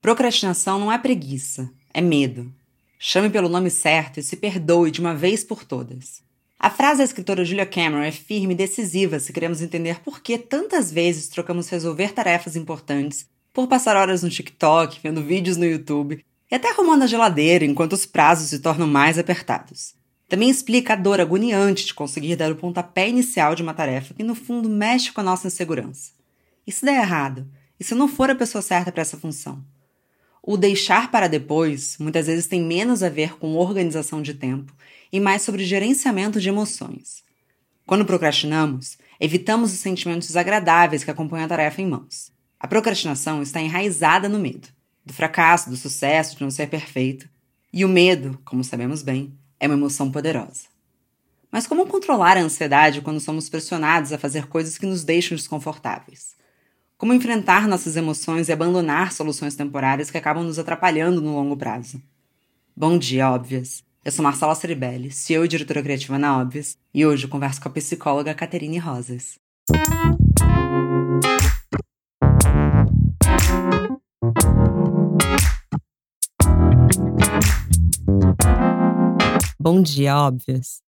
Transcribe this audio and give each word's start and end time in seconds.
Procrastinação 0.00 0.78
não 0.78 0.92
é 0.92 0.98
preguiça, 0.98 1.70
é 1.92 2.00
medo. 2.00 2.52
Chame 2.98 3.28
pelo 3.28 3.48
nome 3.48 3.70
certo 3.70 4.20
e 4.20 4.22
se 4.22 4.36
perdoe 4.36 4.90
de 4.90 5.00
uma 5.00 5.14
vez 5.14 5.42
por 5.42 5.64
todas. 5.64 6.22
A 6.58 6.70
frase 6.70 6.98
da 6.98 7.04
escritora 7.04 7.44
Julia 7.44 7.66
Cameron 7.66 8.02
é 8.02 8.10
firme 8.10 8.54
e 8.54 8.56
decisiva 8.56 9.20
se 9.20 9.32
queremos 9.32 9.60
entender 9.60 10.00
por 10.00 10.20
que 10.20 10.38
tantas 10.38 10.90
vezes 10.90 11.28
trocamos 11.28 11.68
resolver 11.68 12.12
tarefas 12.12 12.56
importantes 12.56 13.26
por 13.52 13.66
passar 13.66 13.96
horas 13.96 14.22
no 14.22 14.30
TikTok, 14.30 15.00
vendo 15.02 15.22
vídeos 15.22 15.56
no 15.56 15.66
YouTube 15.66 16.24
e 16.50 16.54
até 16.54 16.70
arrumando 16.70 17.02
a 17.02 17.06
geladeira 17.06 17.64
enquanto 17.64 17.92
os 17.92 18.06
prazos 18.06 18.48
se 18.48 18.58
tornam 18.58 18.86
mais 18.86 19.18
apertados. 19.18 19.94
Também 20.28 20.50
explica 20.50 20.94
a 20.94 20.96
dor 20.96 21.20
agoniante 21.20 21.86
de 21.86 21.94
conseguir 21.94 22.36
dar 22.36 22.50
o 22.50 22.56
pontapé 22.56 23.08
inicial 23.08 23.54
de 23.54 23.62
uma 23.62 23.74
tarefa 23.74 24.14
que, 24.14 24.24
no 24.24 24.34
fundo, 24.34 24.68
mexe 24.68 25.12
com 25.12 25.20
a 25.20 25.24
nossa 25.24 25.46
insegurança. 25.46 26.12
E 26.66 26.72
se 26.72 26.84
der 26.84 27.00
errado? 27.00 27.46
E 27.78 27.84
se 27.84 27.94
não 27.94 28.08
for 28.08 28.30
a 28.30 28.34
pessoa 28.34 28.62
certa 28.62 28.90
para 28.90 29.02
essa 29.02 29.16
função? 29.16 29.62
O 30.48 30.56
deixar 30.56 31.10
para 31.10 31.26
depois 31.26 31.96
muitas 31.98 32.28
vezes 32.28 32.46
tem 32.46 32.62
menos 32.62 33.02
a 33.02 33.08
ver 33.08 33.36
com 33.36 33.56
organização 33.56 34.22
de 34.22 34.32
tempo 34.32 34.72
e 35.12 35.18
mais 35.18 35.42
sobre 35.42 35.64
gerenciamento 35.64 36.40
de 36.40 36.48
emoções. 36.48 37.24
Quando 37.84 38.04
procrastinamos, 38.04 38.96
evitamos 39.18 39.72
os 39.72 39.80
sentimentos 39.80 40.28
desagradáveis 40.28 41.02
que 41.02 41.10
acompanham 41.10 41.46
a 41.46 41.48
tarefa 41.48 41.82
em 41.82 41.86
mãos. 41.86 42.30
A 42.60 42.68
procrastinação 42.68 43.42
está 43.42 43.60
enraizada 43.60 44.28
no 44.28 44.38
medo, 44.38 44.68
do 45.04 45.12
fracasso, 45.12 45.68
do 45.68 45.76
sucesso, 45.76 46.36
de 46.36 46.44
não 46.44 46.50
ser 46.52 46.68
perfeito. 46.68 47.28
E 47.72 47.84
o 47.84 47.88
medo, 47.88 48.40
como 48.44 48.62
sabemos 48.62 49.02
bem, 49.02 49.36
é 49.58 49.66
uma 49.66 49.74
emoção 49.74 50.12
poderosa. 50.12 50.68
Mas 51.50 51.66
como 51.66 51.88
controlar 51.88 52.36
a 52.36 52.42
ansiedade 52.42 53.00
quando 53.00 53.18
somos 53.18 53.48
pressionados 53.48 54.12
a 54.12 54.18
fazer 54.18 54.46
coisas 54.46 54.78
que 54.78 54.86
nos 54.86 55.02
deixam 55.02 55.34
desconfortáveis? 55.34 56.36
Como 56.98 57.12
enfrentar 57.12 57.68
nossas 57.68 57.94
emoções 57.94 58.48
e 58.48 58.52
abandonar 58.52 59.12
soluções 59.12 59.54
temporárias 59.54 60.10
que 60.10 60.16
acabam 60.16 60.42
nos 60.42 60.58
atrapalhando 60.58 61.20
no 61.20 61.34
longo 61.34 61.54
prazo? 61.54 62.00
Bom 62.74 62.96
dia, 62.96 63.30
óbvias! 63.30 63.84
Eu 64.02 64.10
sou 64.10 64.22
Marcela 64.22 64.54
Ceribelli, 64.54 65.10
CEO 65.10 65.44
e 65.44 65.48
diretora 65.48 65.82
criativa 65.82 66.18
na 66.18 66.40
Óbvias, 66.40 66.78
e 66.94 67.04
hoje 67.04 67.26
eu 67.26 67.28
converso 67.28 67.60
com 67.60 67.68
a 67.68 67.72
psicóloga 67.72 68.34
Caterine 68.34 68.78
Rosas. 68.78 69.38
Bom 79.60 79.82
dia, 79.82 80.16
óbvias! 80.16 80.78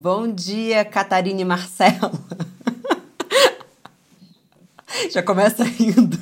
Bom 0.00 0.32
dia, 0.32 0.82
Catarine 0.82 1.44
Marcela! 1.44 2.10
Já 5.10 5.22
começa 5.22 5.64
rindo. 5.64 6.18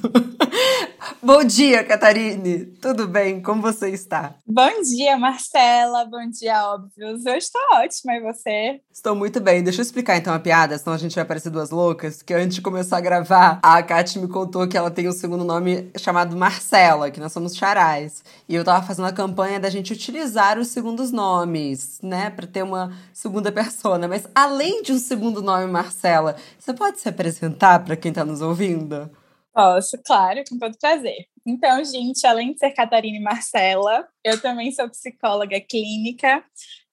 Bom 1.23 1.43
dia, 1.43 1.83
Catarine. 1.83 2.67
Tudo 2.81 3.09
bem? 3.09 3.41
Como 3.41 3.63
você 3.63 3.89
está? 3.89 4.35
Bom 4.47 4.83
dia, 4.83 5.17
Marcela. 5.17 6.05
Bom 6.05 6.29
dia, 6.29 6.75
óbvios. 6.75 7.25
Eu 7.25 7.35
estou 7.37 7.61
ótima, 7.73 8.15
e 8.15 8.21
você? 8.21 8.81
Estou 8.93 9.15
muito 9.15 9.41
bem. 9.41 9.63
Deixa 9.63 9.81
eu 9.81 9.83
explicar 9.83 10.17
então 10.17 10.35
a 10.35 10.39
piada, 10.39 10.77
senão 10.77 10.95
a 10.95 10.99
gente 10.99 11.17
vai 11.17 11.25
parecer 11.25 11.51
duas 11.51 11.71
loucas. 11.71 12.23
Que 12.23 12.35
antes 12.35 12.57
de 12.57 12.63
começar 12.63 12.99
a 12.99 13.01
gravar, 13.01 13.59
a 13.63 13.83
Kat 13.83 14.19
me 14.19 14.29
contou 14.29 14.69
que 14.69 14.77
ela 14.77 14.91
tem 14.91 15.09
um 15.09 15.13
segundo 15.13 15.43
nome 15.43 15.91
chamado 15.97 16.37
Marcela, 16.37 17.11
que 17.11 17.19
nós 17.19 17.33
somos 17.33 17.57
charais. 17.57 18.23
E 18.49 18.55
eu 18.55 18.65
tava 18.65 18.87
fazendo 18.87 19.09
a 19.09 19.13
campanha 19.13 19.59
da 19.59 19.71
gente 19.71 19.93
utilizar 19.93 20.59
os 20.59 20.69
segundos 20.69 21.11
nomes, 21.11 21.99
né? 22.03 22.31
Pra 22.31 22.47
ter 22.47 22.63
uma 22.63 22.93
segunda 23.13 23.51
persona. 23.51 24.07
Mas 24.07 24.27
além 24.35 24.83
de 24.83 24.93
um 24.93 24.99
segundo 24.99 25.41
nome, 25.41 25.67
Marcela, 25.67 26.37
você 26.59 26.75
pode 26.75 27.01
se 27.01 27.09
apresentar 27.09 27.85
para 27.85 27.97
quem 27.97 28.13
tá 28.13 28.25
nos 28.25 28.43
ouvindo? 28.43 29.11
Posso, 29.57 29.97
claro, 30.05 30.45
com 30.47 30.59
todo 30.59 30.77
prazer. 30.77 31.29
Então, 31.47 31.83
gente, 31.83 32.27
além 32.27 32.53
de 32.53 32.59
ser 32.59 32.73
Catarina 32.73 33.17
e 33.17 33.23
Marcela, 33.23 34.07
eu 34.23 34.39
também 34.39 34.71
sou 34.71 34.87
psicóloga 34.91 35.59
clínica, 35.59 36.45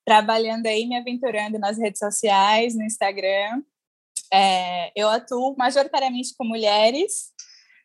trabalhando 0.05 0.65
aí, 0.67 0.85
me 0.87 0.95
aventurando 0.95 1.59
nas 1.59 1.77
redes 1.77 1.99
sociais, 1.99 2.73
no 2.73 2.85
Instagram. 2.85 3.61
É, 4.31 4.93
eu 4.95 5.09
atuo 5.09 5.53
majoritariamente 5.57 6.33
com 6.37 6.45
mulheres, 6.45 7.33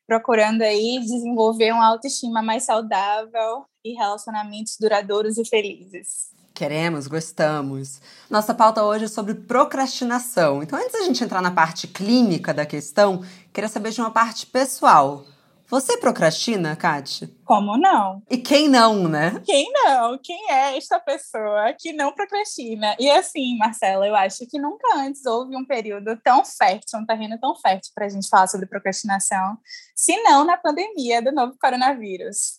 procurando 0.07 0.63
aí 0.63 1.01
desenvolver 1.01 1.73
uma 1.73 1.89
autoestima 1.89 2.41
mais 2.41 2.63
saudável 2.63 3.67
e 3.85 3.95
relacionamentos 3.95 4.77
duradouros 4.79 5.39
e 5.39 5.45
felizes. 5.45 6.38
Queremos, 6.59 7.07
gostamos. 7.07 8.01
Nossa 8.29 8.53
pauta 8.53 8.83
hoje 8.83 9.05
é 9.05 9.09
sobre 9.09 9.33
procrastinação. 9.33 10.61
Então, 10.61 10.77
antes 10.77 10.91
da 10.91 11.05
gente 11.05 11.23
entrar 11.23 11.41
na 11.41 11.53
parte 11.53 11.87
clínica 11.87 12.53
da 12.53 12.67
questão, 12.67 13.23
queria 13.53 13.69
saber 13.69 13.93
de 13.93 14.01
uma 14.01 14.11
parte 14.11 14.45
pessoal. 14.45 15.25
Você 15.69 15.97
procrastina, 15.99 16.75
Kátia? 16.75 17.31
Como 17.45 17.79
não? 17.79 18.21
E 18.29 18.37
quem 18.37 18.69
não, 18.69 19.07
né? 19.07 19.41
Quem 19.47 19.71
não? 19.73 20.19
Quem 20.19 20.51
é 20.51 20.77
esta 20.77 20.99
pessoa 20.99 21.73
que 21.79 21.93
não 21.93 22.13
procrastina? 22.13 22.97
E 22.99 23.09
assim, 23.09 23.57
Marcela, 23.57 24.05
eu 24.09 24.17
acho 24.17 24.45
que 24.49 24.59
nunca 24.59 24.97
antes 24.97 25.25
houve 25.27 25.57
um 25.57 25.65
período 25.65 26.17
tão 26.25 26.45
fértil, 26.45 26.99
um 26.99 27.07
terreno 27.07 27.39
tão 27.39 27.55
fértil 27.55 27.93
para 27.95 28.07
a 28.07 28.09
gente 28.09 28.29
falar 28.29 28.49
sobre 28.49 28.67
procrastinação, 28.67 29.57
se 29.95 30.21
não 30.25 30.45
na 30.45 30.57
pandemia 30.57 31.23
do 31.23 31.31
novo 31.31 31.57
coronavírus 31.57 32.59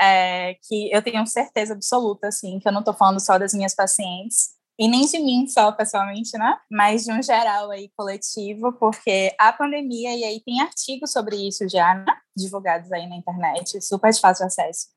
é, 0.00 0.54
que 0.68 0.90
eu 0.92 1.02
tenho 1.02 1.26
certeza 1.26 1.74
absoluta, 1.74 2.28
assim, 2.28 2.58
que 2.58 2.68
eu 2.68 2.72
não 2.72 2.80
estou 2.80 2.94
falando 2.94 3.20
só 3.20 3.38
das 3.38 3.52
minhas 3.52 3.74
pacientes, 3.74 4.54
e 4.78 4.88
nem 4.88 5.06
de 5.06 5.18
mim 5.20 5.46
só 5.46 5.70
pessoalmente, 5.70 6.36
né? 6.36 6.56
Mas 6.70 7.04
de 7.04 7.12
um 7.12 7.22
geral 7.22 7.70
aí 7.70 7.90
coletivo, 7.96 8.72
porque 8.72 9.34
a 9.38 9.52
pandemia, 9.52 10.16
e 10.16 10.24
aí 10.24 10.42
tem 10.44 10.60
artigos 10.60 11.12
sobre 11.12 11.36
isso 11.36 11.68
já, 11.68 11.94
né? 11.94 12.12
divulgados 12.36 12.90
aí 12.90 13.06
na 13.08 13.16
internet, 13.16 13.80
super 13.80 14.12
de 14.12 14.20
fácil 14.20 14.46
acesso, 14.46 14.88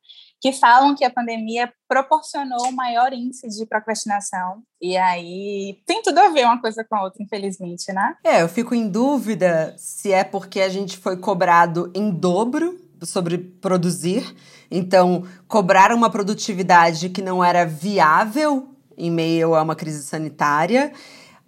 que 0.41 0.51
falam 0.51 0.95
que 0.95 1.05
a 1.05 1.09
pandemia 1.09 1.71
proporcionou 1.87 2.67
um 2.67 2.71
maior 2.71 3.13
índice 3.13 3.47
de 3.47 3.65
procrastinação. 3.65 4.63
E 4.81 4.97
aí 4.97 5.79
tem 5.85 6.01
tudo 6.01 6.19
a 6.19 6.29
ver 6.29 6.45
uma 6.45 6.59
coisa 6.59 6.83
com 6.83 6.95
a 6.95 7.03
outra, 7.03 7.21
infelizmente, 7.21 7.91
né? 7.93 8.15
É, 8.23 8.41
eu 8.41 8.49
fico 8.49 8.73
em 8.73 8.89
dúvida 8.89 9.75
se 9.77 10.11
é 10.11 10.23
porque 10.23 10.61
a 10.61 10.69
gente 10.69 10.97
foi 10.97 11.17
cobrado 11.17 11.91
em 11.95 12.11
dobro 12.11 12.86
sobre 13.03 13.37
produzir 13.37 14.35
então, 14.69 15.23
cobrar 15.47 15.91
uma 15.93 16.09
produtividade 16.09 17.09
que 17.09 17.21
não 17.21 17.43
era 17.43 17.65
viável 17.65 18.69
em 18.97 19.09
meio 19.09 19.55
a 19.55 19.61
uma 19.61 19.75
crise 19.75 20.03
sanitária, 20.03 20.91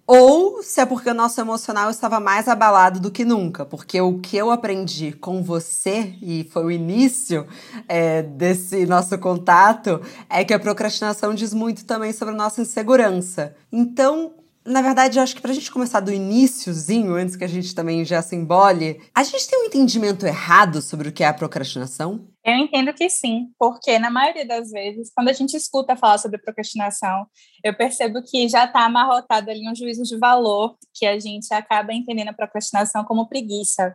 ou 0.06 0.62
se 0.62 0.80
é 0.80 0.86
porque 0.86 1.10
o 1.10 1.14
nosso 1.14 1.40
emocional 1.40 1.90
estava 1.90 2.18
mais 2.18 2.48
abalado 2.48 2.98
do 2.98 3.10
que 3.10 3.24
nunca, 3.24 3.64
porque 3.64 4.00
o 4.00 4.18
que 4.18 4.36
eu 4.36 4.50
aprendi 4.50 5.12
com 5.12 5.42
você, 5.42 6.14
e 6.20 6.48
foi 6.50 6.64
o 6.64 6.70
início 6.70 7.46
é, 7.86 8.22
desse 8.22 8.86
nosso 8.86 9.16
contato, 9.18 10.00
é 10.28 10.44
que 10.44 10.54
a 10.54 10.58
procrastinação 10.58 11.34
diz 11.34 11.52
muito 11.54 11.84
também 11.84 12.12
sobre 12.12 12.34
a 12.34 12.36
nossa 12.36 12.60
insegurança. 12.60 13.54
Então, 13.70 14.32
na 14.70 14.82
verdade, 14.82 15.18
eu 15.18 15.22
acho 15.22 15.34
que 15.34 15.42
pra 15.42 15.52
gente 15.52 15.70
começar 15.70 16.00
do 16.00 16.12
iníciozinho, 16.12 17.14
antes 17.14 17.36
que 17.36 17.44
a 17.44 17.48
gente 17.48 17.74
também 17.74 18.04
já 18.04 18.22
se 18.22 18.36
embole, 18.36 19.00
a 19.14 19.22
gente 19.22 19.48
tem 19.48 19.60
um 19.60 19.66
entendimento 19.66 20.24
errado 20.24 20.80
sobre 20.80 21.08
o 21.08 21.12
que 21.12 21.24
é 21.24 21.26
a 21.26 21.34
procrastinação? 21.34 22.28
Eu 22.44 22.54
entendo 22.54 22.94
que 22.94 23.10
sim, 23.10 23.48
porque 23.58 23.98
na 23.98 24.10
maioria 24.10 24.46
das 24.46 24.70
vezes, 24.70 25.10
quando 25.14 25.28
a 25.28 25.32
gente 25.32 25.54
escuta 25.54 25.94
falar 25.94 26.18
sobre 26.18 26.38
procrastinação, 26.38 27.26
eu 27.62 27.76
percebo 27.76 28.22
que 28.22 28.48
já 28.48 28.64
está 28.64 28.84
amarrotado 28.84 29.50
ali 29.50 29.68
um 29.68 29.74
juízo 29.74 30.04
de 30.04 30.16
valor, 30.18 30.76
que 30.94 31.04
a 31.04 31.18
gente 31.18 31.52
acaba 31.52 31.92
entendendo 31.92 32.28
a 32.28 32.34
procrastinação 32.34 33.04
como 33.04 33.28
preguiça 33.28 33.94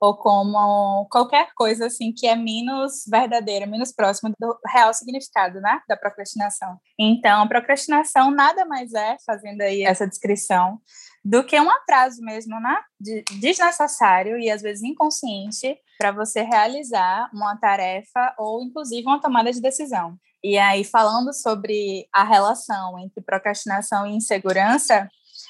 ou 0.00 0.16
como 0.16 1.06
qualquer 1.10 1.48
coisa 1.54 1.86
assim 1.86 2.12
que 2.12 2.26
é 2.26 2.36
menos 2.36 3.04
verdadeira, 3.08 3.66
menos 3.66 3.92
próxima 3.92 4.32
do 4.38 4.58
real 4.66 4.92
significado, 4.94 5.60
né, 5.60 5.80
da 5.88 5.96
procrastinação. 5.96 6.78
Então, 6.98 7.48
procrastinação 7.48 8.30
nada 8.30 8.64
mais 8.64 8.92
é, 8.94 9.16
fazendo 9.26 9.60
aí 9.62 9.82
essa 9.82 10.06
descrição, 10.06 10.80
do 11.24 11.44
que 11.44 11.60
um 11.60 11.70
atraso 11.70 12.22
mesmo, 12.22 12.60
né, 12.60 12.76
de, 13.00 13.22
desnecessário 13.40 14.38
e 14.38 14.50
às 14.50 14.62
vezes 14.62 14.82
inconsciente 14.82 15.76
para 15.98 16.12
você 16.12 16.42
realizar 16.42 17.28
uma 17.34 17.56
tarefa 17.56 18.34
ou 18.38 18.62
inclusive 18.62 19.06
uma 19.06 19.20
tomada 19.20 19.52
de 19.52 19.60
decisão. 19.60 20.16
E 20.42 20.56
aí 20.56 20.84
falando 20.84 21.34
sobre 21.34 22.06
a 22.12 22.22
relação 22.22 22.98
entre 22.98 23.20
procrastinação 23.20 24.06
e 24.06 24.14
insegurança, 24.14 25.08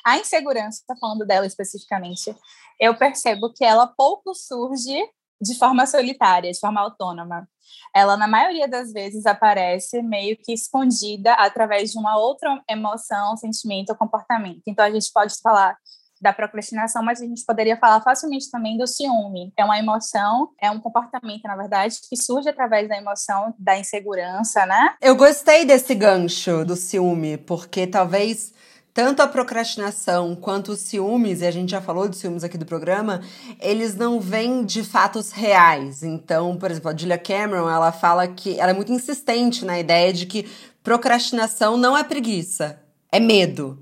a 0.09 0.19
insegurança, 0.19 0.83
falando 1.01 1.27
dela 1.27 1.47
especificamente, 1.47 2.35
eu 2.81 2.97
percebo 2.97 3.53
que 3.53 3.65
ela 3.65 3.87
pouco 3.87 4.35
surge 4.35 4.99
de 5.41 5.57
forma 5.57 5.87
solitária, 5.87 6.51
de 6.51 6.59
forma 6.59 6.81
autônoma. 6.81 7.49
Ela, 7.95 8.17
na 8.17 8.27
maioria 8.27 8.67
das 8.67 8.93
vezes, 8.93 9.27
aparece 9.27 10.03
meio 10.03 10.37
que 10.37 10.53
escondida 10.53 11.35
através 11.35 11.93
de 11.93 11.99
uma 11.99 12.19
outra 12.19 12.63
emoção, 12.69 13.37
sentimento 13.37 13.91
ou 13.91 13.97
comportamento. 13.97 14.63
Então, 14.67 14.85
a 14.85 14.91
gente 14.91 15.11
pode 15.13 15.35
falar 15.43 15.77
da 16.21 16.33
procrastinação, 16.33 17.03
mas 17.03 17.21
a 17.21 17.25
gente 17.25 17.45
poderia 17.45 17.77
falar 17.77 18.01
facilmente 18.01 18.51
também 18.51 18.77
do 18.77 18.87
ciúme. 18.87 19.53
É 19.57 19.65
uma 19.65 19.79
emoção, 19.79 20.51
é 20.61 20.71
um 20.71 20.81
comportamento, 20.81 21.45
na 21.45 21.57
verdade, 21.57 21.97
que 22.09 22.17
surge 22.17 22.49
através 22.49 22.89
da 22.89 22.97
emoção 22.97 23.55
da 23.59 23.79
insegurança, 23.79 24.67
né? 24.67 24.97
Eu 25.01 25.15
gostei 25.15 25.65
desse 25.65 25.95
gancho 25.95 26.65
do 26.65 26.75
ciúme, 26.75 27.37
porque 27.37 27.87
talvez 27.87 28.53
tanto 28.99 29.23
a 29.23 29.29
procrastinação 29.29 30.35
quanto 30.35 30.73
os 30.73 30.81
ciúmes, 30.81 31.41
e 31.41 31.47
a 31.47 31.53
gente 31.53 31.71
já 31.71 31.81
falou 31.81 32.09
de 32.09 32.17
ciúmes 32.17 32.43
aqui 32.43 32.59
do 32.59 32.67
programa, 32.67 33.23
eles 33.61 33.95
não 33.95 34.19
vêm 34.19 34.65
de 34.65 34.83
fatos 34.83 35.31
reais. 35.31 36.03
Então, 36.03 36.57
por 36.57 36.69
exemplo, 36.69 36.91
a 36.91 36.97
Julia 36.97 37.17
Cameron, 37.17 37.71
ela 37.71 37.93
fala 37.93 38.27
que 38.27 38.59
ela 38.59 38.73
é 38.73 38.75
muito 38.75 38.91
insistente 38.91 39.65
na 39.65 39.79
ideia 39.79 40.13
de 40.13 40.27
que 40.27 40.49
procrastinação 40.83 41.77
não 41.77 41.97
é 41.97 42.03
preguiça, 42.03 42.81
é 43.13 43.21
medo. 43.21 43.79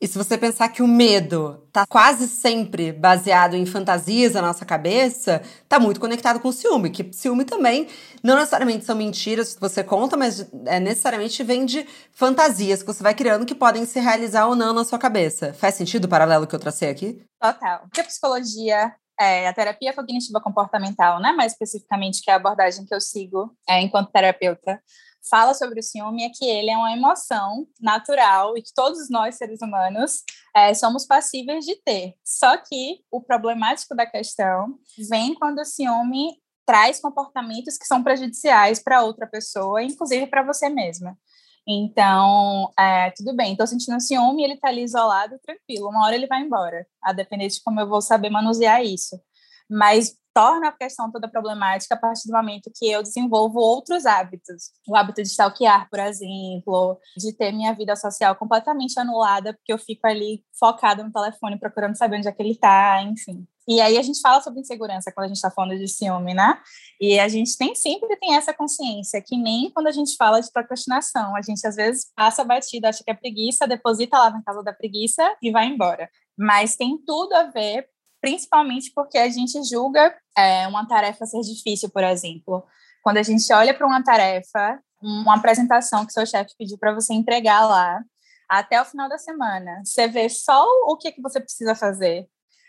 E 0.00 0.08
se 0.08 0.16
você 0.16 0.38
pensar 0.38 0.70
que 0.70 0.82
o 0.82 0.88
medo 0.88 1.68
tá 1.70 1.84
quase 1.86 2.26
sempre 2.26 2.90
baseado 2.90 3.54
em 3.54 3.66
fantasias 3.66 4.32
na 4.32 4.40
nossa 4.40 4.64
cabeça, 4.64 5.42
tá 5.68 5.78
muito 5.78 6.00
conectado 6.00 6.40
com 6.40 6.48
o 6.48 6.52
ciúme, 6.52 6.88
que 6.88 7.12
ciúme 7.12 7.44
também 7.44 7.86
não 8.22 8.34
necessariamente 8.36 8.86
são 8.86 8.96
mentiras 8.96 9.54
que 9.54 9.60
você 9.60 9.84
conta, 9.84 10.16
mas 10.16 10.50
é, 10.64 10.80
necessariamente 10.80 11.42
vem 11.42 11.66
de 11.66 11.86
fantasias 12.12 12.82
que 12.82 12.86
você 12.86 13.02
vai 13.02 13.12
criando 13.12 13.44
que 13.44 13.54
podem 13.54 13.84
se 13.84 14.00
realizar 14.00 14.46
ou 14.46 14.56
não 14.56 14.72
na 14.72 14.84
sua 14.84 14.98
cabeça. 14.98 15.52
Faz 15.52 15.74
sentido 15.74 16.06
o 16.06 16.08
paralelo 16.08 16.46
que 16.46 16.54
eu 16.54 16.60
tracei 16.60 16.88
aqui? 16.88 17.22
Total. 17.38 17.82
Que 17.92 18.00
a 18.00 18.04
psicologia 18.04 18.94
é, 19.20 19.46
a 19.46 19.52
terapia 19.52 19.92
cognitiva 19.92 20.40
comportamental, 20.40 21.20
né, 21.20 21.30
mais 21.32 21.52
especificamente, 21.52 22.22
que 22.22 22.30
é 22.30 22.32
a 22.32 22.36
abordagem 22.36 22.86
que 22.86 22.94
eu 22.94 23.00
sigo 23.02 23.54
é, 23.68 23.78
enquanto 23.82 24.10
terapeuta, 24.10 24.80
fala 25.28 25.54
sobre 25.54 25.80
o 25.80 25.82
ciúme 25.82 26.24
é 26.24 26.30
que 26.30 26.44
ele 26.44 26.70
é 26.70 26.76
uma 26.76 26.92
emoção 26.92 27.66
natural 27.80 28.56
e 28.56 28.62
que 28.62 28.72
todos 28.74 29.10
nós, 29.10 29.36
seres 29.36 29.60
humanos, 29.60 30.22
é, 30.54 30.72
somos 30.74 31.06
passíveis 31.06 31.64
de 31.64 31.76
ter. 31.82 32.14
Só 32.24 32.56
que 32.56 33.00
o 33.10 33.20
problemático 33.20 33.94
da 33.94 34.06
questão 34.06 34.78
vem 35.08 35.34
quando 35.34 35.60
o 35.60 35.64
ciúme 35.64 36.40
traz 36.66 37.00
comportamentos 37.00 37.76
que 37.76 37.86
são 37.86 38.02
prejudiciais 38.02 38.82
para 38.82 39.02
outra 39.02 39.26
pessoa, 39.26 39.82
inclusive 39.82 40.26
para 40.26 40.42
você 40.42 40.68
mesma. 40.68 41.18
Então, 41.66 42.72
é, 42.78 43.10
tudo 43.10 43.34
bem, 43.34 43.52
estou 43.52 43.66
sentindo 43.66 44.00
ciúme, 44.00 44.42
ele 44.42 44.54
está 44.54 44.68
ali 44.68 44.82
isolado, 44.82 45.38
tranquilo, 45.44 45.88
uma 45.88 46.04
hora 46.04 46.14
ele 46.14 46.26
vai 46.26 46.40
embora, 46.40 46.86
a 47.02 47.12
depender 47.12 47.48
de 47.48 47.62
como 47.62 47.80
eu 47.80 47.88
vou 47.88 48.00
saber 48.00 48.30
manusear 48.30 48.82
isso. 48.84 49.20
Mas 49.68 50.16
torna 50.40 50.68
a 50.68 50.72
questão 50.72 51.12
toda 51.12 51.28
problemática 51.28 51.94
a 51.94 51.98
partir 51.98 52.26
do 52.26 52.32
momento 52.32 52.70
que 52.74 52.90
eu 52.90 53.02
desenvolvo 53.02 53.58
outros 53.58 54.06
hábitos. 54.06 54.70
O 54.88 54.96
hábito 54.96 55.22
de 55.22 55.28
stalkear, 55.28 55.86
por 55.90 55.98
exemplo, 56.00 56.98
de 57.14 57.36
ter 57.36 57.52
minha 57.52 57.74
vida 57.74 57.94
social 57.94 58.34
completamente 58.34 58.98
anulada, 58.98 59.52
porque 59.52 59.70
eu 59.70 59.76
fico 59.76 60.06
ali 60.06 60.42
focada 60.58 61.04
no 61.04 61.12
telefone 61.12 61.58
procurando 61.58 61.94
saber 61.94 62.16
onde 62.16 62.28
é 62.28 62.32
que 62.32 62.42
ele 62.42 62.52
está, 62.52 63.02
enfim. 63.02 63.46
E 63.68 63.82
aí 63.82 63.98
a 63.98 64.02
gente 64.02 64.18
fala 64.20 64.40
sobre 64.40 64.60
insegurança 64.60 65.12
quando 65.12 65.26
a 65.26 65.28
gente 65.28 65.36
está 65.36 65.50
falando 65.50 65.78
de 65.78 65.86
ciúme, 65.86 66.32
né? 66.32 66.58
E 66.98 67.20
a 67.20 67.28
gente 67.28 67.56
tem 67.58 67.74
sempre 67.74 68.16
tem 68.16 68.34
essa 68.34 68.54
consciência, 68.54 69.22
que 69.22 69.36
nem 69.36 69.70
quando 69.70 69.88
a 69.88 69.92
gente 69.92 70.16
fala 70.16 70.40
de 70.40 70.50
procrastinação, 70.50 71.36
a 71.36 71.42
gente 71.42 71.66
às 71.66 71.76
vezes 71.76 72.10
passa 72.16 72.42
batida, 72.42 72.88
acha 72.88 73.04
que 73.04 73.10
é 73.10 73.14
preguiça, 73.14 73.68
deposita 73.68 74.16
lá 74.16 74.30
na 74.30 74.42
casa 74.42 74.62
da 74.62 74.72
preguiça 74.72 75.22
e 75.42 75.50
vai 75.50 75.66
embora. 75.66 76.08
Mas 76.38 76.76
tem 76.76 76.96
tudo 77.04 77.34
a 77.34 77.44
ver 77.44 77.86
principalmente 78.20 78.92
porque 78.94 79.18
a 79.18 79.28
gente 79.28 79.62
julga 79.64 80.14
é, 80.36 80.66
uma 80.68 80.86
tarefa 80.86 81.26
ser 81.26 81.40
difícil, 81.40 81.90
por 81.90 82.04
exemplo. 82.04 82.64
Quando 83.02 83.16
a 83.16 83.22
gente 83.22 83.52
olha 83.52 83.72
para 83.72 83.86
uma 83.86 84.02
tarefa, 84.02 84.78
uma 85.02 85.36
apresentação 85.36 86.04
que 86.04 86.12
seu 86.12 86.26
chefe 86.26 86.54
pediu 86.58 86.78
para 86.78 86.94
você 86.94 87.14
entregar 87.14 87.66
lá, 87.66 88.00
até 88.48 88.80
o 88.80 88.84
final 88.84 89.08
da 89.08 89.16
semana, 89.16 89.80
você 89.84 90.08
vê 90.08 90.28
só 90.28 90.66
o 90.86 90.96
que, 90.96 91.12
que 91.12 91.22
você 91.22 91.40
precisa 91.40 91.74
fazer. 91.74 92.28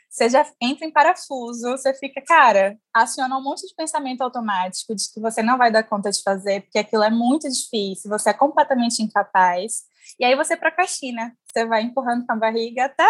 Você 0.10 0.30
já 0.30 0.46
entra 0.62 0.86
em 0.86 0.92
parafuso, 0.92 1.72
você 1.72 1.94
fica, 1.94 2.22
cara, 2.22 2.78
aciona 2.94 3.38
um 3.38 3.42
monte 3.42 3.66
de 3.66 3.74
pensamento 3.74 4.22
automático 4.22 4.94
de 4.94 5.06
que 5.12 5.22
você 5.22 5.42
não 5.42 5.58
vai 5.58 5.72
dar 5.72 5.84
conta 5.84 6.12
de 6.12 6.22
fazer, 6.22 6.64
porque 6.64 6.80
aquilo 6.80 7.04
é 7.04 7.10
muito 7.10 7.50
difícil, 7.50 8.10
você 8.10 8.30
é 8.30 8.34
completamente 8.34 9.02
incapaz. 9.02 9.84
E 10.20 10.26
aí 10.26 10.36
você 10.36 10.56
procrastina. 10.56 11.34
Você 11.52 11.66
vai 11.66 11.82
empurrando 11.82 12.26
com 12.26 12.34
a 12.34 12.36
barriga 12.36 12.86
até 12.86 13.08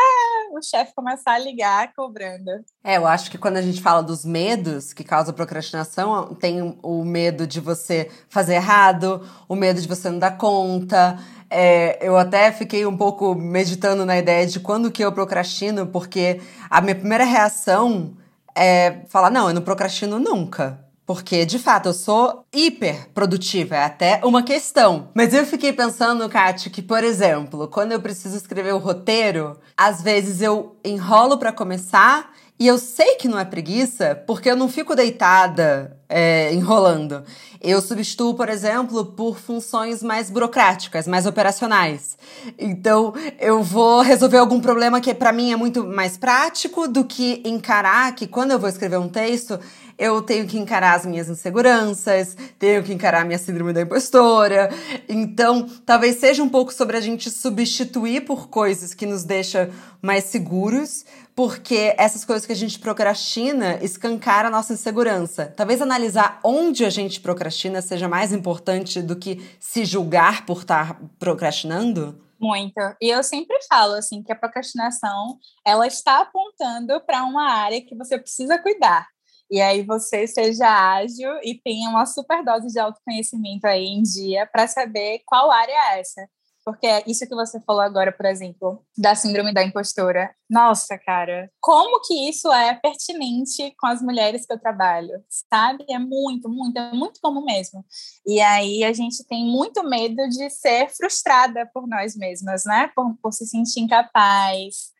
o 0.51 0.61
chefe 0.61 0.93
começar 0.95 1.33
a 1.33 1.39
ligar 1.39 1.93
cobrando. 1.93 2.51
É, 2.83 2.97
eu 2.97 3.05
acho 3.05 3.29
que 3.29 3.37
quando 3.37 3.57
a 3.57 3.61
gente 3.61 3.81
fala 3.81 4.01
dos 4.01 4.25
medos 4.25 4.93
que 4.93 5.03
causam 5.03 5.33
procrastinação, 5.33 6.33
tem 6.35 6.77
o 6.81 7.03
medo 7.03 7.45
de 7.45 7.59
você 7.59 8.09
fazer 8.29 8.55
errado, 8.55 9.21
o 9.47 9.55
medo 9.55 9.79
de 9.79 9.87
você 9.87 10.09
não 10.09 10.19
dar 10.19 10.37
conta. 10.37 11.17
É, 11.49 11.99
eu 12.01 12.17
até 12.17 12.51
fiquei 12.51 12.85
um 12.85 12.97
pouco 12.97 13.35
meditando 13.35 14.05
na 14.05 14.17
ideia 14.17 14.47
de 14.47 14.59
quando 14.59 14.91
que 14.91 15.03
eu 15.03 15.11
procrastino, 15.11 15.85
porque 15.85 16.41
a 16.69 16.81
minha 16.81 16.95
primeira 16.95 17.25
reação 17.25 18.15
é 18.55 19.05
falar, 19.07 19.29
não, 19.29 19.49
eu 19.49 19.53
não 19.53 19.61
procrastino 19.61 20.17
nunca. 20.17 20.90
Porque, 21.13 21.45
de 21.45 21.59
fato, 21.59 21.89
eu 21.89 21.93
sou 21.93 22.45
hiper 22.53 23.09
produtiva, 23.13 23.75
é 23.75 23.83
até 23.83 24.21
uma 24.23 24.41
questão. 24.41 25.09
Mas 25.13 25.33
eu 25.33 25.45
fiquei 25.45 25.73
pensando, 25.73 26.29
Kátia, 26.29 26.71
que, 26.71 26.81
por 26.81 27.03
exemplo, 27.03 27.67
quando 27.67 27.91
eu 27.91 27.99
preciso 27.99 28.37
escrever 28.37 28.73
o 28.73 28.77
roteiro, 28.77 29.59
às 29.75 30.01
vezes 30.01 30.41
eu 30.41 30.77
enrolo 30.85 31.37
para 31.37 31.51
começar 31.51 32.31
e 32.57 32.65
eu 32.65 32.77
sei 32.77 33.15
que 33.15 33.27
não 33.27 33.37
é 33.37 33.43
preguiça, 33.43 34.23
porque 34.25 34.49
eu 34.49 34.55
não 34.55 34.69
fico 34.69 34.95
deitada 34.95 35.97
é, 36.07 36.53
enrolando. 36.53 37.23
Eu 37.59 37.81
substituo, 37.81 38.33
por 38.35 38.49
exemplo, 38.49 39.03
por 39.03 39.37
funções 39.37 40.01
mais 40.01 40.29
burocráticas, 40.29 41.07
mais 41.07 41.25
operacionais. 41.25 42.17
Então, 42.57 43.13
eu 43.39 43.61
vou 43.61 44.01
resolver 44.01 44.37
algum 44.37 44.61
problema 44.61 45.01
que 45.01 45.13
para 45.13 45.33
mim 45.33 45.51
é 45.51 45.55
muito 45.55 45.83
mais 45.83 46.17
prático 46.17 46.87
do 46.87 47.03
que 47.03 47.41
encarar 47.43 48.13
que 48.15 48.27
quando 48.27 48.51
eu 48.51 48.59
vou 48.59 48.69
escrever 48.69 48.97
um 48.97 49.09
texto, 49.09 49.59
eu 50.01 50.19
tenho 50.19 50.47
que 50.47 50.57
encarar 50.57 50.95
as 50.95 51.05
minhas 51.05 51.29
inseguranças, 51.29 52.35
tenho 52.57 52.81
que 52.81 52.91
encarar 52.91 53.21
a 53.21 53.23
minha 53.23 53.37
síndrome 53.37 53.71
da 53.71 53.81
impostora. 53.81 54.71
Então, 55.07 55.69
talvez 55.85 56.15
seja 56.15 56.41
um 56.41 56.49
pouco 56.49 56.73
sobre 56.73 56.97
a 56.97 56.99
gente 56.99 57.29
substituir 57.29 58.21
por 58.21 58.49
coisas 58.49 58.95
que 58.95 59.05
nos 59.05 59.23
deixam 59.23 59.69
mais 60.01 60.23
seguros, 60.23 61.05
porque 61.35 61.93
essas 61.99 62.25
coisas 62.25 62.47
que 62.47 62.51
a 62.51 62.55
gente 62.55 62.79
procrastina 62.79 63.77
escancara 63.83 64.47
a 64.47 64.51
nossa 64.51 64.73
insegurança. 64.73 65.53
Talvez 65.55 65.83
analisar 65.83 66.39
onde 66.43 66.83
a 66.83 66.89
gente 66.89 67.21
procrastina 67.21 67.79
seja 67.79 68.07
mais 68.07 68.33
importante 68.33 69.03
do 69.03 69.15
que 69.15 69.55
se 69.59 69.85
julgar 69.85 70.47
por 70.47 70.61
estar 70.61 70.99
procrastinando. 71.19 72.19
Muito. 72.39 72.79
E 72.99 73.07
eu 73.07 73.21
sempre 73.21 73.55
falo 73.69 73.93
assim 73.93 74.23
que 74.23 74.31
a 74.31 74.35
procrastinação, 74.35 75.37
ela 75.63 75.85
está 75.85 76.21
apontando 76.21 76.99
para 77.01 77.23
uma 77.23 77.51
área 77.51 77.85
que 77.85 77.95
você 77.95 78.17
precisa 78.17 78.57
cuidar. 78.57 79.10
E 79.51 79.59
aí 79.59 79.83
você 79.83 80.25
seja 80.25 80.65
ágil 80.65 81.29
e 81.43 81.59
tenha 81.61 81.89
uma 81.89 82.05
super 82.05 82.41
dose 82.43 82.67
de 82.67 82.79
autoconhecimento 82.79 83.67
aí 83.67 83.85
em 83.85 84.01
dia 84.01 84.47
para 84.47 84.65
saber 84.65 85.21
qual 85.25 85.51
área 85.51 85.73
é 85.73 85.99
essa. 85.99 86.25
Porque 86.63 86.85
é 86.85 87.03
isso 87.07 87.27
que 87.27 87.35
você 87.35 87.59
falou 87.61 87.81
agora, 87.81 88.11
por 88.11 88.25
exemplo, 88.25 88.85
da 88.97 89.15
síndrome 89.15 89.53
da 89.53 89.63
impostora. 89.63 90.33
Nossa, 90.49 90.97
cara, 90.97 91.51
como 91.59 91.99
que 92.01 92.29
isso 92.29 92.51
é 92.53 92.75
pertinente 92.75 93.73
com 93.79 93.87
as 93.87 94.01
mulheres 94.01 94.45
que 94.45 94.53
eu 94.53 94.59
trabalho? 94.59 95.23
Sabe? 95.27 95.85
É 95.89 95.97
muito, 95.97 96.47
muito, 96.47 96.77
é 96.77 96.93
muito 96.93 97.19
comum 97.19 97.43
mesmo. 97.43 97.83
E 98.25 98.39
aí 98.39 98.83
a 98.83 98.93
gente 98.93 99.25
tem 99.27 99.43
muito 99.43 99.83
medo 99.83 100.29
de 100.29 100.49
ser 100.49 100.87
frustrada 100.89 101.69
por 101.73 101.87
nós 101.87 102.15
mesmas, 102.15 102.63
né? 102.63 102.91
Por, 102.95 103.17
por 103.21 103.33
se 103.33 103.45
sentir 103.47 103.81
incapaz, 103.81 104.91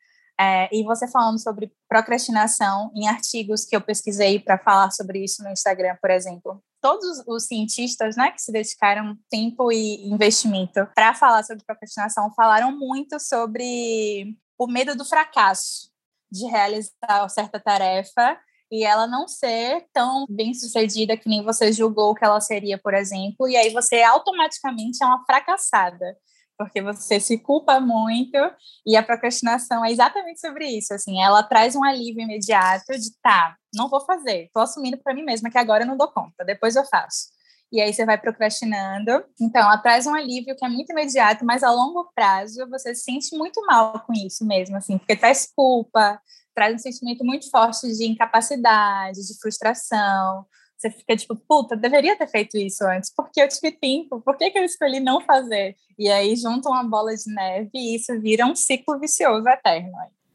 é, 0.42 0.68
e 0.72 0.84
você 0.84 1.08
falando 1.08 1.40
sobre 1.40 1.72
procrastinação 1.88 2.92
em 2.96 3.08
artigos 3.08 3.64
que 3.64 3.76
eu 3.76 3.82
pesquisei 3.82 4.40
para 4.40 4.58
falar 4.58 4.90
sobre 4.90 5.24
isso 5.24 5.44
no 5.44 5.52
Instagram, 5.52 5.96
por 6.02 6.10
exemplo. 6.10 6.60
Todos 6.82 7.22
os 7.28 7.46
cientistas 7.46 8.16
né, 8.16 8.32
que 8.32 8.42
se 8.42 8.52
dedicaram 8.52 9.16
tempo 9.30 9.72
e 9.72 10.10
investimento 10.10 10.88
para 10.96 11.14
falar 11.14 11.44
sobre 11.44 11.64
procrastinação 11.64 12.34
falaram 12.34 12.76
muito 12.76 13.20
sobre 13.20 14.36
o 14.58 14.66
medo 14.66 14.96
do 14.96 15.06
fracasso, 15.06 15.92
de 16.32 16.48
realizar 16.48 17.30
certa 17.30 17.60
tarefa 17.60 18.36
e 18.72 18.84
ela 18.84 19.06
não 19.06 19.28
ser 19.28 19.86
tão 19.94 20.26
bem 20.28 20.56
sucedida 20.56 21.16
que 21.16 21.30
nem 21.30 21.44
você 21.44 21.72
julgou 21.72 22.16
que 22.16 22.26
ela 22.26 22.42
seria, 22.42 22.80
por 22.80 22.96
exemplo, 22.96 23.48
e 23.48 23.56
aí 23.56 23.70
você 23.70 24.02
automaticamente 24.02 25.04
é 25.04 25.06
uma 25.06 25.24
fracassada 25.24 26.18
porque 26.62 26.80
você 26.80 27.20
se 27.20 27.40
culpa 27.40 27.80
muito 27.80 28.38
e 28.86 28.96
a 28.96 29.02
procrastinação 29.02 29.84
é 29.84 29.92
exatamente 29.92 30.40
sobre 30.40 30.68
isso, 30.68 30.94
assim, 30.94 31.20
ela 31.20 31.42
traz 31.42 31.76
um 31.76 31.84
alívio 31.84 32.22
imediato 32.22 32.94
de 32.94 33.10
tá, 33.20 33.56
não 33.74 33.90
vou 33.90 34.00
fazer, 34.02 34.48
tô 34.54 34.60
assumindo 34.60 34.98
para 34.98 35.16
mim 35.16 35.24
mesma 35.24 35.50
que 35.50 35.58
agora 35.58 35.84
eu 35.84 35.88
não 35.88 35.98
dou 35.98 36.08
conta, 36.08 36.46
depois 36.46 36.76
eu 36.76 36.86
faço. 36.86 37.32
E 37.72 37.80
aí 37.80 37.94
você 37.94 38.06
vai 38.06 38.18
procrastinando. 38.18 39.24
Então, 39.40 39.62
ela 39.62 39.78
traz 39.78 40.06
um 40.06 40.14
alívio 40.14 40.58
que 40.58 40.66
é 40.66 40.68
muito 40.68 40.92
imediato, 40.92 41.46
mas 41.46 41.64
a 41.64 41.72
longo 41.72 42.12
prazo 42.14 42.70
você 42.70 42.94
se 42.94 43.04
sente 43.04 43.34
muito 43.36 43.66
mal 43.66 44.02
com 44.02 44.12
isso 44.14 44.46
mesmo, 44.46 44.76
assim, 44.76 44.98
porque 44.98 45.16
traz 45.16 45.50
culpa, 45.56 46.22
traz 46.54 46.76
um 46.76 46.78
sentimento 46.78 47.24
muito 47.24 47.50
forte 47.50 47.88
de 47.88 48.06
incapacidade, 48.06 49.26
de 49.26 49.40
frustração, 49.40 50.46
você 50.82 50.90
fica 50.90 51.16
tipo, 51.16 51.36
puta, 51.36 51.76
deveria 51.76 52.18
ter 52.18 52.28
feito 52.28 52.58
isso 52.58 52.84
antes, 52.84 53.14
porque 53.16 53.40
eu 53.40 53.48
tive 53.48 53.72
tempo, 53.72 54.20
por 54.22 54.36
que, 54.36 54.50
que 54.50 54.58
eu 54.58 54.64
escolhi 54.64 55.00
não 55.00 55.22
fazer? 55.22 55.76
E 55.98 56.10
aí 56.10 56.36
junta 56.36 56.70
uma 56.70 56.84
bola 56.84 57.16
de 57.16 57.32
neve 57.34 57.70
e 57.74 57.96
isso 57.96 58.20
vira 58.20 58.46
um 58.46 58.56
ciclo 58.56 59.00
vicioso 59.00 59.48
eterno. 59.48 59.92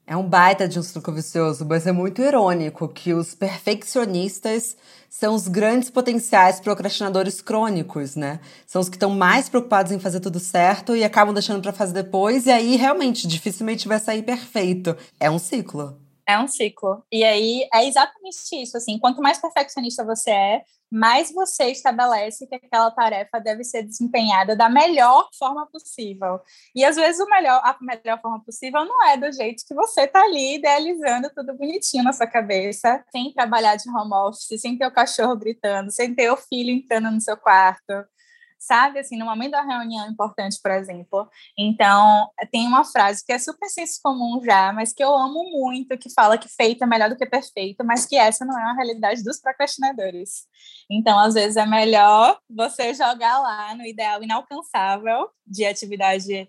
É 0.06 0.16
um 0.16 0.22
baita 0.22 0.68
de 0.68 0.78
um 0.78 0.82
ciclo 0.84 1.12
vicioso, 1.12 1.66
mas 1.68 1.84
é 1.84 1.90
muito 1.90 2.22
irônico 2.22 2.88
que 2.88 3.12
os 3.12 3.34
perfeccionistas 3.34 4.76
são 5.10 5.34
os 5.34 5.48
grandes 5.48 5.90
potenciais 5.90 6.60
procrastinadores 6.60 7.40
crônicos, 7.40 8.14
né? 8.14 8.38
São 8.64 8.80
os 8.80 8.88
que 8.88 8.94
estão 8.94 9.10
mais 9.10 9.48
preocupados 9.48 9.90
em 9.90 9.98
fazer 9.98 10.20
tudo 10.20 10.38
certo 10.38 10.94
e 10.94 11.02
acabam 11.02 11.34
deixando 11.34 11.60
para 11.60 11.72
fazer 11.72 12.04
depois, 12.04 12.46
e 12.46 12.52
aí 12.52 12.76
realmente 12.76 13.26
dificilmente 13.26 13.88
vai 13.88 13.98
sair 13.98 14.22
perfeito. 14.22 14.96
É 15.18 15.28
um 15.28 15.40
ciclo. 15.40 16.05
É 16.28 16.38
um 16.38 16.48
ciclo. 16.48 17.04
E 17.10 17.22
aí 17.22 17.68
é 17.72 17.86
exatamente 17.86 18.36
isso, 18.60 18.76
assim, 18.76 18.98
quanto 18.98 19.22
mais 19.22 19.38
perfeccionista 19.38 20.04
você 20.04 20.30
é, 20.30 20.62
mais 20.90 21.32
você 21.32 21.66
estabelece 21.70 22.46
que 22.46 22.54
aquela 22.56 22.90
tarefa 22.90 23.38
deve 23.38 23.62
ser 23.62 23.82
desempenhada 23.84 24.56
da 24.56 24.68
melhor 24.68 25.28
forma 25.38 25.66
possível. 25.70 26.40
E 26.74 26.84
às 26.84 26.96
vezes 26.96 27.20
o 27.20 27.28
melhor, 27.28 27.60
a 27.64 27.76
melhor 27.80 28.20
forma 28.20 28.42
possível 28.44 28.84
não 28.84 29.06
é 29.08 29.16
do 29.16 29.30
jeito 29.32 29.64
que 29.66 29.74
você 29.74 30.02
está 30.02 30.22
ali 30.22 30.56
idealizando 30.56 31.30
tudo 31.34 31.56
bonitinho 31.56 32.02
na 32.04 32.12
sua 32.12 32.26
cabeça, 32.26 33.04
sem 33.12 33.32
trabalhar 33.32 33.76
de 33.76 33.88
home 33.88 34.14
office, 34.14 34.60
sem 34.60 34.76
ter 34.76 34.86
o 34.86 34.92
cachorro 34.92 35.36
gritando, 35.36 35.90
sem 35.92 36.14
ter 36.14 36.30
o 36.30 36.36
filho 36.36 36.70
entrando 36.70 37.10
no 37.10 37.20
seu 37.20 37.36
quarto, 37.36 37.92
sabe? 38.58 38.98
Assim, 38.98 39.16
no 39.16 39.24
momento 39.24 39.52
da 39.52 39.62
reunião 39.62 40.08
importante, 40.08 40.58
por 40.62 40.70
exemplo. 40.72 41.28
Então, 41.58 42.28
tem 42.50 42.66
uma 42.66 42.84
frase 42.84 43.24
que 43.24 43.32
é 43.32 43.38
super 43.38 43.68
senso 43.68 44.00
comum 44.02 44.40
já, 44.44 44.72
mas 44.72 44.92
que 44.92 45.02
eu 45.02 45.14
amo 45.14 45.44
muito, 45.50 45.98
que 45.98 46.12
fala 46.12 46.38
que 46.38 46.48
feito 46.48 46.84
é 46.84 46.86
melhor 46.86 47.08
do 47.08 47.16
que 47.16 47.26
perfeito, 47.26 47.84
mas 47.84 48.06
que 48.06 48.16
essa 48.16 48.44
não 48.44 48.58
é 48.58 48.62
a 48.62 48.74
realidade 48.74 49.22
dos 49.22 49.40
procrastinadores. 49.40 50.46
Então, 50.90 51.18
às 51.18 51.34
vezes 51.34 51.56
é 51.56 51.66
melhor 51.66 52.38
você 52.48 52.94
jogar 52.94 53.38
lá 53.40 53.74
no 53.74 53.84
ideal 53.84 54.22
inalcançável 54.22 55.28
de 55.46 55.64
atividade 55.64 56.48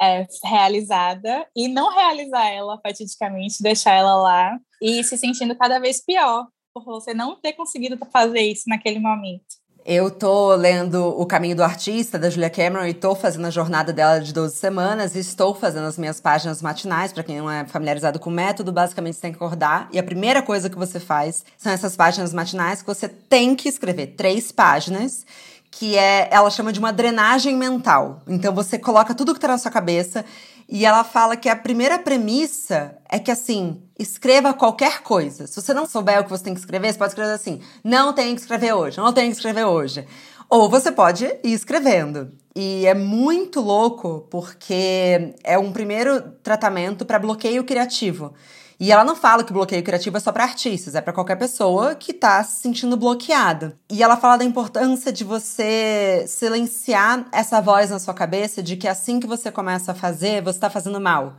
é, 0.00 0.26
realizada 0.44 1.46
e 1.54 1.68
não 1.68 1.90
realizar 1.94 2.48
ela 2.48 2.80
fatidicamente, 2.80 3.62
deixar 3.62 3.94
ela 3.94 4.16
lá 4.16 4.58
e 4.80 5.02
se 5.04 5.16
sentindo 5.16 5.56
cada 5.56 5.78
vez 5.78 6.04
pior 6.04 6.48
por 6.74 6.84
você 6.84 7.12
não 7.14 7.38
ter 7.40 7.52
conseguido 7.52 7.98
fazer 8.10 8.40
isso 8.40 8.64
naquele 8.66 8.98
momento. 8.98 9.61
Eu 9.84 10.12
tô 10.12 10.54
lendo 10.54 11.08
O 11.20 11.26
Caminho 11.26 11.56
do 11.56 11.64
Artista, 11.64 12.16
da 12.16 12.30
Julia 12.30 12.48
Cameron, 12.48 12.86
e 12.86 12.94
tô 12.94 13.16
fazendo 13.16 13.46
a 13.46 13.50
jornada 13.50 13.92
dela 13.92 14.20
de 14.20 14.32
12 14.32 14.54
semanas, 14.54 15.16
e 15.16 15.18
estou 15.18 15.56
fazendo 15.56 15.86
as 15.86 15.98
minhas 15.98 16.20
páginas 16.20 16.62
matinais, 16.62 17.12
para 17.12 17.24
quem 17.24 17.38
não 17.38 17.50
é 17.50 17.64
familiarizado 17.64 18.20
com 18.20 18.30
o 18.30 18.32
método, 18.32 18.70
basicamente 18.70 19.16
você 19.16 19.22
tem 19.22 19.32
que 19.32 19.36
acordar, 19.36 19.88
e 19.92 19.98
a 19.98 20.02
primeira 20.02 20.40
coisa 20.40 20.70
que 20.70 20.78
você 20.78 21.00
faz 21.00 21.44
são 21.58 21.72
essas 21.72 21.96
páginas 21.96 22.32
matinais 22.32 22.80
que 22.80 22.86
você 22.86 23.08
tem 23.08 23.56
que 23.56 23.68
escrever 23.68 24.14
três 24.16 24.52
páginas, 24.52 25.26
que 25.68 25.98
é, 25.98 26.28
ela 26.30 26.50
chama 26.50 26.72
de 26.72 26.78
uma 26.78 26.92
drenagem 26.92 27.56
mental. 27.56 28.20
Então 28.28 28.54
você 28.54 28.78
coloca 28.78 29.14
tudo 29.14 29.34
que 29.34 29.40
tá 29.40 29.48
na 29.48 29.58
sua 29.58 29.70
cabeça 29.70 30.24
e 30.68 30.86
ela 30.86 31.02
fala 31.02 31.36
que 31.36 31.48
a 31.48 31.56
primeira 31.56 31.98
premissa 31.98 32.96
é 33.08 33.18
que, 33.18 33.30
assim, 33.30 33.82
escreva 34.02 34.52
qualquer 34.52 35.02
coisa. 35.02 35.46
Se 35.46 35.60
você 35.60 35.72
não 35.72 35.86
souber 35.86 36.20
o 36.20 36.24
que 36.24 36.30
você 36.30 36.44
tem 36.44 36.54
que 36.54 36.60
escrever, 36.60 36.92
você 36.92 36.98
pode 36.98 37.12
escrever 37.12 37.32
assim: 37.32 37.60
não 37.82 38.12
tem 38.12 38.34
que 38.34 38.40
escrever 38.40 38.72
hoje, 38.72 38.98
não 38.98 39.12
tem 39.12 39.30
que 39.30 39.36
escrever 39.36 39.64
hoje. 39.64 40.06
Ou 40.48 40.68
você 40.68 40.92
pode 40.92 41.24
ir 41.24 41.52
escrevendo. 41.52 42.30
E 42.54 42.86
é 42.86 42.92
muito 42.92 43.60
louco 43.60 44.26
porque 44.30 45.34
é 45.42 45.58
um 45.58 45.72
primeiro 45.72 46.20
tratamento 46.42 47.06
para 47.06 47.18
bloqueio 47.18 47.64
criativo. 47.64 48.34
E 48.78 48.90
ela 48.90 49.04
não 49.04 49.14
fala 49.14 49.44
que 49.44 49.52
bloqueio 49.52 49.82
criativo 49.82 50.16
é 50.16 50.20
só 50.20 50.32
para 50.32 50.42
artistas, 50.42 50.96
é 50.96 51.00
para 51.00 51.12
qualquer 51.12 51.36
pessoa 51.36 51.94
que 51.94 52.12
tá 52.12 52.42
se 52.42 52.62
sentindo 52.62 52.96
bloqueada. 52.96 53.78
E 53.88 54.02
ela 54.02 54.16
fala 54.16 54.36
da 54.36 54.44
importância 54.44 55.12
de 55.12 55.22
você 55.22 56.24
silenciar 56.26 57.26
essa 57.30 57.60
voz 57.60 57.90
na 57.90 58.00
sua 58.00 58.12
cabeça 58.12 58.60
de 58.60 58.76
que 58.76 58.88
assim 58.88 59.20
que 59.20 59.26
você 59.26 59.52
começa 59.52 59.92
a 59.92 59.94
fazer, 59.94 60.42
você 60.42 60.58
tá 60.58 60.68
fazendo 60.68 61.00
mal. 61.00 61.36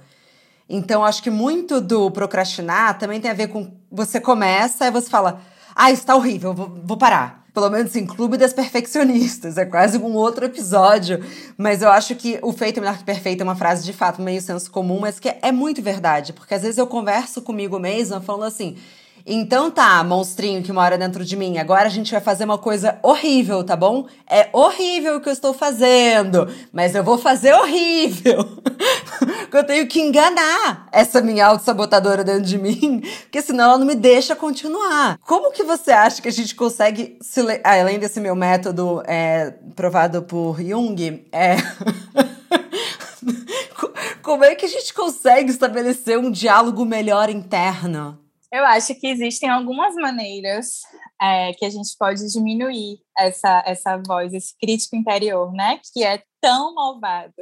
Então, 0.76 1.06
acho 1.06 1.22
que 1.22 1.30
muito 1.30 1.80
do 1.80 2.10
procrastinar 2.10 2.98
também 2.98 3.22
tem 3.22 3.30
a 3.30 3.36
ver 3.36 3.48
com 3.48 3.72
você 3.92 4.20
começa 4.20 4.88
e 4.88 4.92
você 4.92 5.08
fala: 5.08 5.40
"Ah, 5.76 5.92
isso 5.92 6.04
tá 6.04 6.16
horrível, 6.16 6.52
vou, 6.52 6.68
vou 6.84 6.98
parar" 6.98 7.44
pelo 7.54 7.70
menos 7.70 7.96
em 7.96 8.04
Clube 8.04 8.36
das 8.36 8.52
Perfeccionistas. 8.52 9.60
É 9.60 9.66
quase 9.66 10.00
um 10.00 10.16
outro 10.16 10.44
episódio. 10.44 11.24
Mas 11.56 11.84
eu 11.84 11.92
acho 11.92 12.16
que 12.16 12.40
o 12.42 12.52
feito 12.52 12.78
é 12.78 12.82
melhor 12.82 12.98
que 12.98 13.04
perfeito 13.04 13.42
é 13.42 13.44
uma 13.44 13.56
frase 13.56 13.86
de 13.86 13.94
fato 13.94 14.24
meio 14.24 14.42
senso 14.42 14.72
comum, 14.72 15.00
mas 15.00 15.20
que 15.20 15.32
é 15.40 15.52
muito 15.52 15.80
verdade. 15.80 16.34
Porque 16.34 16.56
às 16.56 16.64
vezes 16.64 16.80
eu 16.80 16.88
converso 16.88 17.44
comigo 17.44 17.78
mesma 17.78 18.20
falando 18.20 18.46
assim. 18.46 18.76
Então 19.26 19.72
tá, 19.72 20.04
monstrinho 20.04 20.62
que 20.62 20.74
mora 20.74 20.98
dentro 20.98 21.24
de 21.24 21.38
mim, 21.38 21.58
agora 21.58 21.88
a 21.88 21.90
gente 21.90 22.12
vai 22.12 22.20
fazer 22.20 22.44
uma 22.44 22.58
coisa 22.58 23.00
horrível, 23.02 23.64
tá 23.64 23.74
bom? 23.74 24.06
É 24.30 24.50
horrível 24.52 25.16
o 25.16 25.22
que 25.22 25.30
eu 25.30 25.34
estou 25.34 25.54
fazendo, 25.54 26.48
mas 26.74 26.94
eu 26.94 27.06
vou 27.06 27.18
fazer 27.18 27.54
horrível. 27.54 28.46
eu 29.52 29.64
tenho 29.64 29.88
que 29.88 30.02
enganar 30.02 30.90
essa 30.92 31.22
minha 31.22 31.46
autossabotadora 31.46 32.22
dentro 32.24 32.44
de 32.44 32.58
mim, 32.58 33.02
porque 33.22 33.42
senão 33.42 33.64
ela 33.64 33.78
não 33.78 33.86
me 33.86 33.96
deixa 33.96 34.36
continuar. 34.36 35.18
Como 35.22 35.54
que 35.54 35.64
você 35.64 35.92
acha 35.92 36.22
que 36.22 36.28
a 36.28 36.32
gente 36.32 36.54
consegue, 36.54 37.18
ah, 37.64 37.80
além 37.80 38.00
desse 38.00 38.20
meu 38.20 38.36
método 38.36 39.02
é, 39.06 39.54
provado 39.74 40.22
por 40.24 40.62
Jung, 40.62 41.26
é. 41.32 41.56
Como 44.22 44.44
é 44.44 44.56
que 44.56 44.66
a 44.66 44.70
gente 44.70 44.94
consegue 44.94 45.50
estabelecer 45.52 46.18
um 46.18 46.32
diálogo 46.32 46.86
melhor 46.86 47.30
interno? 47.30 48.23
Eu 48.54 48.64
acho 48.66 48.94
que 48.94 49.08
existem 49.08 49.50
algumas 49.50 49.96
maneiras 49.96 50.84
é, 51.20 51.54
que 51.54 51.66
a 51.66 51.70
gente 51.72 51.98
pode 51.98 52.32
diminuir 52.32 53.00
essa, 53.18 53.64
essa 53.66 53.98
voz, 54.06 54.32
esse 54.32 54.56
crítico 54.60 54.96
interior, 54.96 55.52
né? 55.52 55.80
Que 55.92 56.04
é 56.04 56.22
tão 56.40 56.76
malvado. 56.76 57.34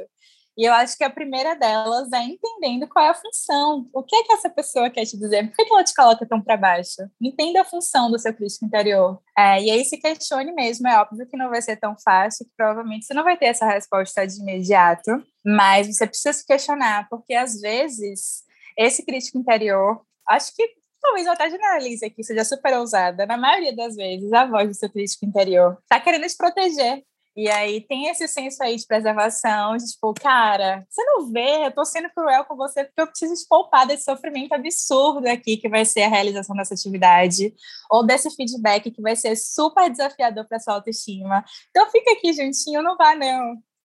E 0.56 0.64
eu 0.64 0.72
acho 0.72 0.96
que 0.96 1.04
a 1.04 1.10
primeira 1.10 1.54
delas 1.54 2.10
é 2.14 2.22
entendendo 2.22 2.88
qual 2.88 3.04
é 3.04 3.10
a 3.10 3.14
função. 3.14 3.86
O 3.92 4.02
que 4.02 4.16
é 4.16 4.22
que 4.24 4.32
essa 4.32 4.48
pessoa 4.48 4.88
quer 4.88 5.04
te 5.04 5.18
dizer? 5.18 5.48
Por 5.48 5.56
que, 5.56 5.66
que 5.66 5.72
ela 5.74 5.84
te 5.84 5.94
coloca 5.94 6.24
tão 6.24 6.40
para 6.40 6.56
baixo? 6.56 7.02
Entenda 7.20 7.60
a 7.60 7.64
função 7.66 8.10
do 8.10 8.18
seu 8.18 8.32
crítico 8.32 8.64
interior. 8.64 9.20
É, 9.36 9.62
e 9.62 9.70
aí 9.70 9.84
se 9.84 9.98
questione 9.98 10.50
mesmo. 10.52 10.88
É 10.88 10.98
óbvio 10.98 11.28
que 11.28 11.36
não 11.36 11.50
vai 11.50 11.60
ser 11.60 11.76
tão 11.76 11.94
fácil, 12.02 12.46
que 12.46 12.52
provavelmente 12.56 13.04
você 13.04 13.12
não 13.12 13.22
vai 13.22 13.36
ter 13.36 13.46
essa 13.46 13.66
resposta 13.66 14.26
de 14.26 14.40
imediato, 14.40 15.22
mas 15.44 15.88
você 15.88 16.06
precisa 16.06 16.32
se 16.32 16.46
questionar, 16.46 17.06
porque 17.10 17.34
às 17.34 17.60
vezes 17.60 18.44
esse 18.78 19.04
crítico 19.04 19.36
interior, 19.36 20.00
acho 20.26 20.54
que 20.56 20.80
talvez 21.02 21.26
até 21.26 21.50
generalize 21.50 22.04
aqui, 22.04 22.22
seja 22.22 22.44
super 22.44 22.78
ousada, 22.78 23.26
na 23.26 23.36
maioria 23.36 23.74
das 23.74 23.96
vezes, 23.96 24.32
a 24.32 24.46
voz 24.46 24.68
do 24.68 24.74
seu 24.74 24.88
crítico 24.88 25.26
interior 25.26 25.76
está 25.82 26.00
querendo 26.00 26.26
te 26.26 26.36
proteger. 26.36 27.04
E 27.34 27.48
aí 27.48 27.80
tem 27.80 28.08
esse 28.08 28.28
senso 28.28 28.62
aí 28.62 28.76
de 28.76 28.86
preservação, 28.86 29.74
de 29.78 29.86
tipo, 29.86 30.12
cara, 30.12 30.86
você 30.88 31.02
não 31.02 31.32
vê, 31.32 31.66
eu 31.66 31.72
tô 31.72 31.82
sendo 31.82 32.10
cruel 32.10 32.44
com 32.44 32.54
você 32.54 32.84
porque 32.84 33.00
eu 33.00 33.06
preciso 33.06 33.34
te 33.34 33.48
poupar 33.48 33.86
desse 33.86 34.04
sofrimento 34.04 34.52
absurdo 34.52 35.26
aqui 35.26 35.56
que 35.56 35.68
vai 35.68 35.84
ser 35.86 36.02
a 36.02 36.08
realização 36.08 36.54
dessa 36.54 36.74
atividade, 36.74 37.54
ou 37.90 38.04
desse 38.04 38.30
feedback 38.36 38.90
que 38.90 39.00
vai 39.00 39.16
ser 39.16 39.34
super 39.34 39.90
desafiador 39.90 40.46
para 40.46 40.60
sua 40.60 40.74
autoestima. 40.74 41.42
Então 41.70 41.90
fica 41.90 42.12
aqui 42.12 42.34
juntinho, 42.34 42.82
não 42.82 42.98
vá 42.98 43.14
não. 43.16 43.56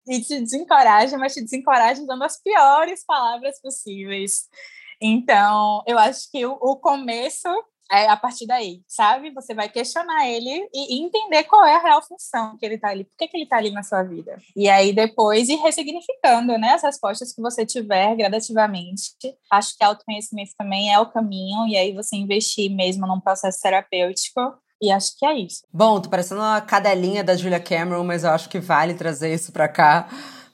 E 0.08 0.22
te 0.22 0.40
desencoraja, 0.40 1.18
mas 1.18 1.34
te 1.34 1.42
desencoraja 1.42 2.06
dando 2.06 2.24
as 2.24 2.40
piores 2.40 3.04
palavras 3.04 3.60
possíveis. 3.60 4.44
Então, 5.06 5.84
eu 5.86 6.00
acho 6.00 6.32
que 6.32 6.46
o, 6.46 6.54
o 6.54 6.78
começo 6.78 7.50
é 7.92 8.08
a 8.08 8.16
partir 8.16 8.48
daí, 8.48 8.82
sabe? 8.88 9.32
Você 9.32 9.54
vai 9.54 9.68
questionar 9.68 10.26
ele 10.28 10.68
e, 10.74 11.04
entender 11.04 11.44
qual 11.44 11.66
é 11.66 11.76
a 11.76 11.82
real 11.82 12.02
função 12.02 12.58
que 12.58 12.66
ele 12.66 12.76
está 12.76 12.88
ali, 12.88 13.04
por 13.04 13.18
que, 13.18 13.28
que 13.28 13.36
ele 13.36 13.44
está 13.44 13.58
ali 13.58 13.70
na 13.70 13.84
sua 13.84 14.02
vida. 14.02 14.38
E 14.56 14.70
aí 14.70 14.94
depois 14.94 15.50
ir 15.50 15.58
ressignificando, 15.58 16.58
né, 16.58 16.74
as 16.74 16.82
respostas 16.82 17.34
que 17.34 17.42
você 17.42 17.66
tiver 17.66 18.16
gradativamente. 18.16 19.12
Acho 19.52 19.78
que 19.78 19.84
autoconhecimento 19.84 20.52
também 20.58 20.92
é 20.92 21.00
o 21.00 21.12
caminho, 21.12 21.68
e 21.68 21.76
aí 21.76 21.94
você 21.94 22.16
investir 22.16 22.74
mesmo 22.74 23.06
num 23.06 23.20
processo 23.20 23.60
terapêutico. 23.62 24.40
E 24.82 24.92
acho 24.92 25.18
que 25.18 25.26
é 25.26 25.38
isso. 25.38 25.64
Bom, 25.72 26.02
tô 26.02 26.10
parecendo 26.10 26.42
uma 26.42 26.60
cadelinha 26.60 27.24
da 27.24 27.36
Julia 27.36 27.60
Cameron, 27.60 28.04
mas 28.04 28.24
eu 28.24 28.32
acho 28.32 28.50
que 28.50 28.60
vale 28.60 28.94
trazer 28.94 29.34
isso 29.34 29.52
para 29.52 29.68
cá 29.68 30.10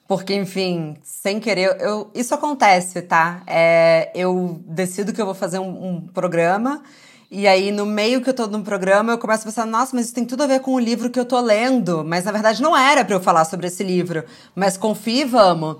porque, 0.09 0.33
enfim, 0.33 0.97
sem 1.03 1.39
querer, 1.39 1.79
eu, 1.79 2.09
isso 2.15 2.33
acontece, 2.33 2.99
tá? 2.99 3.43
É, 3.45 4.09
eu 4.15 4.59
decido 4.65 5.13
que 5.13 5.21
eu 5.21 5.25
vou 5.27 5.35
fazer 5.35 5.59
um, 5.59 5.87
um, 5.87 6.01
programa, 6.01 6.81
e 7.29 7.47
aí 7.47 7.71
no 7.71 7.85
meio 7.85 8.19
que 8.19 8.31
eu 8.31 8.33
tô 8.33 8.47
no 8.47 8.63
programa, 8.63 9.11
eu 9.11 9.19
começo 9.19 9.43
a 9.43 9.45
pensar, 9.45 9.67
nossa, 9.67 9.95
mas 9.95 10.05
isso 10.05 10.15
tem 10.15 10.25
tudo 10.25 10.41
a 10.41 10.47
ver 10.47 10.61
com 10.61 10.73
o 10.73 10.79
livro 10.79 11.11
que 11.11 11.19
eu 11.19 11.25
tô 11.25 11.39
lendo. 11.39 12.03
Mas 12.03 12.25
na 12.25 12.31
verdade 12.31 12.59
não 12.59 12.75
era 12.75 13.05
para 13.05 13.13
eu 13.13 13.19
falar 13.19 13.45
sobre 13.45 13.67
esse 13.67 13.83
livro. 13.83 14.23
Mas 14.55 14.77
confie, 14.77 15.25
vamos. 15.25 15.77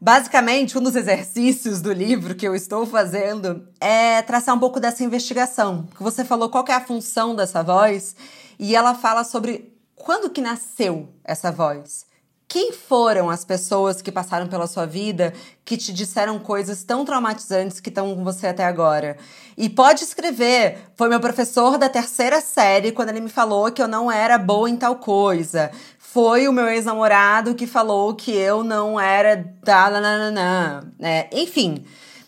Basicamente, 0.00 0.76
um 0.76 0.82
dos 0.82 0.96
exercícios 0.98 1.80
do 1.80 1.92
livro 1.92 2.34
que 2.34 2.48
eu 2.48 2.56
estou 2.56 2.84
fazendo 2.84 3.68
é 3.80 4.20
traçar 4.22 4.52
um 4.52 4.58
pouco 4.58 4.80
dessa 4.80 5.04
investigação. 5.04 5.86
Que 5.96 6.02
você 6.02 6.24
falou 6.24 6.48
qual 6.48 6.64
é 6.66 6.72
a 6.72 6.80
função 6.80 7.36
dessa 7.36 7.62
voz, 7.62 8.16
e 8.58 8.74
ela 8.74 8.96
fala 8.96 9.22
sobre 9.22 9.72
quando 9.94 10.28
que 10.28 10.40
nasceu 10.40 11.08
essa 11.22 11.52
voz. 11.52 12.09
Quem 12.50 12.72
foram 12.72 13.30
as 13.30 13.44
pessoas 13.44 14.02
que 14.02 14.10
passaram 14.10 14.48
pela 14.48 14.66
sua 14.66 14.84
vida 14.84 15.32
que 15.64 15.76
te 15.76 15.92
disseram 15.92 16.36
coisas 16.36 16.82
tão 16.82 17.04
traumatizantes 17.04 17.78
que 17.78 17.90
estão 17.90 18.12
com 18.12 18.24
você 18.24 18.48
até 18.48 18.64
agora? 18.64 19.16
E 19.56 19.68
pode 19.68 20.02
escrever. 20.02 20.78
Foi 20.96 21.08
meu 21.08 21.20
professor 21.20 21.78
da 21.78 21.88
terceira 21.88 22.40
série 22.40 22.90
quando 22.90 23.10
ele 23.10 23.20
me 23.20 23.28
falou 23.28 23.70
que 23.70 23.80
eu 23.80 23.86
não 23.86 24.10
era 24.10 24.36
boa 24.36 24.68
em 24.68 24.76
tal 24.76 24.96
coisa. 24.96 25.70
Foi 25.96 26.48
o 26.48 26.52
meu 26.52 26.66
ex-namorado 26.66 27.54
que 27.54 27.68
falou 27.68 28.16
que 28.16 28.32
eu 28.32 28.64
não 28.64 28.98
era 28.98 29.36
da 29.62 29.88
nananã. 29.88 30.80
É, 30.98 31.28
enfim. 31.32 31.84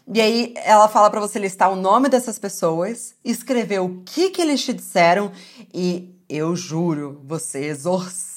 E 0.06 0.20
aí 0.20 0.54
ela 0.58 0.86
fala 0.86 1.10
para 1.10 1.18
você 1.18 1.36
listar 1.40 1.68
o 1.68 1.74
nome 1.74 2.08
dessas 2.08 2.38
pessoas, 2.38 3.16
escrever 3.24 3.80
o 3.80 4.04
que 4.06 4.30
que 4.30 4.40
eles 4.40 4.64
te 4.64 4.72
disseram 4.72 5.32
e 5.74 6.14
eu 6.28 6.54
juro, 6.54 7.20
você 7.24 7.74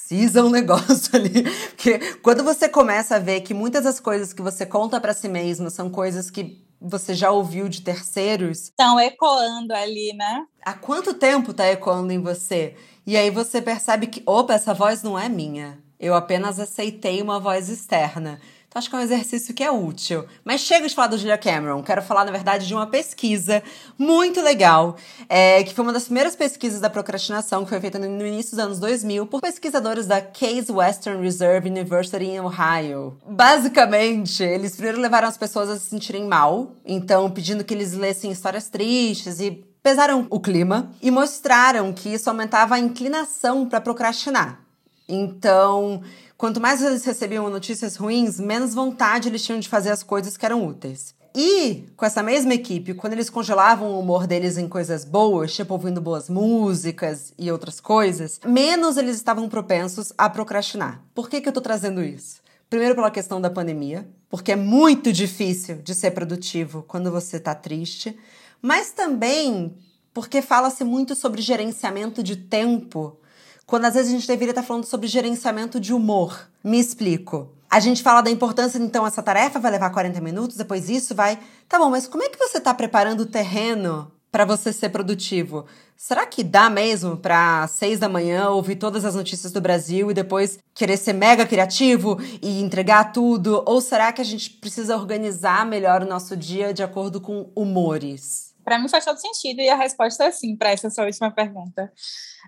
exorciza 0.06 0.44
um 0.44 0.50
negócio 0.50 1.14
ali. 1.14 1.42
Porque 1.70 1.98
quando 2.22 2.44
você 2.44 2.68
começa 2.68 3.16
a 3.16 3.18
ver 3.18 3.40
que 3.40 3.52
muitas 3.52 3.84
das 3.84 4.00
coisas 4.00 4.32
que 4.32 4.42
você 4.42 4.64
conta 4.64 5.00
para 5.00 5.12
si 5.14 5.28
mesmo 5.28 5.70
são 5.70 5.90
coisas 5.90 6.30
que 6.30 6.64
você 6.80 7.14
já 7.14 7.30
ouviu 7.30 7.68
de 7.68 7.80
terceiros. 7.82 8.64
Estão 8.64 9.00
ecoando 9.00 9.72
ali, 9.72 10.12
né? 10.14 10.44
Há 10.62 10.74
quanto 10.74 11.14
tempo 11.14 11.54
tá 11.54 11.66
ecoando 11.66 12.12
em 12.12 12.20
você? 12.20 12.74
E 13.06 13.16
aí 13.16 13.30
você 13.30 13.62
percebe 13.62 14.06
que, 14.06 14.22
opa, 14.26 14.54
essa 14.54 14.74
voz 14.74 15.02
não 15.02 15.18
é 15.18 15.28
minha. 15.28 15.78
Eu 15.98 16.14
apenas 16.14 16.60
aceitei 16.60 17.22
uma 17.22 17.40
voz 17.40 17.70
externa. 17.70 18.38
Acho 18.76 18.90
que 18.90 18.94
é 18.94 18.98
um 18.98 19.02
exercício 19.02 19.54
que 19.54 19.64
é 19.64 19.70
útil. 19.70 20.26
Mas 20.44 20.60
chega 20.60 20.86
de 20.86 20.94
falar 20.94 21.08
do 21.08 21.16
Julia 21.16 21.38
Cameron. 21.38 21.82
Quero 21.82 22.02
falar, 22.02 22.26
na 22.26 22.30
verdade, 22.30 22.66
de 22.66 22.74
uma 22.74 22.86
pesquisa 22.86 23.62
muito 23.96 24.42
legal, 24.42 24.98
é, 25.30 25.64
que 25.64 25.72
foi 25.72 25.82
uma 25.82 25.94
das 25.94 26.04
primeiras 26.04 26.36
pesquisas 26.36 26.78
da 26.78 26.90
procrastinação, 26.90 27.64
que 27.64 27.70
foi 27.70 27.80
feita 27.80 27.98
no 27.98 28.26
início 28.26 28.50
dos 28.50 28.58
anos 28.58 28.78
2000 28.78 29.26
por 29.28 29.40
pesquisadores 29.40 30.06
da 30.06 30.20
Case 30.20 30.70
Western 30.70 31.22
Reserve 31.22 31.70
University 31.70 32.26
em 32.26 32.38
Ohio. 32.38 33.16
Basicamente, 33.26 34.42
eles 34.42 34.72
primeiro 34.72 35.00
levaram 35.00 35.28
as 35.28 35.38
pessoas 35.38 35.70
a 35.70 35.78
se 35.78 35.86
sentirem 35.86 36.26
mal, 36.26 36.72
então 36.84 37.30
pedindo 37.30 37.64
que 37.64 37.72
eles 37.72 37.94
lessem 37.94 38.30
histórias 38.30 38.68
tristes 38.68 39.40
e 39.40 39.52
pesaram 39.82 40.26
o 40.28 40.38
clima 40.38 40.92
e 41.00 41.10
mostraram 41.10 41.94
que 41.94 42.10
isso 42.10 42.28
aumentava 42.28 42.74
a 42.74 42.78
inclinação 42.78 43.66
para 43.66 43.80
procrastinar. 43.80 44.66
Então, 45.08 46.02
quanto 46.36 46.60
mais 46.60 46.82
eles 46.82 47.04
recebiam 47.04 47.50
notícias 47.50 47.96
ruins, 47.96 48.38
menos 48.38 48.74
vontade 48.74 49.28
eles 49.28 49.44
tinham 49.44 49.60
de 49.60 49.68
fazer 49.68 49.90
as 49.90 50.02
coisas 50.02 50.36
que 50.36 50.44
eram 50.44 50.66
úteis. 50.66 51.14
E, 51.38 51.84
com 51.96 52.06
essa 52.06 52.22
mesma 52.22 52.54
equipe, 52.54 52.94
quando 52.94 53.12
eles 53.12 53.28
congelavam 53.28 53.90
o 53.90 54.00
humor 54.00 54.26
deles 54.26 54.56
em 54.56 54.66
coisas 54.66 55.04
boas, 55.04 55.54
tipo 55.54 55.74
ouvindo 55.74 56.00
boas 56.00 56.30
músicas 56.30 57.34
e 57.38 57.52
outras 57.52 57.78
coisas, 57.78 58.40
menos 58.46 58.96
eles 58.96 59.16
estavam 59.16 59.46
propensos 59.46 60.14
a 60.16 60.30
procrastinar. 60.30 61.02
Por 61.14 61.28
que, 61.28 61.42
que 61.42 61.48
eu 61.48 61.52
tô 61.52 61.60
trazendo 61.60 62.02
isso? 62.02 62.40
Primeiro, 62.70 62.94
pela 62.94 63.10
questão 63.10 63.38
da 63.38 63.50
pandemia, 63.50 64.08
porque 64.30 64.52
é 64.52 64.56
muito 64.56 65.12
difícil 65.12 65.76
de 65.76 65.94
ser 65.94 66.12
produtivo 66.12 66.82
quando 66.88 67.10
você 67.10 67.38
tá 67.38 67.54
triste, 67.54 68.18
mas 68.62 68.90
também 68.90 69.76
porque 70.14 70.40
fala-se 70.40 70.82
muito 70.84 71.14
sobre 71.14 71.42
gerenciamento 71.42 72.22
de 72.22 72.36
tempo 72.36 73.20
quando 73.66 73.86
às 73.86 73.94
vezes 73.94 74.12
a 74.12 74.14
gente 74.14 74.28
deveria 74.28 74.52
estar 74.52 74.62
falando 74.62 74.84
sobre 74.84 75.08
gerenciamento 75.08 75.80
de 75.80 75.92
humor. 75.92 76.48
Me 76.62 76.78
explico. 76.78 77.52
A 77.68 77.80
gente 77.80 78.02
fala 78.02 78.20
da 78.20 78.30
importância, 78.30 78.78
então, 78.78 79.04
essa 79.04 79.22
tarefa 79.22 79.58
vai 79.58 79.72
levar 79.72 79.90
40 79.90 80.20
minutos, 80.20 80.56
depois 80.56 80.88
isso 80.88 81.14
vai. 81.14 81.38
Tá 81.68 81.78
bom, 81.78 81.90
mas 81.90 82.06
como 82.06 82.22
é 82.22 82.28
que 82.28 82.38
você 82.38 82.58
está 82.58 82.72
preparando 82.72 83.20
o 83.20 83.26
terreno 83.26 84.10
para 84.30 84.44
você 84.44 84.72
ser 84.72 84.90
produtivo? 84.90 85.66
Será 85.96 86.24
que 86.26 86.44
dá 86.44 86.70
mesmo 86.70 87.16
para 87.16 87.66
seis 87.66 87.98
da 87.98 88.08
manhã 88.08 88.50
ouvir 88.50 88.76
todas 88.76 89.04
as 89.04 89.14
notícias 89.14 89.50
do 89.50 89.60
Brasil 89.60 90.10
e 90.10 90.14
depois 90.14 90.58
querer 90.72 90.96
ser 90.96 91.14
mega 91.14 91.44
criativo 91.44 92.20
e 92.40 92.60
entregar 92.60 93.12
tudo? 93.12 93.64
Ou 93.66 93.80
será 93.80 94.12
que 94.12 94.20
a 94.20 94.24
gente 94.24 94.50
precisa 94.50 94.96
organizar 94.96 95.66
melhor 95.66 96.02
o 96.02 96.08
nosso 96.08 96.36
dia 96.36 96.72
de 96.72 96.84
acordo 96.84 97.20
com 97.20 97.50
humores? 97.56 98.54
Para 98.62 98.78
mim 98.78 98.88
faz 98.88 99.04
todo 99.04 99.18
sentido 99.18 99.60
e 99.60 99.68
a 99.68 99.76
resposta 99.76 100.24
é 100.24 100.30
sim 100.30 100.54
para 100.54 100.70
essa 100.70 100.90
sua 100.90 101.04
última 101.04 101.30
pergunta. 101.30 101.90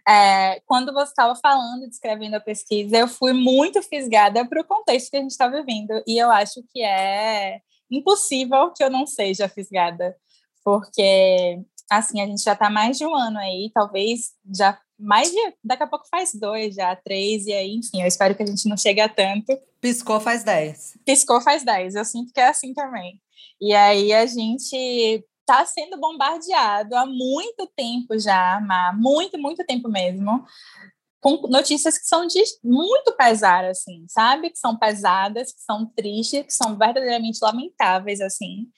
É, 0.06 0.60
quando 0.66 0.92
você 0.92 1.10
estava 1.10 1.34
falando, 1.36 1.88
descrevendo 1.88 2.36
a 2.36 2.40
pesquisa, 2.40 2.96
eu 2.96 3.08
fui 3.08 3.32
muito 3.32 3.80
fisgada 3.82 4.46
para 4.46 4.60
o 4.60 4.64
contexto 4.64 5.10
que 5.10 5.16
a 5.16 5.20
gente 5.20 5.30
está 5.30 5.48
vivendo 5.48 6.02
e 6.06 6.18
eu 6.18 6.30
acho 6.30 6.62
que 6.72 6.82
é 6.82 7.60
impossível 7.90 8.70
que 8.72 8.84
eu 8.84 8.90
não 8.90 9.06
seja 9.06 9.48
fisgada, 9.48 10.14
porque 10.64 11.60
assim 11.90 12.20
a 12.20 12.26
gente 12.26 12.42
já 12.42 12.52
está 12.52 12.68
mais 12.68 12.98
de 12.98 13.06
um 13.06 13.14
ano 13.14 13.38
aí, 13.38 13.70
talvez 13.72 14.32
já 14.54 14.78
mais 14.98 15.30
de 15.30 15.38
daqui 15.62 15.84
a 15.84 15.86
pouco 15.86 16.08
faz 16.10 16.34
dois 16.34 16.74
já, 16.74 16.94
três, 16.96 17.46
e 17.46 17.52
aí, 17.52 17.74
enfim, 17.74 18.02
eu 18.02 18.06
espero 18.06 18.34
que 18.34 18.42
a 18.42 18.46
gente 18.46 18.68
não 18.68 18.76
chegue 18.76 19.00
a 19.00 19.08
tanto. 19.08 19.56
Piscou 19.80 20.18
faz 20.20 20.42
dez. 20.42 20.98
Piscou 21.04 21.40
faz 21.40 21.64
dez, 21.64 21.94
eu 21.94 22.04
sinto 22.04 22.32
que 22.32 22.40
é 22.40 22.48
assim 22.48 22.74
também. 22.74 23.20
E 23.60 23.74
aí 23.74 24.12
a 24.12 24.26
gente 24.26 25.24
está 25.48 25.64
sendo 25.64 25.98
bombardeado 25.98 26.94
há 26.94 27.06
muito 27.06 27.66
tempo 27.74 28.18
já, 28.18 28.56
há 28.58 28.92
muito, 28.94 29.38
muito 29.38 29.64
tempo 29.64 29.88
mesmo, 29.88 30.44
com 31.20 31.48
notícias 31.48 31.96
que 31.96 32.06
são 32.06 32.26
de 32.26 32.42
muito 32.62 33.16
pesar, 33.16 33.64
assim, 33.64 34.04
sabe? 34.08 34.50
Que 34.50 34.58
são 34.58 34.78
pesadas, 34.78 35.52
que 35.52 35.60
são 35.62 35.86
tristes, 35.96 36.44
que 36.44 36.52
são 36.52 36.76
verdadeiramente 36.76 37.38
lamentáveis, 37.42 38.20
assim. 38.20 38.68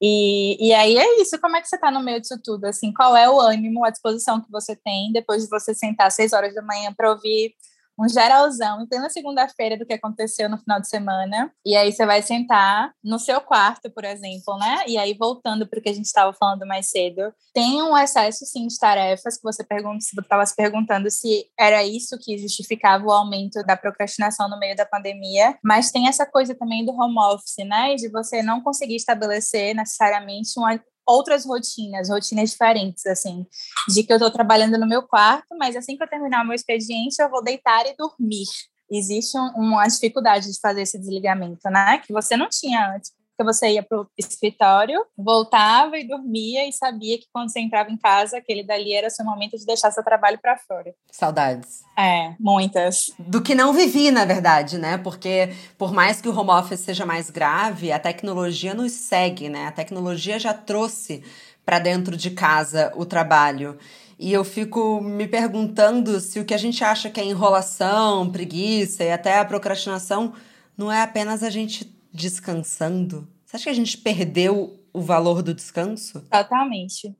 E, 0.00 0.68
e 0.68 0.72
aí 0.72 0.96
é 0.96 1.20
isso, 1.20 1.38
como 1.40 1.56
é 1.56 1.60
que 1.60 1.68
você 1.68 1.76
está 1.76 1.90
no 1.90 2.00
meio 2.00 2.20
disso 2.20 2.40
tudo? 2.42 2.64
Assim, 2.64 2.90
qual 2.92 3.14
é 3.14 3.28
o 3.28 3.38
ânimo, 3.38 3.84
a 3.84 3.90
disposição 3.90 4.40
que 4.40 4.50
você 4.50 4.74
tem 4.74 5.12
depois 5.12 5.42
de 5.42 5.50
você 5.50 5.74
sentar 5.74 6.06
às 6.06 6.14
seis 6.14 6.32
horas 6.32 6.54
da 6.54 6.62
manhã 6.62 6.94
para 6.96 7.10
ouvir 7.10 7.54
um 8.00 8.08
geralzão 8.08 8.82
em 8.82 8.86
plena 8.86 9.10
segunda-feira 9.10 9.76
do 9.76 9.84
que 9.84 9.92
aconteceu 9.92 10.48
no 10.48 10.56
final 10.56 10.80
de 10.80 10.88
semana. 10.88 11.52
E 11.64 11.76
aí 11.76 11.92
você 11.92 12.06
vai 12.06 12.22
sentar 12.22 12.92
no 13.04 13.18
seu 13.18 13.40
quarto, 13.40 13.90
por 13.90 14.04
exemplo, 14.04 14.56
né? 14.58 14.84
E 14.86 14.96
aí, 14.96 15.14
voltando 15.14 15.66
para 15.66 15.78
o 15.78 15.82
que 15.82 15.90
a 15.90 15.94
gente 15.94 16.06
estava 16.06 16.32
falando 16.32 16.66
mais 16.66 16.88
cedo, 16.88 17.32
tem 17.52 17.82
um 17.82 17.96
excesso, 17.96 18.46
sim, 18.46 18.66
de 18.66 18.78
tarefas 18.78 19.36
que 19.36 19.42
você 19.42 19.62
pergunta, 19.62 20.00
você 20.00 20.18
estava 20.18 20.46
se 20.46 20.56
perguntando 20.56 21.10
se 21.10 21.46
era 21.58 21.84
isso 21.84 22.18
que 22.18 22.38
justificava 22.38 23.04
o 23.04 23.12
aumento 23.12 23.62
da 23.64 23.76
procrastinação 23.76 24.48
no 24.48 24.58
meio 24.58 24.74
da 24.74 24.86
pandemia, 24.86 25.58
mas 25.62 25.90
tem 25.90 26.08
essa 26.08 26.24
coisa 26.24 26.54
também 26.54 26.84
do 26.84 26.92
home 26.92 27.18
office, 27.18 27.66
né? 27.66 27.94
De 27.96 28.08
você 28.08 28.42
não 28.42 28.62
conseguir 28.62 28.96
estabelecer 28.96 29.74
necessariamente 29.74 30.52
uma, 30.56 30.80
outras 31.06 31.44
rotinas, 31.44 32.08
rotinas 32.08 32.50
diferentes, 32.50 33.06
assim, 33.06 33.46
de 33.88 34.02
que 34.02 34.12
eu 34.12 34.16
estou 34.16 34.30
trabalhando 34.30 34.78
no 34.78 34.88
meu 34.88 35.02
quarto, 35.02 35.56
mas 35.58 35.76
assim 35.76 35.96
que 35.96 36.02
eu 36.02 36.08
terminar 36.08 36.44
o 36.44 36.46
meu 36.46 36.54
expediente, 36.54 37.20
eu 37.20 37.30
vou 37.30 37.42
deitar 37.42 37.86
e 37.86 37.94
dormir. 37.96 38.46
Existe 38.90 39.38
um, 39.38 39.48
uma 39.56 39.86
dificuldade 39.86 40.50
de 40.50 40.58
fazer 40.60 40.82
esse 40.82 40.98
desligamento, 40.98 41.68
né? 41.70 41.98
Que 41.98 42.12
você 42.12 42.36
não 42.36 42.48
tinha 42.48 42.94
antes 42.94 43.12
porque 43.40 43.44
você 43.44 43.70
ia 43.70 43.82
para 43.82 44.02
o 44.02 44.06
escritório, 44.18 45.02
voltava 45.16 45.96
e 45.96 46.06
dormia 46.06 46.68
e 46.68 46.72
sabia 46.72 47.16
que 47.16 47.24
quando 47.32 47.50
você 47.50 47.60
entrava 47.60 47.90
em 47.90 47.96
casa, 47.96 48.36
aquele 48.36 48.62
dali 48.62 48.92
era 48.92 49.08
seu 49.08 49.24
momento 49.24 49.56
de 49.56 49.64
deixar 49.64 49.90
seu 49.90 50.04
trabalho 50.04 50.38
para 50.40 50.58
fora. 50.58 50.92
Saudades. 51.10 51.82
É, 51.98 52.34
muitas. 52.38 53.06
Do 53.18 53.40
que 53.40 53.54
não 53.54 53.72
vivi, 53.72 54.10
na 54.10 54.26
verdade, 54.26 54.76
né? 54.76 54.98
Porque 54.98 55.54
por 55.78 55.92
mais 55.92 56.20
que 56.20 56.28
o 56.28 56.38
home 56.38 56.50
office 56.50 56.80
seja 56.80 57.06
mais 57.06 57.30
grave, 57.30 57.90
a 57.90 57.98
tecnologia 57.98 58.74
nos 58.74 58.92
segue, 58.92 59.48
né? 59.48 59.68
A 59.68 59.72
tecnologia 59.72 60.38
já 60.38 60.52
trouxe 60.52 61.24
para 61.64 61.78
dentro 61.78 62.16
de 62.18 62.32
casa 62.32 62.92
o 62.94 63.06
trabalho. 63.06 63.78
E 64.18 64.30
eu 64.30 64.44
fico 64.44 65.00
me 65.00 65.26
perguntando 65.26 66.20
se 66.20 66.38
o 66.38 66.44
que 66.44 66.52
a 66.52 66.58
gente 66.58 66.84
acha 66.84 67.08
que 67.08 67.18
é 67.18 67.24
enrolação, 67.24 68.30
preguiça 68.30 69.02
e 69.02 69.10
até 69.10 69.38
a 69.38 69.44
procrastinação 69.46 70.34
não 70.76 70.92
é 70.92 71.00
apenas 71.00 71.42
a 71.42 71.48
gente 71.48 71.99
descansando? 72.12 73.28
Você 73.44 73.56
acha 73.56 73.64
que 73.64 73.70
a 73.70 73.74
gente 73.74 73.98
perdeu 73.98 74.78
o 74.92 75.00
valor 75.00 75.42
do 75.42 75.54
descanso? 75.54 76.20
Totalmente. 76.28 77.16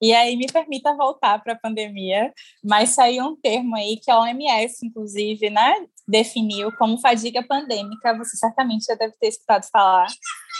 E 0.00 0.12
aí 0.12 0.36
me 0.36 0.46
permita 0.46 0.94
voltar 0.94 1.42
para 1.42 1.54
a 1.54 1.58
pandemia, 1.58 2.32
mas 2.62 2.90
saiu 2.90 3.24
um 3.24 3.36
termo 3.36 3.74
aí 3.74 3.98
que 4.02 4.10
a 4.10 4.20
OMS, 4.20 4.84
inclusive, 4.84 5.48
né, 5.48 5.74
definiu 6.06 6.70
como 6.76 7.00
fadiga 7.00 7.42
pandêmica, 7.42 8.16
você 8.16 8.36
certamente 8.36 8.84
já 8.84 8.94
deve 8.94 9.14
ter 9.18 9.28
escutado 9.28 9.66
falar, 9.72 10.06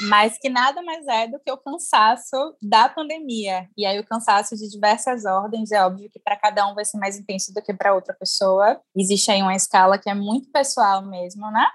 mas 0.09 0.39
que 0.39 0.49
nada 0.49 0.83
mais 0.83 1.07
é 1.07 1.29
do 1.29 1.39
que 1.39 1.53
o 1.53 1.59
cansaço 1.59 2.37
da 2.63 2.89
pandemia. 2.89 3.69
E 3.77 3.85
aí 3.85 3.99
o 3.99 4.07
cansaço 4.07 4.57
de 4.57 4.69
diversas 4.71 5.25
ordens, 5.25 5.71
é 5.73 5.85
óbvio 5.85 6.11
que 6.11 6.21
para 6.21 6.37
cada 6.37 6.67
um 6.67 6.75
vai 6.75 6.85
ser 6.85 6.99
mais 6.99 7.19
intenso 7.19 7.53
do 7.53 7.61
que 7.61 7.75
para 7.75 7.95
outra 7.95 8.15
pessoa. 8.15 8.81
Existe 8.97 9.31
aí 9.31 9.43
uma 9.43 9.55
escala 9.55 9.99
que 9.99 10.09
é 10.09 10.15
muito 10.15 10.51
pessoal 10.51 11.05
mesmo, 11.05 11.51
né? 11.51 11.67